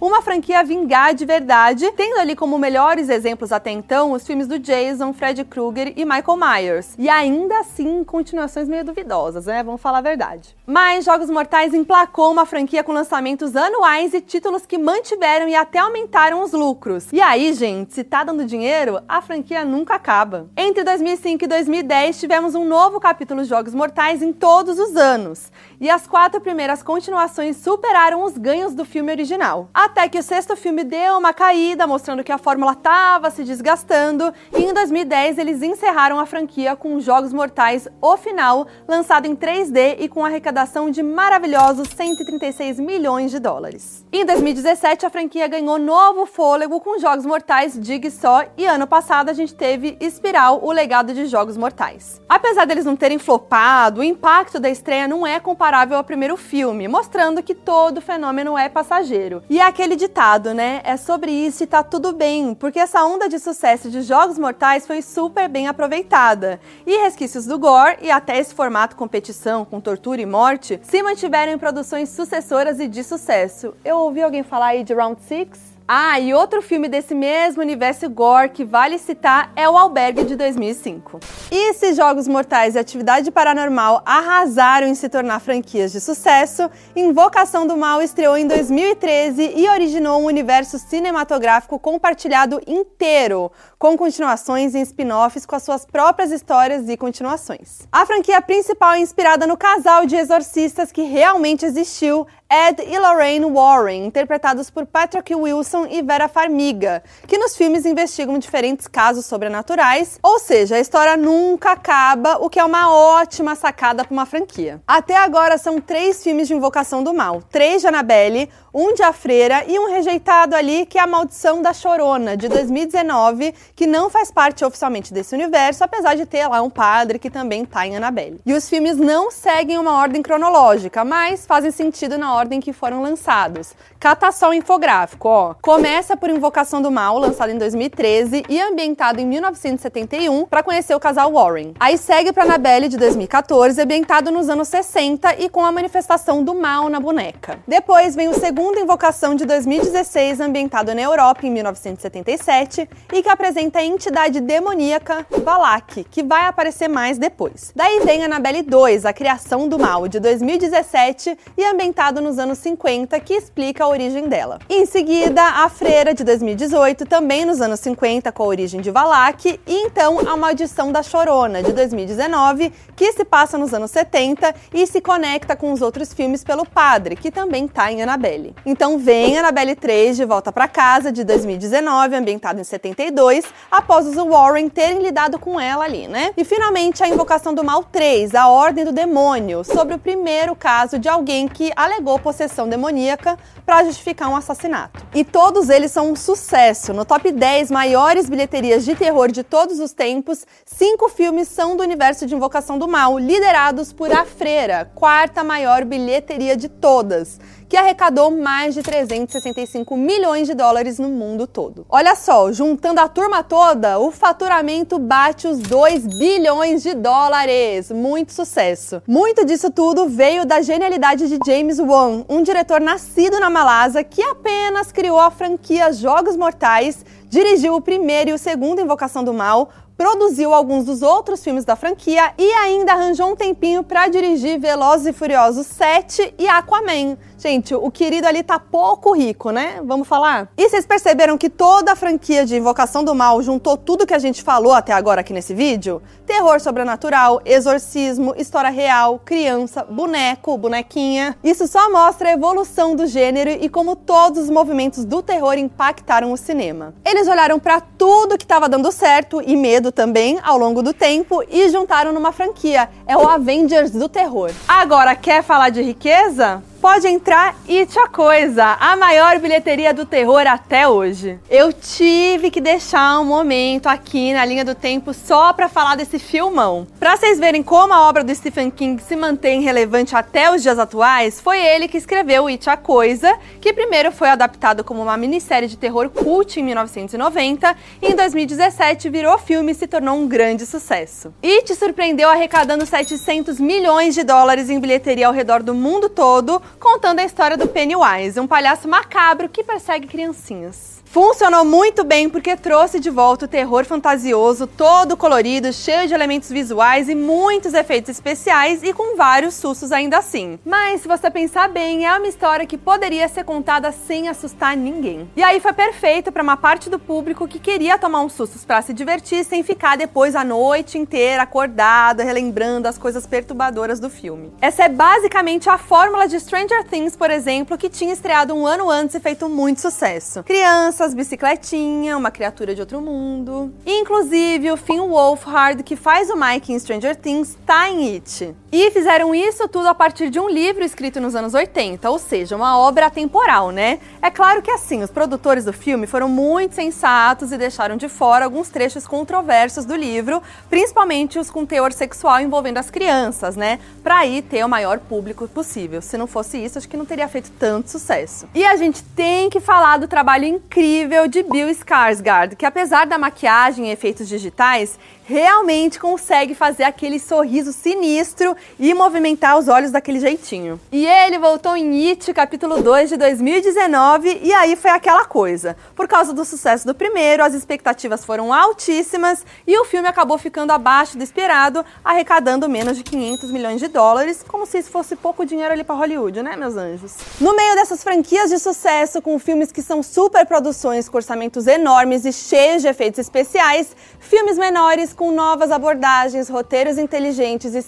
uma 0.00 0.22
franquia 0.22 0.62
vingar 0.62 1.14
de 1.14 1.24
verdade, 1.24 1.90
tendo 1.92 2.18
ali 2.18 2.34
como 2.34 2.58
melhores 2.58 3.08
exemplos 3.08 3.52
até 3.52 3.70
então 3.70 4.12
os 4.12 4.26
filmes 4.26 4.46
do 4.46 4.58
Jason, 4.58 5.12
Freddy 5.12 5.44
Krueger 5.44 5.92
e 5.96 6.04
Michael 6.04 6.36
Myers. 6.36 6.94
E 6.98 7.08
ainda 7.08 7.58
assim, 7.60 8.02
continuações 8.04 8.68
meio 8.68 8.84
duvidosas, 8.84 9.46
né? 9.46 9.62
Vamos 9.62 9.80
falar 9.80 9.98
a 9.98 10.02
verdade. 10.02 10.56
Mas 10.66 11.04
Jogos 11.04 11.30
Mortais 11.30 11.74
emplacou 11.74 12.32
uma 12.32 12.46
franquia 12.46 12.82
com 12.82 12.92
lançamentos 12.92 13.54
anuais 13.54 14.14
e 14.14 14.20
títulos 14.20 14.66
que 14.66 14.78
mantiveram 14.78 15.48
e 15.48 15.54
até 15.54 15.78
aumentaram 15.78 16.42
os 16.42 16.52
lucros. 16.52 17.12
E 17.12 17.20
aí, 17.20 17.52
gente, 17.52 17.94
se 17.94 18.04
tá 18.04 18.24
dando 18.24 18.44
dinheiro, 18.44 19.00
a 19.08 19.20
franquia 19.20 19.64
nunca 19.64 19.94
acaba. 19.94 20.48
Entre 20.56 20.82
2005 20.82 21.44
e 21.44 21.46
2010, 21.46 22.18
tivemos 22.18 22.54
um 22.54 22.64
novo 22.64 22.98
capítulo 22.98 23.42
de 23.42 23.48
Jogos 23.48 23.74
Mortais 23.74 24.22
em 24.22 24.32
todos 24.32 24.78
os 24.78 24.96
anos. 24.96 25.50
E 25.80 25.90
as 25.90 26.06
quatro 26.06 26.40
primeiras 26.40 26.82
continuações 26.82 27.58
superaram 27.58 28.22
os 28.22 28.36
ganhos 28.36 28.74
do 28.74 28.84
filme 28.84 29.12
original. 29.12 29.25
Até 29.74 30.08
que 30.08 30.18
o 30.18 30.22
sexto 30.22 30.56
filme 30.56 30.84
deu 30.84 31.18
uma 31.18 31.32
caída, 31.32 31.86
mostrando 31.86 32.22
que 32.22 32.32
a 32.32 32.38
fórmula 32.38 32.72
estava 32.72 33.30
se 33.30 33.44
desgastando, 33.44 34.32
e 34.56 34.62
em 34.62 34.72
2010 34.72 35.38
eles 35.38 35.62
encerraram 35.62 36.18
a 36.18 36.26
franquia 36.26 36.76
com 36.76 37.00
Jogos 37.00 37.32
Mortais, 37.32 37.88
o 38.00 38.16
final, 38.16 38.66
lançado 38.86 39.26
em 39.26 39.34
3D 39.34 39.96
e 39.98 40.08
com 40.08 40.24
arrecadação 40.24 40.90
de 40.90 41.02
maravilhosos 41.02 41.88
136 41.88 42.78
milhões 42.78 43.30
de 43.30 43.38
dólares. 43.38 44.06
Em 44.12 44.24
2017, 44.24 45.04
a 45.04 45.10
franquia 45.10 45.48
ganhou 45.48 45.78
novo 45.78 46.26
fôlego 46.26 46.80
com 46.80 46.98
Jogos 46.98 47.26
Mortais, 47.26 47.78
Jigsaw, 47.80 48.44
e 48.56 48.64
ano 48.64 48.86
passado 48.86 49.28
a 49.28 49.32
gente 49.32 49.54
teve 49.54 49.96
Espiral, 50.00 50.60
o 50.62 50.70
legado 50.70 51.12
de 51.12 51.26
Jogos 51.26 51.56
Mortais. 51.56 52.20
Apesar 52.28 52.64
deles 52.64 52.84
não 52.84 52.96
terem 52.96 53.18
flopado, 53.18 54.00
o 54.00 54.04
impacto 54.04 54.60
da 54.60 54.70
estreia 54.70 55.08
não 55.08 55.26
é 55.26 55.40
comparável 55.40 55.96
ao 55.96 56.04
primeiro 56.04 56.36
filme, 56.36 56.86
mostrando 56.86 57.42
que 57.42 57.54
todo 57.54 58.00
fenômeno 58.00 58.56
é 58.56 58.68
passageiro. 58.68 59.15
E 59.48 59.58
é 59.58 59.62
aquele 59.62 59.96
ditado, 59.96 60.52
né? 60.52 60.80
É 60.84 60.96
sobre 60.96 61.30
isso 61.30 61.62
e 61.62 61.66
tá 61.66 61.82
tudo 61.82 62.12
bem, 62.12 62.54
porque 62.54 62.78
essa 62.78 63.04
onda 63.04 63.28
de 63.28 63.38
sucesso 63.38 63.90
de 63.90 64.02
Jogos 64.02 64.38
Mortais 64.38 64.86
foi 64.86 65.02
super 65.02 65.48
bem 65.48 65.68
aproveitada. 65.68 66.60
E 66.86 66.98
resquícios 66.98 67.46
do 67.46 67.58
gore 67.58 67.98
e 68.02 68.10
até 68.10 68.38
esse 68.38 68.54
formato 68.54 68.96
competição 68.96 69.64
com 69.64 69.80
tortura 69.80 70.20
e 70.20 70.26
morte 70.26 70.80
se 70.82 71.02
mantiveram 71.02 71.52
em 71.52 71.58
produções 71.58 72.08
sucessoras 72.10 72.80
e 72.80 72.86
de 72.86 73.02
sucesso. 73.02 73.74
Eu 73.84 73.98
ouvi 73.98 74.22
alguém 74.22 74.42
falar 74.42 74.66
aí 74.66 74.84
de 74.84 74.94
Round 74.94 75.20
6? 75.22 75.75
Ah, 75.88 76.18
e 76.18 76.34
outro 76.34 76.60
filme 76.60 76.88
desse 76.88 77.14
mesmo 77.14 77.62
universo 77.62 78.10
gore 78.10 78.48
que 78.48 78.64
vale 78.64 78.98
citar 78.98 79.52
é 79.54 79.70
O 79.70 79.78
Albergue 79.78 80.24
de 80.24 80.34
2005. 80.34 81.20
E 81.48 81.74
se 81.74 81.92
Jogos 81.92 82.26
Mortais 82.26 82.74
e 82.74 82.78
Atividade 82.80 83.30
Paranormal 83.30 84.02
arrasaram 84.04 84.88
em 84.88 84.96
se 84.96 85.08
tornar 85.08 85.38
franquias 85.38 85.92
de 85.92 86.00
sucesso, 86.00 86.68
Invocação 86.96 87.68
do 87.68 87.76
Mal 87.76 88.02
estreou 88.02 88.36
em 88.36 88.48
2013 88.48 89.52
e 89.54 89.68
originou 89.68 90.20
um 90.20 90.24
universo 90.24 90.76
cinematográfico 90.76 91.78
compartilhado 91.78 92.60
inteiro, 92.66 93.52
com 93.78 93.96
continuações 93.96 94.74
e 94.74 94.80
spin-offs 94.80 95.46
com 95.46 95.54
as 95.54 95.62
suas 95.62 95.86
próprias 95.86 96.32
histórias 96.32 96.88
e 96.88 96.96
continuações. 96.96 97.86
A 97.92 98.04
franquia 98.04 98.42
principal 98.42 98.94
é 98.94 98.98
inspirada 98.98 99.46
no 99.46 99.56
casal 99.56 100.04
de 100.04 100.16
exorcistas 100.16 100.90
que 100.90 101.02
realmente 101.02 101.64
existiu, 101.64 102.26
Ed 102.48 102.80
e 102.80 102.96
Lorraine 102.96 103.44
Warren, 103.44 104.06
interpretados 104.06 104.70
por 104.70 104.86
Patrick 104.86 105.34
Wilson 105.34 105.88
e 105.90 106.00
Vera 106.00 106.28
Farmiga, 106.28 107.02
que 107.26 107.36
nos 107.36 107.56
filmes 107.56 107.84
investigam 107.84 108.38
diferentes 108.38 108.86
casos 108.86 109.26
sobrenaturais, 109.26 110.16
ou 110.22 110.38
seja, 110.38 110.76
a 110.76 110.80
história 110.80 111.16
nunca 111.16 111.72
acaba, 111.72 112.36
o 112.38 112.48
que 112.48 112.60
é 112.60 112.64
uma 112.64 112.94
ótima 112.94 113.56
sacada 113.56 114.04
para 114.04 114.12
uma 114.12 114.24
franquia. 114.24 114.80
Até 114.86 115.16
agora 115.16 115.58
são 115.58 115.80
três 115.80 116.22
filmes 116.22 116.46
de 116.46 116.54
Invocação 116.54 117.02
do 117.02 117.12
Mal, 117.12 117.42
três 117.50 117.82
de 117.82 117.88
Annabelle, 117.88 118.48
um 118.72 118.94
de 118.94 119.02
A 119.02 119.12
Freira 119.12 119.64
e 119.66 119.76
um 119.78 119.88
rejeitado 119.88 120.54
ali 120.54 120.86
que 120.86 120.98
é 120.98 121.00
A 121.00 121.06
Maldição 121.06 121.60
da 121.60 121.72
Chorona, 121.72 122.36
de 122.36 122.46
2019, 122.46 123.54
que 123.74 123.88
não 123.88 124.08
faz 124.08 124.30
parte 124.30 124.64
oficialmente 124.64 125.12
desse 125.12 125.34
universo, 125.34 125.82
apesar 125.82 126.14
de 126.14 126.26
ter 126.26 126.46
lá 126.46 126.62
um 126.62 126.70
padre 126.70 127.18
que 127.18 127.30
também 127.30 127.64
tá 127.64 127.86
em 127.86 127.96
Annabelle. 127.96 128.38
E 128.46 128.52
os 128.52 128.68
filmes 128.68 128.96
não 128.98 129.32
seguem 129.32 129.78
uma 129.78 129.98
ordem 129.98 130.22
cronológica, 130.22 131.04
mas 131.04 131.44
fazem 131.44 131.72
sentido 131.72 132.16
na 132.16 132.35
ordem 132.36 132.60
que 132.60 132.72
foram 132.72 133.02
lançados. 133.02 133.74
Cata 133.98 134.30
só 134.30 134.50
o 134.50 134.54
infográfico, 134.54 135.28
ó. 135.28 135.54
Começa 135.60 136.16
por 136.16 136.30
Invocação 136.30 136.82
do 136.82 136.90
Mal, 136.90 137.18
lançado 137.18 137.50
em 137.50 137.58
2013 137.58 138.44
e 138.48 138.60
ambientado 138.60 139.20
em 139.20 139.26
1971, 139.26 140.46
para 140.46 140.62
conhecer 140.62 140.94
o 140.94 141.00
casal 141.00 141.32
Warren. 141.32 141.72
Aí 141.80 141.96
segue 141.96 142.32
para 142.32 142.44
Annabelle 142.44 142.88
de 142.88 142.96
2014, 142.96 143.80
ambientado 143.80 144.30
nos 144.30 144.48
anos 144.48 144.68
60 144.68 145.36
e 145.40 145.48
com 145.48 145.64
a 145.64 145.72
manifestação 145.72 146.44
do 146.44 146.54
mal 146.54 146.88
na 146.88 147.00
boneca. 147.00 147.58
Depois 147.66 148.14
vem 148.14 148.28
o 148.28 148.34
segundo 148.34 148.78
Invocação 148.78 149.34
de 149.34 149.44
2016, 149.44 150.40
ambientado 150.40 150.94
na 150.94 151.00
Europa 151.00 151.46
em 151.46 151.50
1977 151.50 152.88
e 153.12 153.22
que 153.22 153.28
apresenta 153.28 153.78
a 153.78 153.84
entidade 153.84 154.40
demoníaca 154.40 155.26
Valak, 155.42 156.04
que 156.04 156.22
vai 156.22 156.46
aparecer 156.46 156.88
mais 156.88 157.18
depois. 157.18 157.72
Daí 157.74 158.00
vem 158.00 158.24
Annabelle 158.24 158.62
2, 158.62 159.06
a 159.06 159.12
criação 159.12 159.68
do 159.68 159.78
mal, 159.78 160.06
de 160.06 160.20
2017 160.20 161.36
e 161.56 161.64
ambientado 161.64 162.20
nos 162.26 162.38
anos 162.40 162.58
50, 162.58 163.18
que 163.20 163.34
explica 163.34 163.84
a 163.84 163.88
origem 163.88 164.28
dela. 164.28 164.58
Em 164.68 164.84
seguida, 164.84 165.42
A 165.42 165.68
Freira, 165.68 166.12
de 166.12 166.24
2018, 166.24 167.06
também 167.06 167.44
nos 167.44 167.60
anos 167.60 167.78
50, 167.80 168.32
com 168.32 168.42
a 168.42 168.46
origem 168.46 168.80
de 168.80 168.90
Valak, 168.90 169.60
e 169.64 169.74
então 169.86 170.18
A 170.28 170.36
Maldição 170.36 170.90
da 170.90 171.04
Chorona, 171.04 171.62
de 171.62 171.72
2019, 171.72 172.72
que 172.96 173.12
se 173.12 173.24
passa 173.24 173.56
nos 173.56 173.72
anos 173.72 173.92
70 173.92 174.52
e 174.74 174.86
se 174.86 175.00
conecta 175.00 175.54
com 175.54 175.72
os 175.72 175.80
outros 175.80 176.12
filmes 176.12 176.42
pelo 176.42 176.66
padre, 176.66 177.14
que 177.14 177.30
também 177.30 177.68
tá 177.68 177.92
em 177.92 178.02
Annabelle. 178.02 178.56
Então 178.66 178.98
vem 178.98 179.38
Annabelle 179.38 179.76
3 179.76 180.16
de 180.16 180.24
Volta 180.24 180.50
para 180.50 180.66
Casa, 180.66 181.12
de 181.12 181.22
2019, 181.22 182.16
ambientado 182.16 182.60
em 182.60 182.64
72, 182.64 183.44
após 183.70 184.04
os 184.06 184.16
Warren 184.16 184.68
terem 184.68 185.00
lidado 185.00 185.38
com 185.38 185.60
ela 185.60 185.84
ali, 185.84 186.08
né? 186.08 186.32
E 186.36 186.44
finalmente 186.44 187.04
A 187.04 187.08
Invocação 187.08 187.54
do 187.54 187.62
Mal 187.62 187.84
3, 187.84 188.34
A 188.34 188.48
Ordem 188.48 188.84
do 188.84 188.92
Demônio, 188.92 189.62
sobre 189.62 189.94
o 189.94 189.98
primeiro 189.98 190.56
caso 190.56 190.98
de 190.98 191.08
alguém 191.08 191.46
que 191.46 191.72
alegou 191.76 192.15
possessão 192.18 192.68
demoníaca 192.68 193.38
para 193.64 193.84
justificar 193.84 194.28
um 194.28 194.36
assassinato. 194.36 195.04
E 195.14 195.24
todos 195.24 195.68
eles 195.68 195.92
são 195.92 196.10
um 196.12 196.16
sucesso. 196.16 196.92
No 196.92 197.04
top 197.04 197.30
10 197.32 197.70
maiores 197.70 198.28
bilheterias 198.28 198.84
de 198.84 198.94
terror 198.94 199.30
de 199.30 199.42
todos 199.42 199.78
os 199.80 199.92
tempos, 199.92 200.46
cinco 200.64 201.08
filmes 201.08 201.48
são 201.48 201.76
do 201.76 201.82
universo 201.82 202.26
de 202.26 202.34
Invocação 202.34 202.78
do 202.78 202.88
Mal, 202.88 203.18
liderados 203.18 203.92
por 203.92 204.12
A 204.12 204.24
Freira, 204.24 204.90
quarta 204.94 205.42
maior 205.42 205.84
bilheteria 205.84 206.56
de 206.56 206.68
todas 206.68 207.38
que 207.68 207.76
arrecadou 207.76 208.30
mais 208.30 208.74
de 208.74 208.82
365 208.82 209.96
milhões 209.96 210.46
de 210.46 210.54
dólares 210.54 210.98
no 210.98 211.08
mundo 211.08 211.46
todo. 211.46 211.84
Olha 211.88 212.14
só, 212.14 212.52
juntando 212.52 213.00
a 213.00 213.08
turma 213.08 213.42
toda, 213.42 213.98
o 213.98 214.10
faturamento 214.10 214.98
bate 214.98 215.48
os 215.48 215.58
2 215.58 216.06
bilhões 216.06 216.82
de 216.82 216.94
dólares. 216.94 217.90
Muito 217.90 218.32
sucesso. 218.32 219.02
Muito 219.06 219.44
disso 219.44 219.70
tudo 219.70 220.08
veio 220.08 220.46
da 220.46 220.62
genialidade 220.62 221.28
de 221.28 221.38
James 221.44 221.78
Wan, 221.78 222.24
um 222.28 222.42
diretor 222.42 222.80
nascido 222.80 223.40
na 223.40 223.50
Malásia 223.50 224.04
que 224.04 224.22
apenas 224.22 224.92
criou 224.92 225.18
a 225.18 225.30
franquia 225.30 225.92
Jogos 225.92 226.36
Mortais, 226.36 227.04
dirigiu 227.28 227.74
o 227.74 227.80
primeiro 227.80 228.30
e 228.30 228.32
o 228.32 228.38
segundo 228.38 228.80
Invocação 228.80 229.24
do 229.24 229.34
Mal, 229.34 229.70
produziu 229.96 230.52
alguns 230.52 230.84
dos 230.84 231.02
outros 231.02 231.42
filmes 231.42 231.64
da 231.64 231.74
franquia 231.74 232.32
e 232.38 232.52
ainda 232.52 232.92
arranjou 232.92 233.30
um 233.30 233.36
tempinho 233.36 233.82
para 233.82 234.08
dirigir 234.08 234.58
Velozes 234.60 235.06
e 235.06 235.12
Furiosos 235.12 235.66
7 235.66 236.34
e 236.38 236.46
Aquaman. 236.46 237.16
Gente, 237.38 237.74
o 237.74 237.90
querido 237.90 238.26
ali 238.26 238.42
tá 238.42 238.58
pouco 238.58 239.12
rico, 239.12 239.50
né? 239.50 239.80
Vamos 239.84 240.08
falar? 240.08 240.48
E 240.56 240.68
vocês 240.68 240.86
perceberam 240.86 241.36
que 241.36 241.50
toda 241.50 241.92
a 241.92 241.96
franquia 241.96 242.46
de 242.46 242.56
Invocação 242.56 243.04
do 243.04 243.14
Mal 243.14 243.42
juntou 243.42 243.76
tudo 243.76 244.06
que 244.06 244.14
a 244.14 244.18
gente 244.18 244.42
falou 244.42 244.72
até 244.72 244.92
agora 244.94 245.20
aqui 245.20 245.34
nesse 245.34 245.54
vídeo? 245.54 246.00
Terror 246.26 246.58
sobrenatural, 246.60 247.42
exorcismo, 247.44 248.34
história 248.38 248.70
real, 248.70 249.20
criança, 249.22 249.84
boneco, 249.84 250.56
bonequinha. 250.56 251.36
Isso 251.44 251.66
só 251.68 251.92
mostra 251.92 252.30
a 252.30 252.32
evolução 252.32 252.96
do 252.96 253.06
gênero 253.06 253.50
e 253.50 253.68
como 253.68 253.94
todos 253.94 254.44
os 254.44 254.50
movimentos 254.50 255.04
do 255.04 255.22
terror 255.22 255.58
impactaram 255.58 256.32
o 256.32 256.36
cinema. 256.38 256.94
Eles 257.04 257.28
olharam 257.28 257.58
para 257.58 257.82
tudo 257.82 258.38
que 258.38 258.44
estava 258.44 258.66
dando 258.66 258.90
certo 258.90 259.42
e 259.44 259.54
medo 259.56 259.92
também 259.92 260.38
ao 260.42 260.56
longo 260.56 260.82
do 260.82 260.94
tempo 260.94 261.44
e 261.50 261.68
juntaram 261.68 262.14
numa 262.14 262.32
franquia. 262.32 262.88
É 263.06 263.16
o 263.16 263.28
Avengers 263.28 263.90
do 263.90 264.08
terror. 264.08 264.50
Agora, 264.66 265.14
quer 265.14 265.42
falar 265.42 265.68
de 265.68 265.82
riqueza? 265.82 266.62
Pode 266.86 267.08
entrar 267.08 267.56
It 267.68 267.98
a 267.98 268.06
Coisa, 268.06 268.76
a 268.78 268.96
maior 268.96 269.40
bilheteria 269.40 269.92
do 269.92 270.06
terror 270.06 270.46
até 270.46 270.86
hoje. 270.86 271.36
Eu 271.50 271.72
tive 271.72 272.48
que 272.48 272.60
deixar 272.60 273.18
um 273.18 273.24
momento 273.24 273.88
aqui 273.88 274.32
na 274.32 274.44
linha 274.44 274.64
do 274.64 274.72
tempo 274.72 275.12
só 275.12 275.52
para 275.52 275.68
falar 275.68 275.96
desse 275.96 276.16
filmão. 276.20 276.86
Pra 277.00 277.16
vocês 277.16 277.40
verem 277.40 277.60
como 277.60 277.92
a 277.92 278.08
obra 278.08 278.22
do 278.22 278.32
Stephen 278.32 278.70
King 278.70 279.02
se 279.02 279.16
mantém 279.16 279.62
relevante 279.62 280.14
até 280.14 280.48
os 280.54 280.62
dias 280.62 280.78
atuais, 280.78 281.40
foi 281.40 281.58
ele 281.58 281.88
que 281.88 281.98
escreveu 281.98 282.46
It 282.46 282.70
a 282.70 282.76
Coisa, 282.76 283.36
que 283.60 283.72
primeiro 283.72 284.12
foi 284.12 284.28
adaptado 284.28 284.84
como 284.84 285.02
uma 285.02 285.16
minissérie 285.16 285.68
de 285.68 285.76
terror 285.76 286.08
cult 286.08 286.60
em 286.60 286.62
1990 286.62 287.76
e 288.00 288.12
em 288.12 288.14
2017 288.14 289.08
virou 289.08 289.36
filme 289.38 289.72
e 289.72 289.74
se 289.74 289.88
tornou 289.88 290.14
um 290.14 290.28
grande 290.28 290.64
sucesso. 290.64 291.34
It 291.42 291.74
surpreendeu 291.74 292.28
arrecadando 292.28 292.86
700 292.86 293.58
milhões 293.58 294.14
de 294.14 294.22
dólares 294.22 294.70
em 294.70 294.78
bilheteria 294.78 295.26
ao 295.26 295.32
redor 295.32 295.64
do 295.64 295.74
mundo 295.74 296.08
todo, 296.08 296.62
contando 296.78 297.20
a 297.20 297.24
história 297.24 297.56
do 297.56 297.68
Pennywise, 297.68 298.38
um 298.38 298.46
palhaço 298.46 298.88
macabro 298.88 299.48
que 299.48 299.64
persegue 299.64 300.06
criancinhas. 300.06 300.95
Funcionou 301.16 301.64
muito 301.64 302.04
bem 302.04 302.28
porque 302.28 302.54
trouxe 302.56 303.00
de 303.00 303.08
volta 303.08 303.46
o 303.46 303.48
terror 303.48 303.86
fantasioso, 303.86 304.66
todo 304.66 305.16
colorido, 305.16 305.72
cheio 305.72 306.06
de 306.06 306.12
elementos 306.12 306.50
visuais 306.50 307.08
e 307.08 307.14
muitos 307.14 307.72
efeitos 307.72 308.10
especiais 308.10 308.82
e 308.82 308.92
com 308.92 309.16
vários 309.16 309.54
sustos 309.54 309.92
ainda 309.92 310.18
assim. 310.18 310.58
Mas 310.62 311.00
se 311.00 311.08
você 311.08 311.30
pensar 311.30 311.70
bem, 311.70 312.06
é 312.06 312.14
uma 312.14 312.28
história 312.28 312.66
que 312.66 312.76
poderia 312.76 313.26
ser 313.28 313.44
contada 313.44 313.90
sem 313.92 314.28
assustar 314.28 314.76
ninguém. 314.76 315.26
E 315.34 315.42
aí 315.42 315.58
foi 315.58 315.72
perfeito 315.72 316.30
para 316.30 316.42
uma 316.42 316.54
parte 316.54 316.90
do 316.90 316.98
público 316.98 317.48
que 317.48 317.58
queria 317.58 317.96
tomar 317.96 318.20
uns 318.20 318.34
sustos 318.34 318.62
para 318.62 318.82
se 318.82 318.92
divertir 318.92 319.42
sem 319.42 319.62
ficar 319.62 319.96
depois 319.96 320.36
a 320.36 320.44
noite 320.44 320.98
inteira 320.98 321.44
acordado, 321.44 322.22
relembrando 322.22 322.88
as 322.88 322.98
coisas 322.98 323.26
perturbadoras 323.26 323.98
do 323.98 324.10
filme. 324.10 324.52
Essa 324.60 324.84
é 324.84 324.88
basicamente 324.90 325.70
a 325.70 325.78
fórmula 325.78 326.28
de 326.28 326.38
Stranger 326.38 326.84
Things, 326.84 327.16
por 327.16 327.30
exemplo, 327.30 327.78
que 327.78 327.88
tinha 327.88 328.12
estreado 328.12 328.52
um 328.52 328.66
ano 328.66 328.90
antes 328.90 329.14
e 329.14 329.20
feito 329.20 329.48
muito 329.48 329.80
sucesso. 329.80 330.42
Crianças 330.42 331.05
suas 331.06 331.14
bicicletinhas, 331.14 332.16
uma 332.16 332.32
criatura 332.32 332.74
de 332.74 332.80
outro 332.80 333.00
mundo. 333.00 333.72
Inclusive, 333.86 334.72
o 334.72 334.76
Finn 334.76 335.00
Wolfhard, 335.02 335.82
que 335.84 335.94
faz 335.94 336.28
o 336.30 336.36
Mike 336.36 336.72
em 336.72 336.78
Stranger 336.78 337.14
Things, 337.14 337.56
tá 337.64 337.88
em 337.88 338.14
It. 338.14 338.54
E 338.78 338.90
fizeram 338.90 339.34
isso 339.34 339.66
tudo 339.68 339.88
a 339.88 339.94
partir 339.94 340.28
de 340.28 340.38
um 340.38 340.50
livro 340.50 340.84
escrito 340.84 341.18
nos 341.18 341.34
anos 341.34 341.54
80, 341.54 342.10
ou 342.10 342.18
seja, 342.18 342.54
uma 342.54 342.78
obra 342.78 343.06
atemporal, 343.06 343.70
né? 343.70 343.98
É 344.20 344.30
claro 344.30 344.60
que 344.60 344.70
assim, 344.70 345.02
os 345.02 345.10
produtores 345.10 345.64
do 345.64 345.72
filme 345.72 346.06
foram 346.06 346.28
muito 346.28 346.74
sensatos 346.74 347.52
e 347.52 347.56
deixaram 347.56 347.96
de 347.96 348.06
fora 348.06 348.44
alguns 348.44 348.68
trechos 348.68 349.06
controversos 349.06 349.86
do 349.86 349.96
livro, 349.96 350.42
principalmente 350.68 351.38
os 351.38 351.50
com 351.50 351.64
teor 351.64 351.90
sexual 351.90 352.38
envolvendo 352.38 352.76
as 352.76 352.90
crianças, 352.90 353.56
né? 353.56 353.78
Pra 354.02 354.18
aí 354.18 354.42
ter 354.42 354.62
o 354.62 354.68
maior 354.68 354.98
público 354.98 355.48
possível. 355.48 356.02
Se 356.02 356.18
não 356.18 356.26
fosse 356.26 356.62
isso, 356.62 356.76
acho 356.76 356.86
que 356.86 356.98
não 356.98 357.06
teria 357.06 357.28
feito 357.28 357.50
tanto 357.58 357.90
sucesso. 357.90 358.46
E 358.54 358.62
a 358.62 358.76
gente 358.76 359.02
tem 359.02 359.48
que 359.48 359.58
falar 359.58 359.96
do 359.96 360.06
trabalho 360.06 360.44
incrível 360.44 361.26
de 361.26 361.42
Bill 361.42 361.70
Skarsgård, 361.70 362.54
que 362.56 362.66
apesar 362.66 363.06
da 363.06 363.16
maquiagem 363.16 363.88
e 363.88 363.92
efeitos 363.92 364.28
digitais, 364.28 364.98
realmente 365.24 365.98
consegue 365.98 366.54
fazer 366.54 366.84
aquele 366.84 367.18
sorriso 367.18 367.72
sinistro 367.72 368.56
e 368.78 368.92
movimentar 368.94 369.58
os 369.58 369.68
olhos 369.68 369.90
daquele 369.90 370.20
jeitinho. 370.20 370.80
E 370.92 371.06
ele 371.06 371.38
voltou 371.38 371.76
em 371.76 372.10
It, 372.10 372.32
capítulo 372.32 372.82
2 372.82 373.10
de 373.10 373.16
2019, 373.16 374.40
e 374.42 374.52
aí 374.52 374.76
foi 374.76 374.90
aquela 374.90 375.24
coisa. 375.24 375.76
Por 375.94 376.06
causa 376.06 376.32
do 376.32 376.44
sucesso 376.44 376.86
do 376.86 376.94
primeiro, 376.94 377.44
as 377.44 377.54
expectativas 377.54 378.24
foram 378.24 378.52
altíssimas 378.52 379.44
e 379.66 379.78
o 379.78 379.84
filme 379.84 380.08
acabou 380.08 380.38
ficando 380.38 380.70
abaixo 380.70 381.16
do 381.16 381.24
esperado, 381.24 381.84
arrecadando 382.04 382.68
menos 382.68 382.96
de 382.96 383.02
500 383.02 383.50
milhões 383.50 383.80
de 383.80 383.88
dólares, 383.88 384.44
como 384.46 384.66
se 384.66 384.78
isso 384.78 384.90
fosse 384.90 385.16
pouco 385.16 385.44
dinheiro 385.44 385.72
ali 385.72 385.84
para 385.84 385.94
Hollywood, 385.94 386.42
né, 386.42 386.56
meus 386.56 386.76
anjos? 386.76 387.14
No 387.40 387.54
meio 387.54 387.74
dessas 387.74 388.02
franquias 388.02 388.50
de 388.50 388.58
sucesso, 388.58 389.22
com 389.22 389.38
filmes 389.38 389.72
que 389.72 389.82
são 389.82 390.02
super 390.02 390.46
produções 390.46 391.08
com 391.08 391.16
orçamentos 391.16 391.66
enormes 391.66 392.24
e 392.24 392.32
cheios 392.32 392.82
de 392.82 392.88
efeitos 392.88 393.18
especiais, 393.18 393.88
filmes 394.20 394.58
menores 394.58 395.12
com 395.12 395.32
novas 395.32 395.70
abordagens, 395.70 396.48
roteiros 396.48 396.98
inteligentes 396.98 397.74
e 397.74 397.82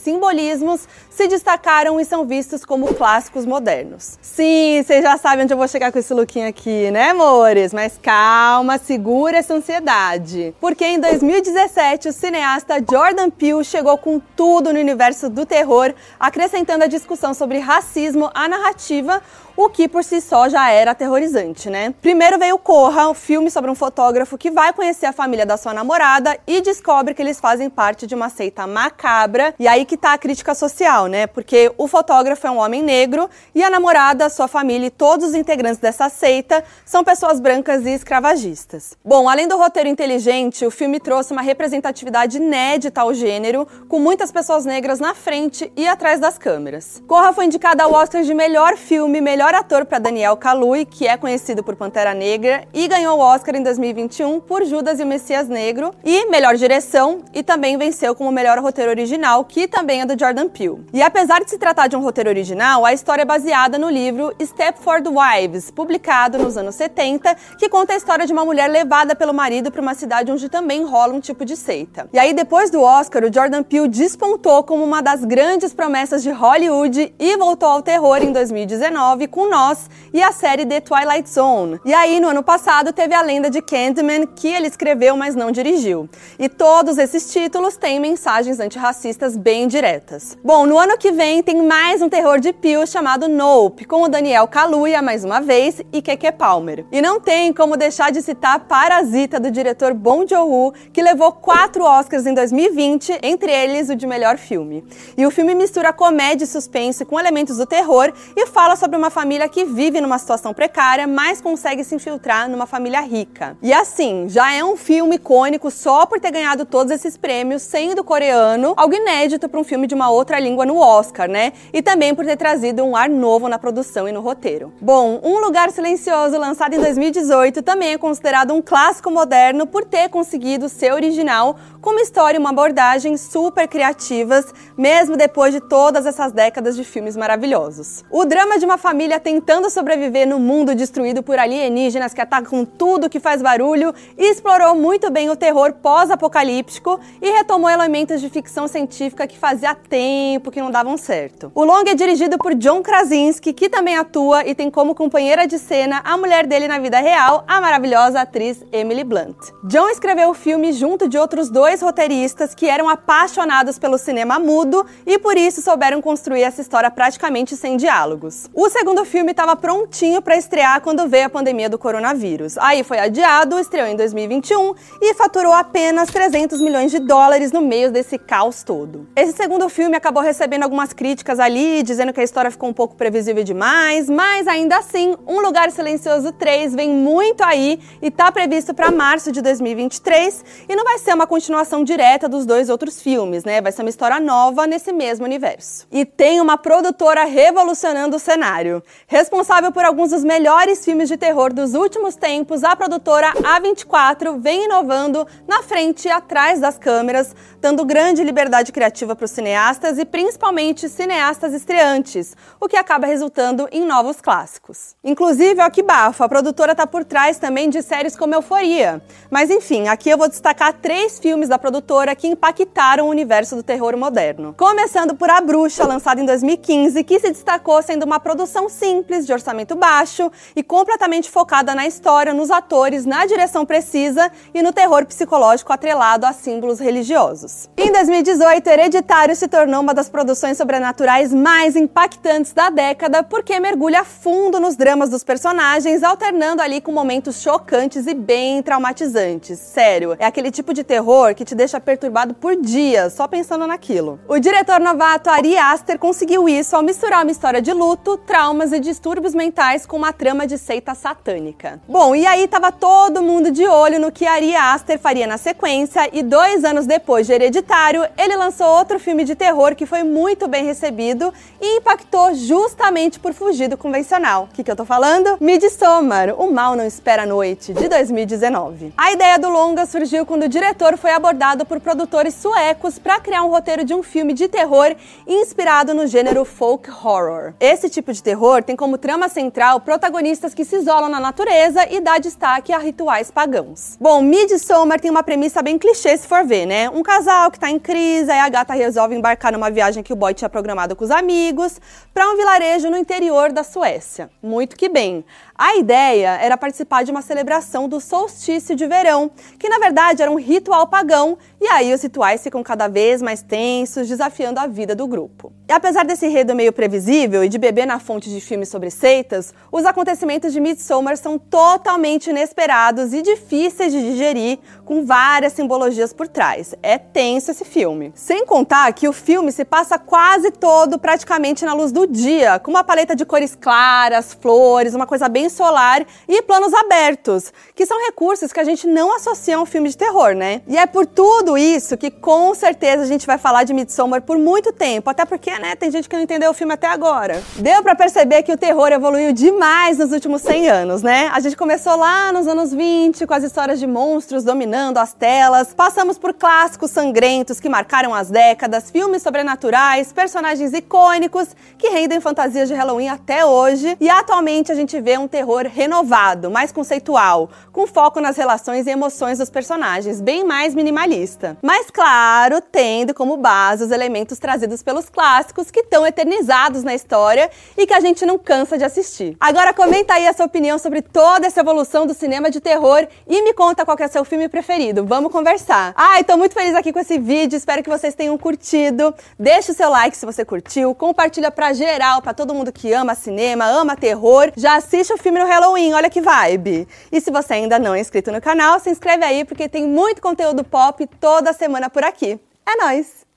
simbolismos, 0.58 0.88
se 1.10 1.26
destacaram 1.26 2.00
e 2.00 2.04
são 2.04 2.24
vistos 2.24 2.64
como 2.64 2.92
clássicos 2.94 3.46
modernos. 3.46 4.18
Sim, 4.20 4.82
vocês 4.82 5.02
já 5.02 5.16
sabem 5.16 5.44
onde 5.44 5.52
eu 5.52 5.56
vou 5.56 5.68
chegar 5.68 5.90
com 5.90 5.98
esse 5.98 6.12
lookinho 6.12 6.48
aqui, 6.48 6.90
né, 6.90 7.10
amores? 7.10 7.72
Mas 7.72 7.98
calma, 8.00 8.78
segura 8.78 9.38
essa 9.38 9.54
ansiedade. 9.54 10.54
Porque 10.60 10.84
em 10.84 11.00
2017, 11.00 12.08
o 12.08 12.12
cineasta 12.12 12.76
Jordan 12.88 13.30
Peele 13.30 13.64
chegou 13.64 13.96
com 13.96 14.20
tudo 14.36 14.72
no 14.72 14.78
universo 14.78 15.28
do 15.28 15.46
terror, 15.46 15.94
acrescentando 16.18 16.84
a 16.84 16.88
discussão 16.88 17.32
sobre 17.32 17.58
racismo 17.58 18.30
à 18.34 18.48
narrativa, 18.48 19.22
o 19.58 19.68
que 19.68 19.88
por 19.88 20.04
si 20.04 20.20
só 20.20 20.48
já 20.48 20.70
era 20.70 20.92
aterrorizante, 20.92 21.68
né? 21.68 21.92
Primeiro 22.00 22.38
veio 22.38 22.56
Corra, 22.58 23.08
o 23.08 23.10
um 23.10 23.14
filme 23.14 23.50
sobre 23.50 23.68
um 23.68 23.74
fotógrafo 23.74 24.38
que 24.38 24.52
vai 24.52 24.72
conhecer 24.72 25.06
a 25.06 25.12
família 25.12 25.44
da 25.44 25.56
sua 25.56 25.74
namorada 25.74 26.38
e 26.46 26.60
descobre 26.60 27.12
que 27.12 27.20
eles 27.20 27.40
fazem 27.40 27.68
parte 27.68 28.06
de 28.06 28.14
uma 28.14 28.28
seita 28.28 28.68
macabra. 28.68 29.52
E 29.58 29.66
aí 29.66 29.84
que 29.84 29.96
tá 29.96 30.12
a 30.12 30.18
crítica 30.18 30.54
social, 30.54 31.08
né? 31.08 31.26
Porque 31.26 31.72
o 31.76 31.88
fotógrafo 31.88 32.46
é 32.46 32.50
um 32.52 32.58
homem 32.58 32.84
negro 32.84 33.28
e 33.52 33.64
a 33.64 33.68
namorada, 33.68 34.28
sua 34.28 34.46
família 34.46 34.86
e 34.86 34.90
todos 34.90 35.30
os 35.30 35.34
integrantes 35.34 35.80
dessa 35.80 36.08
seita 36.08 36.62
são 36.86 37.02
pessoas 37.02 37.40
brancas 37.40 37.84
e 37.84 37.90
escravagistas. 37.90 38.96
Bom, 39.04 39.28
além 39.28 39.48
do 39.48 39.58
roteiro 39.58 39.88
inteligente, 39.88 40.64
o 40.64 40.70
filme 40.70 41.00
trouxe 41.00 41.32
uma 41.32 41.42
representatividade 41.42 42.36
inédita 42.36 43.00
ao 43.00 43.12
gênero, 43.12 43.66
com 43.88 43.98
muitas 43.98 44.30
pessoas 44.30 44.64
negras 44.64 45.00
na 45.00 45.16
frente 45.16 45.72
e 45.76 45.88
atrás 45.88 46.20
das 46.20 46.38
câmeras. 46.38 47.02
Corra 47.08 47.32
foi 47.32 47.46
indicada 47.46 47.82
ao 47.82 47.92
Oscar 47.92 48.22
de 48.22 48.32
melhor 48.32 48.76
filme, 48.76 49.20
melhor 49.20 49.47
melhor 49.48 49.54
ator 49.54 49.86
para 49.86 49.98
Daniel 49.98 50.36
Kaluuya, 50.36 50.84
que 50.84 51.06
é 51.06 51.16
conhecido 51.16 51.62
por 51.62 51.74
Pantera 51.74 52.12
Negra 52.12 52.64
e 52.74 52.86
ganhou 52.86 53.16
o 53.16 53.20
Oscar 53.20 53.56
em 53.56 53.62
2021 53.62 54.40
por 54.40 54.62
Judas 54.66 55.00
e 55.00 55.02
o 55.02 55.06
Messias 55.06 55.48
Negro, 55.48 55.94
e 56.04 56.26
melhor 56.26 56.54
direção, 56.56 57.20
e 57.32 57.42
também 57.42 57.78
venceu 57.78 58.14
como 58.14 58.30
melhor 58.30 58.58
roteiro 58.58 58.90
original, 58.90 59.42
que 59.46 59.66
também 59.66 60.02
é 60.02 60.06
do 60.06 60.18
Jordan 60.18 60.48
Peele. 60.48 60.84
E 60.92 61.00
apesar 61.00 61.42
de 61.42 61.50
se 61.50 61.56
tratar 61.56 61.86
de 61.86 61.96
um 61.96 62.00
roteiro 62.00 62.28
original, 62.28 62.84
a 62.84 62.92
história 62.92 63.22
é 63.22 63.24
baseada 63.24 63.78
no 63.78 63.88
livro 63.88 64.34
Stepford 64.38 65.08
Wives, 65.08 65.70
publicado 65.70 66.36
nos 66.36 66.58
anos 66.58 66.74
70, 66.74 67.34
que 67.58 67.70
conta 67.70 67.94
a 67.94 67.96
história 67.96 68.26
de 68.26 68.32
uma 68.34 68.44
mulher 68.44 68.68
levada 68.68 69.16
pelo 69.16 69.32
marido 69.32 69.70
para 69.70 69.80
uma 69.80 69.94
cidade 69.94 70.30
onde 70.30 70.50
também 70.50 70.84
rola 70.84 71.14
um 71.14 71.20
tipo 71.20 71.46
de 71.46 71.56
seita. 71.56 72.06
E 72.12 72.18
aí, 72.18 72.34
depois 72.34 72.70
do 72.70 72.82
Oscar, 72.82 73.24
o 73.24 73.32
Jordan 73.32 73.62
Peele 73.62 73.88
despontou 73.88 74.62
como 74.62 74.84
uma 74.84 75.00
das 75.00 75.24
grandes 75.24 75.72
promessas 75.72 76.22
de 76.22 76.30
Hollywood 76.30 77.14
e 77.18 77.36
voltou 77.38 77.70
ao 77.70 77.80
terror 77.80 78.18
em 78.18 78.30
2019 78.30 79.26
com 79.38 79.48
Nós 79.48 79.88
e 80.12 80.20
a 80.20 80.32
série 80.32 80.66
The 80.66 80.80
Twilight 80.80 81.30
Zone. 81.30 81.78
E 81.84 81.94
aí, 81.94 82.18
no 82.18 82.28
ano 82.28 82.42
passado, 82.42 82.92
teve 82.92 83.14
a 83.14 83.22
lenda 83.22 83.48
de 83.48 83.62
Candyman, 83.62 84.26
que 84.26 84.48
ele 84.48 84.66
escreveu, 84.66 85.16
mas 85.16 85.36
não 85.36 85.52
dirigiu. 85.52 86.08
E 86.40 86.48
todos 86.48 86.98
esses 86.98 87.30
títulos 87.30 87.76
têm 87.76 88.00
mensagens 88.00 88.58
antirracistas 88.58 89.36
bem 89.36 89.68
diretas. 89.68 90.36
Bom, 90.42 90.66
no 90.66 90.76
ano 90.76 90.98
que 90.98 91.12
vem 91.12 91.40
tem 91.40 91.62
mais 91.62 92.02
um 92.02 92.08
terror 92.08 92.40
de 92.40 92.52
Peele 92.52 92.84
chamado 92.84 93.28
Nope, 93.28 93.84
com 93.84 94.02
o 94.02 94.08
Daniel 94.08 94.48
Kaluuya 94.48 95.00
mais 95.00 95.24
uma 95.24 95.40
vez 95.40 95.80
e 95.92 96.02
Keke 96.02 96.32
Palmer. 96.32 96.84
E 96.90 97.00
não 97.00 97.20
tem 97.20 97.52
como 97.52 97.76
deixar 97.76 98.10
de 98.10 98.20
citar 98.22 98.58
Parasita 98.66 99.38
do 99.38 99.52
diretor 99.52 99.94
Bong 99.94 100.28
Joon-ho, 100.28 100.72
que 100.92 101.00
levou 101.00 101.30
quatro 101.30 101.84
Oscars 101.84 102.26
em 102.26 102.34
2020, 102.34 103.20
entre 103.22 103.52
eles 103.52 103.88
o 103.88 103.94
de 103.94 104.04
melhor 104.04 104.36
filme. 104.36 104.84
E 105.16 105.24
o 105.24 105.30
filme 105.30 105.54
mistura 105.54 105.92
comédia 105.92 106.42
e 106.42 106.48
suspense 106.48 107.04
com 107.04 107.20
elementos 107.20 107.58
do 107.58 107.66
terror 107.66 108.12
e 108.34 108.44
fala 108.46 108.74
sobre 108.74 108.96
uma 108.96 109.10
família 109.10 109.27
família 109.28 109.46
que 109.46 109.62
vive 109.62 110.00
numa 110.00 110.18
situação 110.18 110.54
precária, 110.54 111.06
mas 111.06 111.38
consegue 111.38 111.84
se 111.84 111.94
infiltrar 111.94 112.48
numa 112.48 112.64
família 112.64 113.02
rica. 113.02 113.58
E 113.60 113.74
assim, 113.74 114.26
já 114.26 114.54
é 114.54 114.64
um 114.64 114.74
filme 114.74 115.16
icônico 115.16 115.70
só 115.70 116.06
por 116.06 116.18
ter 116.18 116.30
ganhado 116.30 116.64
todos 116.64 116.90
esses 116.90 117.14
prêmios, 117.18 117.60
sendo 117.60 118.02
coreano, 118.02 118.72
algo 118.74 118.94
inédito 118.94 119.46
para 119.46 119.60
um 119.60 119.64
filme 119.64 119.86
de 119.86 119.94
uma 119.94 120.08
outra 120.08 120.40
língua 120.40 120.64
no 120.64 120.78
Oscar, 120.78 121.28
né? 121.28 121.52
E 121.74 121.82
também 121.82 122.14
por 122.14 122.24
ter 122.24 122.38
trazido 122.38 122.82
um 122.82 122.96
ar 122.96 123.10
novo 123.10 123.50
na 123.50 123.58
produção 123.58 124.08
e 124.08 124.12
no 124.12 124.22
roteiro. 124.22 124.72
Bom, 124.80 125.20
Um 125.22 125.40
Lugar 125.40 125.70
Silencioso, 125.72 126.38
lançado 126.38 126.72
em 126.72 126.80
2018, 126.80 127.60
também 127.60 127.92
é 127.92 127.98
considerado 127.98 128.54
um 128.54 128.62
clássico 128.62 129.10
moderno 129.10 129.66
por 129.66 129.84
ter 129.84 130.08
conseguido 130.08 130.70
ser 130.70 130.94
original, 130.94 131.58
com 131.82 131.90
uma 131.90 132.00
história 132.00 132.38
e 132.38 132.40
uma 132.40 132.50
abordagem 132.50 133.18
super 133.18 133.68
criativas, 133.68 134.46
mesmo 134.76 135.18
depois 135.18 135.52
de 135.52 135.60
todas 135.60 136.06
essas 136.06 136.32
décadas 136.32 136.74
de 136.74 136.82
filmes 136.82 137.14
maravilhosos. 137.14 138.04
O 138.10 138.24
drama 138.24 138.58
de 138.58 138.64
uma 138.64 138.78
família 138.78 139.07
tentando 139.16 139.70
sobreviver 139.70 140.26
no 140.26 140.40
mundo 140.40 140.74
destruído 140.74 141.22
por 141.22 141.38
alienígenas 141.38 142.12
que 142.12 142.20
atacam 142.20 142.64
tudo 142.64 143.08
que 143.08 143.20
faz 143.20 143.40
barulho, 143.40 143.94
explorou 144.16 144.74
muito 144.74 145.08
bem 145.08 145.30
o 145.30 145.36
terror 145.36 145.74
pós-apocalíptico 145.74 146.98
e 147.22 147.30
retomou 147.30 147.70
elementos 147.70 148.20
de 148.20 148.28
ficção 148.28 148.66
científica 148.66 149.24
que 149.28 149.38
fazia 149.38 149.72
tempo 149.72 150.50
que 150.50 150.60
não 150.60 150.72
davam 150.72 150.96
certo. 150.96 151.52
O 151.54 151.62
longa 151.62 151.92
é 151.92 151.94
dirigido 151.94 152.38
por 152.38 152.56
John 152.56 152.82
Krasinski, 152.82 153.52
que 153.52 153.68
também 153.68 153.96
atua 153.96 154.44
e 154.44 154.52
tem 154.52 154.68
como 154.68 154.96
companheira 154.96 155.46
de 155.46 155.60
cena 155.60 156.00
a 156.04 156.16
mulher 156.16 156.44
dele 156.44 156.66
na 156.66 156.80
vida 156.80 156.98
real, 156.98 157.44
a 157.46 157.60
maravilhosa 157.60 158.20
atriz 158.20 158.64
Emily 158.72 159.04
Blunt. 159.04 159.36
John 159.62 159.88
escreveu 159.90 160.30
o 160.30 160.34
filme 160.34 160.72
junto 160.72 161.08
de 161.08 161.16
outros 161.16 161.50
dois 161.50 161.80
roteiristas 161.80 162.54
que 162.54 162.66
eram 162.66 162.88
apaixonados 162.88 163.78
pelo 163.78 163.96
cinema 163.98 164.40
mudo 164.40 164.84
e 165.06 165.18
por 165.18 165.36
isso 165.36 165.62
souberam 165.62 166.00
construir 166.00 166.42
essa 166.42 166.60
história 166.60 166.90
praticamente 166.90 167.54
sem 167.54 167.76
diálogos. 167.76 168.48
O 168.54 168.68
segundo 168.70 168.97
filme 169.04 169.30
estava 169.30 169.56
prontinho 169.56 170.20
para 170.22 170.36
estrear 170.36 170.80
quando 170.80 171.08
veio 171.08 171.26
a 171.26 171.30
pandemia 171.30 171.68
do 171.68 171.78
coronavírus. 171.78 172.56
Aí 172.58 172.82
foi 172.82 172.98
adiado, 172.98 173.58
estreou 173.58 173.86
em 173.86 173.96
2021 173.96 174.74
e 175.00 175.14
faturou 175.14 175.52
apenas 175.52 176.08
300 176.10 176.60
milhões 176.60 176.90
de 176.90 176.98
dólares 176.98 177.52
no 177.52 177.60
meio 177.60 177.90
desse 177.90 178.18
caos 178.18 178.62
todo. 178.62 179.06
Esse 179.16 179.32
segundo 179.32 179.68
filme 179.68 179.96
acabou 179.96 180.22
recebendo 180.22 180.62
algumas 180.62 180.92
críticas 180.92 181.38
ali, 181.38 181.82
dizendo 181.82 182.12
que 182.12 182.20
a 182.20 182.24
história 182.24 182.50
ficou 182.50 182.68
um 182.68 182.72
pouco 182.72 182.94
previsível 182.94 183.44
demais, 183.44 184.08
mas 184.08 184.46
ainda 184.46 184.78
assim, 184.78 185.16
Um 185.26 185.40
Lugar 185.40 185.70
Silencioso 185.70 186.32
3 186.32 186.74
vem 186.74 186.90
muito 186.90 187.42
aí 187.42 187.80
e 188.02 188.08
está 188.08 188.30
previsto 188.32 188.74
para 188.74 188.90
março 188.90 189.30
de 189.32 189.40
2023 189.40 190.44
e 190.68 190.76
não 190.76 190.84
vai 190.84 190.98
ser 190.98 191.14
uma 191.14 191.26
continuação 191.26 191.84
direta 191.84 192.28
dos 192.28 192.46
dois 192.46 192.68
outros 192.68 193.00
filmes, 193.00 193.44
né? 193.44 193.60
Vai 193.60 193.72
ser 193.72 193.82
uma 193.82 193.90
história 193.90 194.20
nova 194.20 194.66
nesse 194.66 194.92
mesmo 194.92 195.24
universo. 195.24 195.86
E 195.90 196.04
tem 196.04 196.40
uma 196.40 196.56
produtora 196.56 197.24
revolucionando 197.24 198.16
o 198.16 198.18
cenário. 198.18 198.82
Responsável 199.06 199.72
por 199.72 199.84
alguns 199.84 200.10
dos 200.10 200.24
melhores 200.24 200.84
filmes 200.84 201.08
de 201.08 201.16
terror 201.16 201.52
dos 201.52 201.74
últimos 201.74 202.14
tempos, 202.14 202.62
a 202.62 202.76
produtora 202.76 203.32
A24 203.32 204.38
vem 204.40 204.64
inovando 204.64 205.26
na 205.46 205.62
frente 205.62 206.08
e 206.08 206.10
atrás 206.10 206.60
das 206.60 206.78
câmeras, 206.78 207.34
dando 207.60 207.84
grande 207.84 208.22
liberdade 208.22 208.72
criativa 208.72 209.16
para 209.16 209.24
os 209.24 209.30
cineastas 209.30 209.98
e 209.98 210.04
principalmente 210.04 210.88
cineastas 210.88 211.52
estreantes, 211.52 212.36
o 212.60 212.68
que 212.68 212.76
acaba 212.76 213.06
resultando 213.06 213.68
em 213.72 213.84
novos 213.84 214.20
clássicos. 214.20 214.94
Inclusive, 215.02 215.60
ó 215.60 215.70
que 215.70 215.82
bafo, 215.82 216.22
a 216.22 216.28
produtora 216.28 216.72
está 216.72 216.86
por 216.86 217.04
trás 217.04 217.38
também 217.38 217.68
de 217.68 217.82
séries 217.82 218.16
como 218.16 218.34
Euforia. 218.34 219.02
Mas 219.30 219.50
enfim, 219.50 219.88
aqui 219.88 220.08
eu 220.08 220.18
vou 220.18 220.28
destacar 220.28 220.72
três 220.74 221.18
filmes 221.18 221.48
da 221.48 221.58
produtora 221.58 222.14
que 222.14 222.28
impactaram 222.28 223.06
o 223.06 223.10
universo 223.10 223.56
do 223.56 223.62
terror 223.62 223.96
moderno. 223.96 224.54
Começando 224.56 225.14
por 225.14 225.30
A 225.30 225.40
Bruxa, 225.40 225.84
lançada 225.84 226.20
em 226.20 226.26
2015, 226.26 227.02
que 227.04 227.18
se 227.18 227.30
destacou 227.30 227.82
sendo 227.82 228.04
uma 228.04 228.20
produção 228.20 228.68
simples, 228.68 229.26
de 229.26 229.32
orçamento 229.32 229.74
baixo 229.74 230.30
e 230.54 230.62
completamente 230.62 231.30
focada 231.30 231.74
na 231.74 231.86
história, 231.86 232.32
nos 232.32 232.50
atores, 232.50 233.04
na 233.04 233.26
direção 233.26 233.66
precisa 233.66 234.30
e 234.54 234.62
no 234.62 234.72
terror 234.72 235.04
psicológico 235.06 235.72
atrelado 235.72 236.26
a 236.26 236.32
símbolos 236.32 236.78
religiosos. 236.78 237.47
Em 237.76 237.90
2018, 237.90 238.66
Hereditário 238.68 239.34
se 239.34 239.48
tornou 239.48 239.80
uma 239.80 239.94
das 239.94 240.10
produções 240.10 240.58
sobrenaturais 240.58 241.32
mais 241.32 241.76
impactantes 241.76 242.52
da 242.52 242.68
década 242.68 243.22
porque 243.22 243.58
mergulha 243.58 244.04
fundo 244.04 244.60
nos 244.60 244.76
dramas 244.76 245.08
dos 245.08 245.24
personagens, 245.24 246.02
alternando 246.02 246.60
ali 246.60 246.80
com 246.80 246.92
momentos 246.92 247.40
chocantes 247.40 248.06
e 248.06 248.12
bem 248.12 248.62
traumatizantes. 248.62 249.58
Sério, 249.58 250.14
é 250.18 250.26
aquele 250.26 250.50
tipo 250.50 250.74
de 250.74 250.84
terror 250.84 251.34
que 251.34 251.44
te 251.44 251.54
deixa 251.54 251.80
perturbado 251.80 252.34
por 252.34 252.56
dias 252.56 253.14
só 253.14 253.26
pensando 253.26 253.66
naquilo. 253.66 254.20
O 254.28 254.38
diretor 254.38 254.80
novato 254.80 255.30
Ari 255.30 255.56
Aster 255.56 255.98
conseguiu 255.98 256.48
isso 256.48 256.76
ao 256.76 256.82
misturar 256.82 257.22
uma 257.22 257.32
história 257.32 257.62
de 257.62 257.72
luto, 257.72 258.18
traumas 258.18 258.72
e 258.72 258.80
distúrbios 258.80 259.34
mentais 259.34 259.86
com 259.86 259.96
uma 259.96 260.12
trama 260.12 260.46
de 260.46 260.58
seita 260.58 260.94
satânica. 260.94 261.80
Bom, 261.88 262.14
e 262.14 262.26
aí 262.26 262.46
tava 262.46 262.70
todo 262.70 263.22
mundo 263.22 263.50
de 263.50 263.66
olho 263.66 263.98
no 263.98 264.12
que 264.12 264.26
Ari 264.26 264.54
Aster 264.54 264.98
faria 264.98 265.26
na 265.26 265.38
sequência 265.38 266.10
e 266.12 266.22
dois 266.22 266.64
anos 266.64 266.86
depois 266.86 267.26
de 267.26 267.37
Hereditário, 267.38 268.04
ele 268.18 268.36
lançou 268.36 268.66
outro 268.66 268.98
filme 268.98 269.22
de 269.22 269.36
terror 269.36 269.76
que 269.76 269.86
foi 269.86 270.02
muito 270.02 270.48
bem 270.48 270.64
recebido 270.64 271.32
e 271.60 271.76
impactou 271.76 272.34
justamente 272.34 273.20
por 273.20 273.32
fugir 273.32 273.68
do 273.68 273.76
convencional. 273.76 274.48
O 274.50 274.54
que, 274.54 274.64
que 274.64 274.70
eu 274.70 274.74
tô 274.74 274.84
falando? 274.84 275.36
Midsommar, 275.40 276.34
O 276.36 276.50
Mal 276.50 276.74
Não 276.74 276.84
Espera 276.84 277.22
a 277.22 277.26
Noite, 277.26 277.72
de 277.72 277.88
2019. 277.88 278.92
A 278.96 279.12
ideia 279.12 279.38
do 279.38 279.48
longa 279.48 279.86
surgiu 279.86 280.26
quando 280.26 280.42
o 280.42 280.48
diretor 280.48 280.98
foi 280.98 281.12
abordado 281.12 281.64
por 281.64 281.78
produtores 281.78 282.34
suecos 282.34 282.98
para 282.98 283.20
criar 283.20 283.44
um 283.44 283.50
roteiro 283.50 283.84
de 283.84 283.94
um 283.94 284.02
filme 284.02 284.34
de 284.34 284.48
terror 284.48 284.96
inspirado 285.24 285.94
no 285.94 286.08
gênero 286.08 286.44
folk 286.44 286.90
horror. 286.90 287.54
Esse 287.60 287.88
tipo 287.88 288.12
de 288.12 288.20
terror 288.20 288.64
tem 288.64 288.74
como 288.74 288.98
trama 288.98 289.28
central 289.28 289.78
protagonistas 289.78 290.54
que 290.54 290.64
se 290.64 290.74
isolam 290.74 291.08
na 291.08 291.20
natureza 291.20 291.86
e 291.88 292.00
dá 292.00 292.18
destaque 292.18 292.72
a 292.72 292.78
rituais 292.78 293.30
pagãos. 293.30 293.96
Bom, 294.00 294.22
Midsommar 294.22 294.98
tem 294.98 295.08
uma 295.08 295.22
premissa 295.22 295.62
bem 295.62 295.78
clichê 295.78 296.16
se 296.16 296.26
for 296.26 296.44
ver, 296.44 296.66
né? 296.66 296.90
Um 296.90 297.04
casal 297.04 297.27
que 297.50 297.60
tá 297.60 297.70
em 297.70 297.78
crise, 297.78 298.30
aí 298.30 298.40
a 298.40 298.48
gata 298.48 298.72
resolve 298.72 299.14
embarcar 299.14 299.52
numa 299.52 299.70
viagem 299.70 300.02
que 300.02 300.12
o 300.12 300.16
boy 300.16 300.32
tinha 300.32 300.48
programado 300.48 300.96
com 300.96 301.04
os 301.04 301.10
amigos 301.10 301.78
para 302.14 302.28
um 302.28 302.36
vilarejo 302.36 302.88
no 302.90 302.96
interior 302.96 303.52
da 303.52 303.62
Suécia. 303.62 304.30
Muito 304.42 304.76
que 304.76 304.88
bem. 304.88 305.24
A 305.60 305.74
ideia 305.74 306.38
era 306.40 306.56
participar 306.56 307.02
de 307.02 307.10
uma 307.10 307.20
celebração 307.20 307.88
do 307.88 308.00
solstício 308.00 308.76
de 308.76 308.86
verão, 308.86 309.28
que 309.58 309.68
na 309.68 309.80
verdade 309.80 310.22
era 310.22 310.30
um 310.30 310.36
ritual 310.36 310.86
pagão, 310.86 311.36
e 311.60 311.66
aí 311.66 311.92
os 311.92 312.00
rituais 312.00 312.40
ficam 312.40 312.62
cada 312.62 312.86
vez 312.86 313.20
mais 313.20 313.42
tensos, 313.42 314.06
desafiando 314.06 314.60
a 314.60 314.68
vida 314.68 314.94
do 314.94 315.04
grupo. 315.08 315.52
E 315.68 315.72
apesar 315.72 316.04
desse 316.04 316.26
enredo 316.26 316.54
meio 316.54 316.72
previsível 316.72 317.42
e 317.42 317.48
de 317.48 317.58
beber 317.58 317.86
na 317.86 317.98
fonte 317.98 318.30
de 318.30 318.40
filmes 318.40 318.68
sobre 318.68 318.88
seitas, 318.88 319.52
os 319.70 319.84
acontecimentos 319.84 320.52
de 320.52 320.60
Midsommar 320.60 321.16
são 321.16 321.38
totalmente 321.40 322.30
inesperados 322.30 323.12
e 323.12 323.20
difíceis 323.20 323.92
de 323.92 324.00
digerir, 324.00 324.60
com 324.84 325.04
várias 325.04 325.54
simbologias 325.54 326.12
por 326.12 326.28
trás. 326.28 326.72
É 326.84 326.96
tenso 326.96 327.50
esse 327.50 327.64
filme. 327.64 328.12
Sem 328.14 328.46
contar 328.46 328.90
que 328.92 329.08
o 329.08 329.12
filme 329.12 329.50
se 329.50 329.64
passa 329.64 329.98
quase 329.98 330.52
todo 330.52 331.00
praticamente 331.00 331.64
na 331.64 331.74
luz 331.74 331.90
do 331.90 332.06
dia, 332.06 332.60
com 332.60 332.70
uma 332.70 332.84
paleta 332.84 333.16
de 333.16 333.26
cores 333.26 333.54
claras, 333.54 334.32
flores, 334.32 334.94
uma 334.94 335.06
coisa 335.06 335.28
bem 335.28 335.47
solar 335.48 336.06
e 336.28 336.42
planos 336.42 336.72
abertos, 336.74 337.52
que 337.74 337.86
são 337.86 338.04
recursos 338.06 338.52
que 338.52 338.60
a 338.60 338.64
gente 338.64 338.86
não 338.86 339.14
associa 339.14 339.56
a 339.56 339.60
um 339.60 339.66
filme 339.66 339.88
de 339.88 339.96
terror, 339.96 340.34
né? 340.34 340.62
E 340.66 340.76
é 340.76 340.86
por 340.86 341.06
tudo 341.06 341.56
isso 341.56 341.96
que 341.96 342.10
com 342.10 342.54
certeza 342.54 343.02
a 343.02 343.06
gente 343.06 343.26
vai 343.26 343.38
falar 343.38 343.64
de 343.64 343.72
Midsommar 343.72 344.22
por 344.22 344.38
muito 344.38 344.72
tempo, 344.72 345.10
até 345.10 345.24
porque, 345.24 345.50
né, 345.58 345.76
tem 345.76 345.90
gente 345.90 346.08
que 346.08 346.16
não 346.16 346.22
entendeu 346.22 346.50
o 346.50 346.54
filme 346.54 346.74
até 346.74 346.86
agora. 346.86 347.42
Deu 347.56 347.82
para 347.82 347.94
perceber 347.94 348.42
que 348.42 348.52
o 348.52 348.56
terror 348.56 348.88
evoluiu 348.92 349.32
demais 349.32 349.98
nos 349.98 350.12
últimos 350.12 350.42
100 350.42 350.68
anos, 350.68 351.02
né? 351.02 351.30
A 351.32 351.40
gente 351.40 351.56
começou 351.56 351.96
lá 351.96 352.32
nos 352.32 352.46
anos 352.46 352.72
20 352.72 353.26
com 353.26 353.34
as 353.34 353.44
histórias 353.44 353.78
de 353.78 353.86
monstros 353.86 354.44
dominando 354.44 354.98
as 354.98 355.12
telas, 355.12 355.74
passamos 355.74 356.18
por 356.18 356.32
clássicos 356.34 356.90
sangrentos 356.90 357.60
que 357.60 357.68
marcaram 357.68 358.14
as 358.14 358.30
décadas, 358.30 358.90
filmes 358.90 359.22
sobrenaturais, 359.22 360.12
personagens 360.12 360.72
icônicos 360.72 361.48
que 361.76 361.88
rendem 361.88 362.20
fantasias 362.20 362.68
de 362.68 362.74
Halloween 362.74 363.08
até 363.08 363.44
hoje, 363.44 363.96
e 364.00 364.08
atualmente 364.08 364.72
a 364.72 364.74
gente 364.74 365.00
vê 365.00 365.18
um 365.18 365.28
terror 365.38 365.70
renovado, 365.72 366.50
mais 366.50 366.72
conceitual, 366.72 367.48
com 367.72 367.86
foco 367.86 368.20
nas 368.20 368.36
relações 368.36 368.88
e 368.88 368.90
emoções 368.90 369.38
dos 369.38 369.48
personagens, 369.48 370.20
bem 370.20 370.42
mais 370.42 370.74
minimalista. 370.74 371.56
Mas 371.62 371.92
claro, 371.92 372.60
tendo 372.60 373.14
como 373.14 373.36
base 373.36 373.84
os 373.84 373.92
elementos 373.92 374.40
trazidos 374.40 374.82
pelos 374.82 375.08
clássicos 375.08 375.70
que 375.70 375.78
estão 375.78 376.04
eternizados 376.04 376.82
na 376.82 376.92
história 376.92 377.48
e 377.76 377.86
que 377.86 377.94
a 377.94 378.00
gente 378.00 378.26
não 378.26 378.36
cansa 378.36 378.76
de 378.76 378.82
assistir. 378.82 379.36
Agora 379.38 379.72
comenta 379.72 380.14
aí 380.14 380.26
a 380.26 380.32
sua 380.32 380.46
opinião 380.46 380.76
sobre 380.76 381.02
toda 381.02 381.46
essa 381.46 381.60
evolução 381.60 382.04
do 382.04 382.14
cinema 382.14 382.50
de 382.50 382.58
terror 382.58 383.06
e 383.24 383.40
me 383.40 383.54
conta 383.54 383.84
qual 383.84 383.96
é 384.00 384.08
seu 384.08 384.24
filme 384.24 384.48
preferido. 384.48 385.06
Vamos 385.06 385.30
conversar. 385.30 385.92
Ai, 385.94 386.24
tô 386.24 386.36
muito 386.36 386.54
feliz 386.54 386.74
aqui 386.74 386.92
com 386.92 386.98
esse 386.98 387.16
vídeo, 387.16 387.56
espero 387.56 387.80
que 387.80 387.88
vocês 387.88 388.16
tenham 388.16 388.36
curtido. 388.36 389.14
Deixa 389.38 389.70
o 389.70 389.74
seu 389.74 389.88
like 389.88 390.16
se 390.16 390.26
você 390.26 390.44
curtiu, 390.44 390.92
compartilha 390.96 391.52
pra 391.52 391.72
geral, 391.72 392.20
pra 392.20 392.34
todo 392.34 392.52
mundo 392.52 392.72
que 392.72 392.92
ama 392.92 393.14
cinema, 393.14 393.66
ama 393.66 393.94
terror. 393.94 394.50
Já 394.56 394.74
assiste 394.74 395.12
o 395.12 395.27
filme 395.28 395.40
no 395.40 395.46
Halloween, 395.46 395.92
olha 395.92 396.08
que 396.08 396.22
vibe. 396.22 396.88
E 397.12 397.20
se 397.20 397.30
você 397.30 397.54
ainda 397.54 397.78
não 397.78 397.94
é 397.94 398.00
inscrito 398.00 398.32
no 398.32 398.40
canal, 398.40 398.80
se 398.80 398.88
inscreve 398.88 399.24
aí 399.24 399.44
porque 399.44 399.68
tem 399.68 399.86
muito 399.86 400.22
conteúdo 400.22 400.64
pop 400.64 401.06
toda 401.20 401.52
semana 401.52 401.90
por 401.90 402.02
aqui. 402.02 402.40
É 402.66 402.76
nóis! 402.76 403.27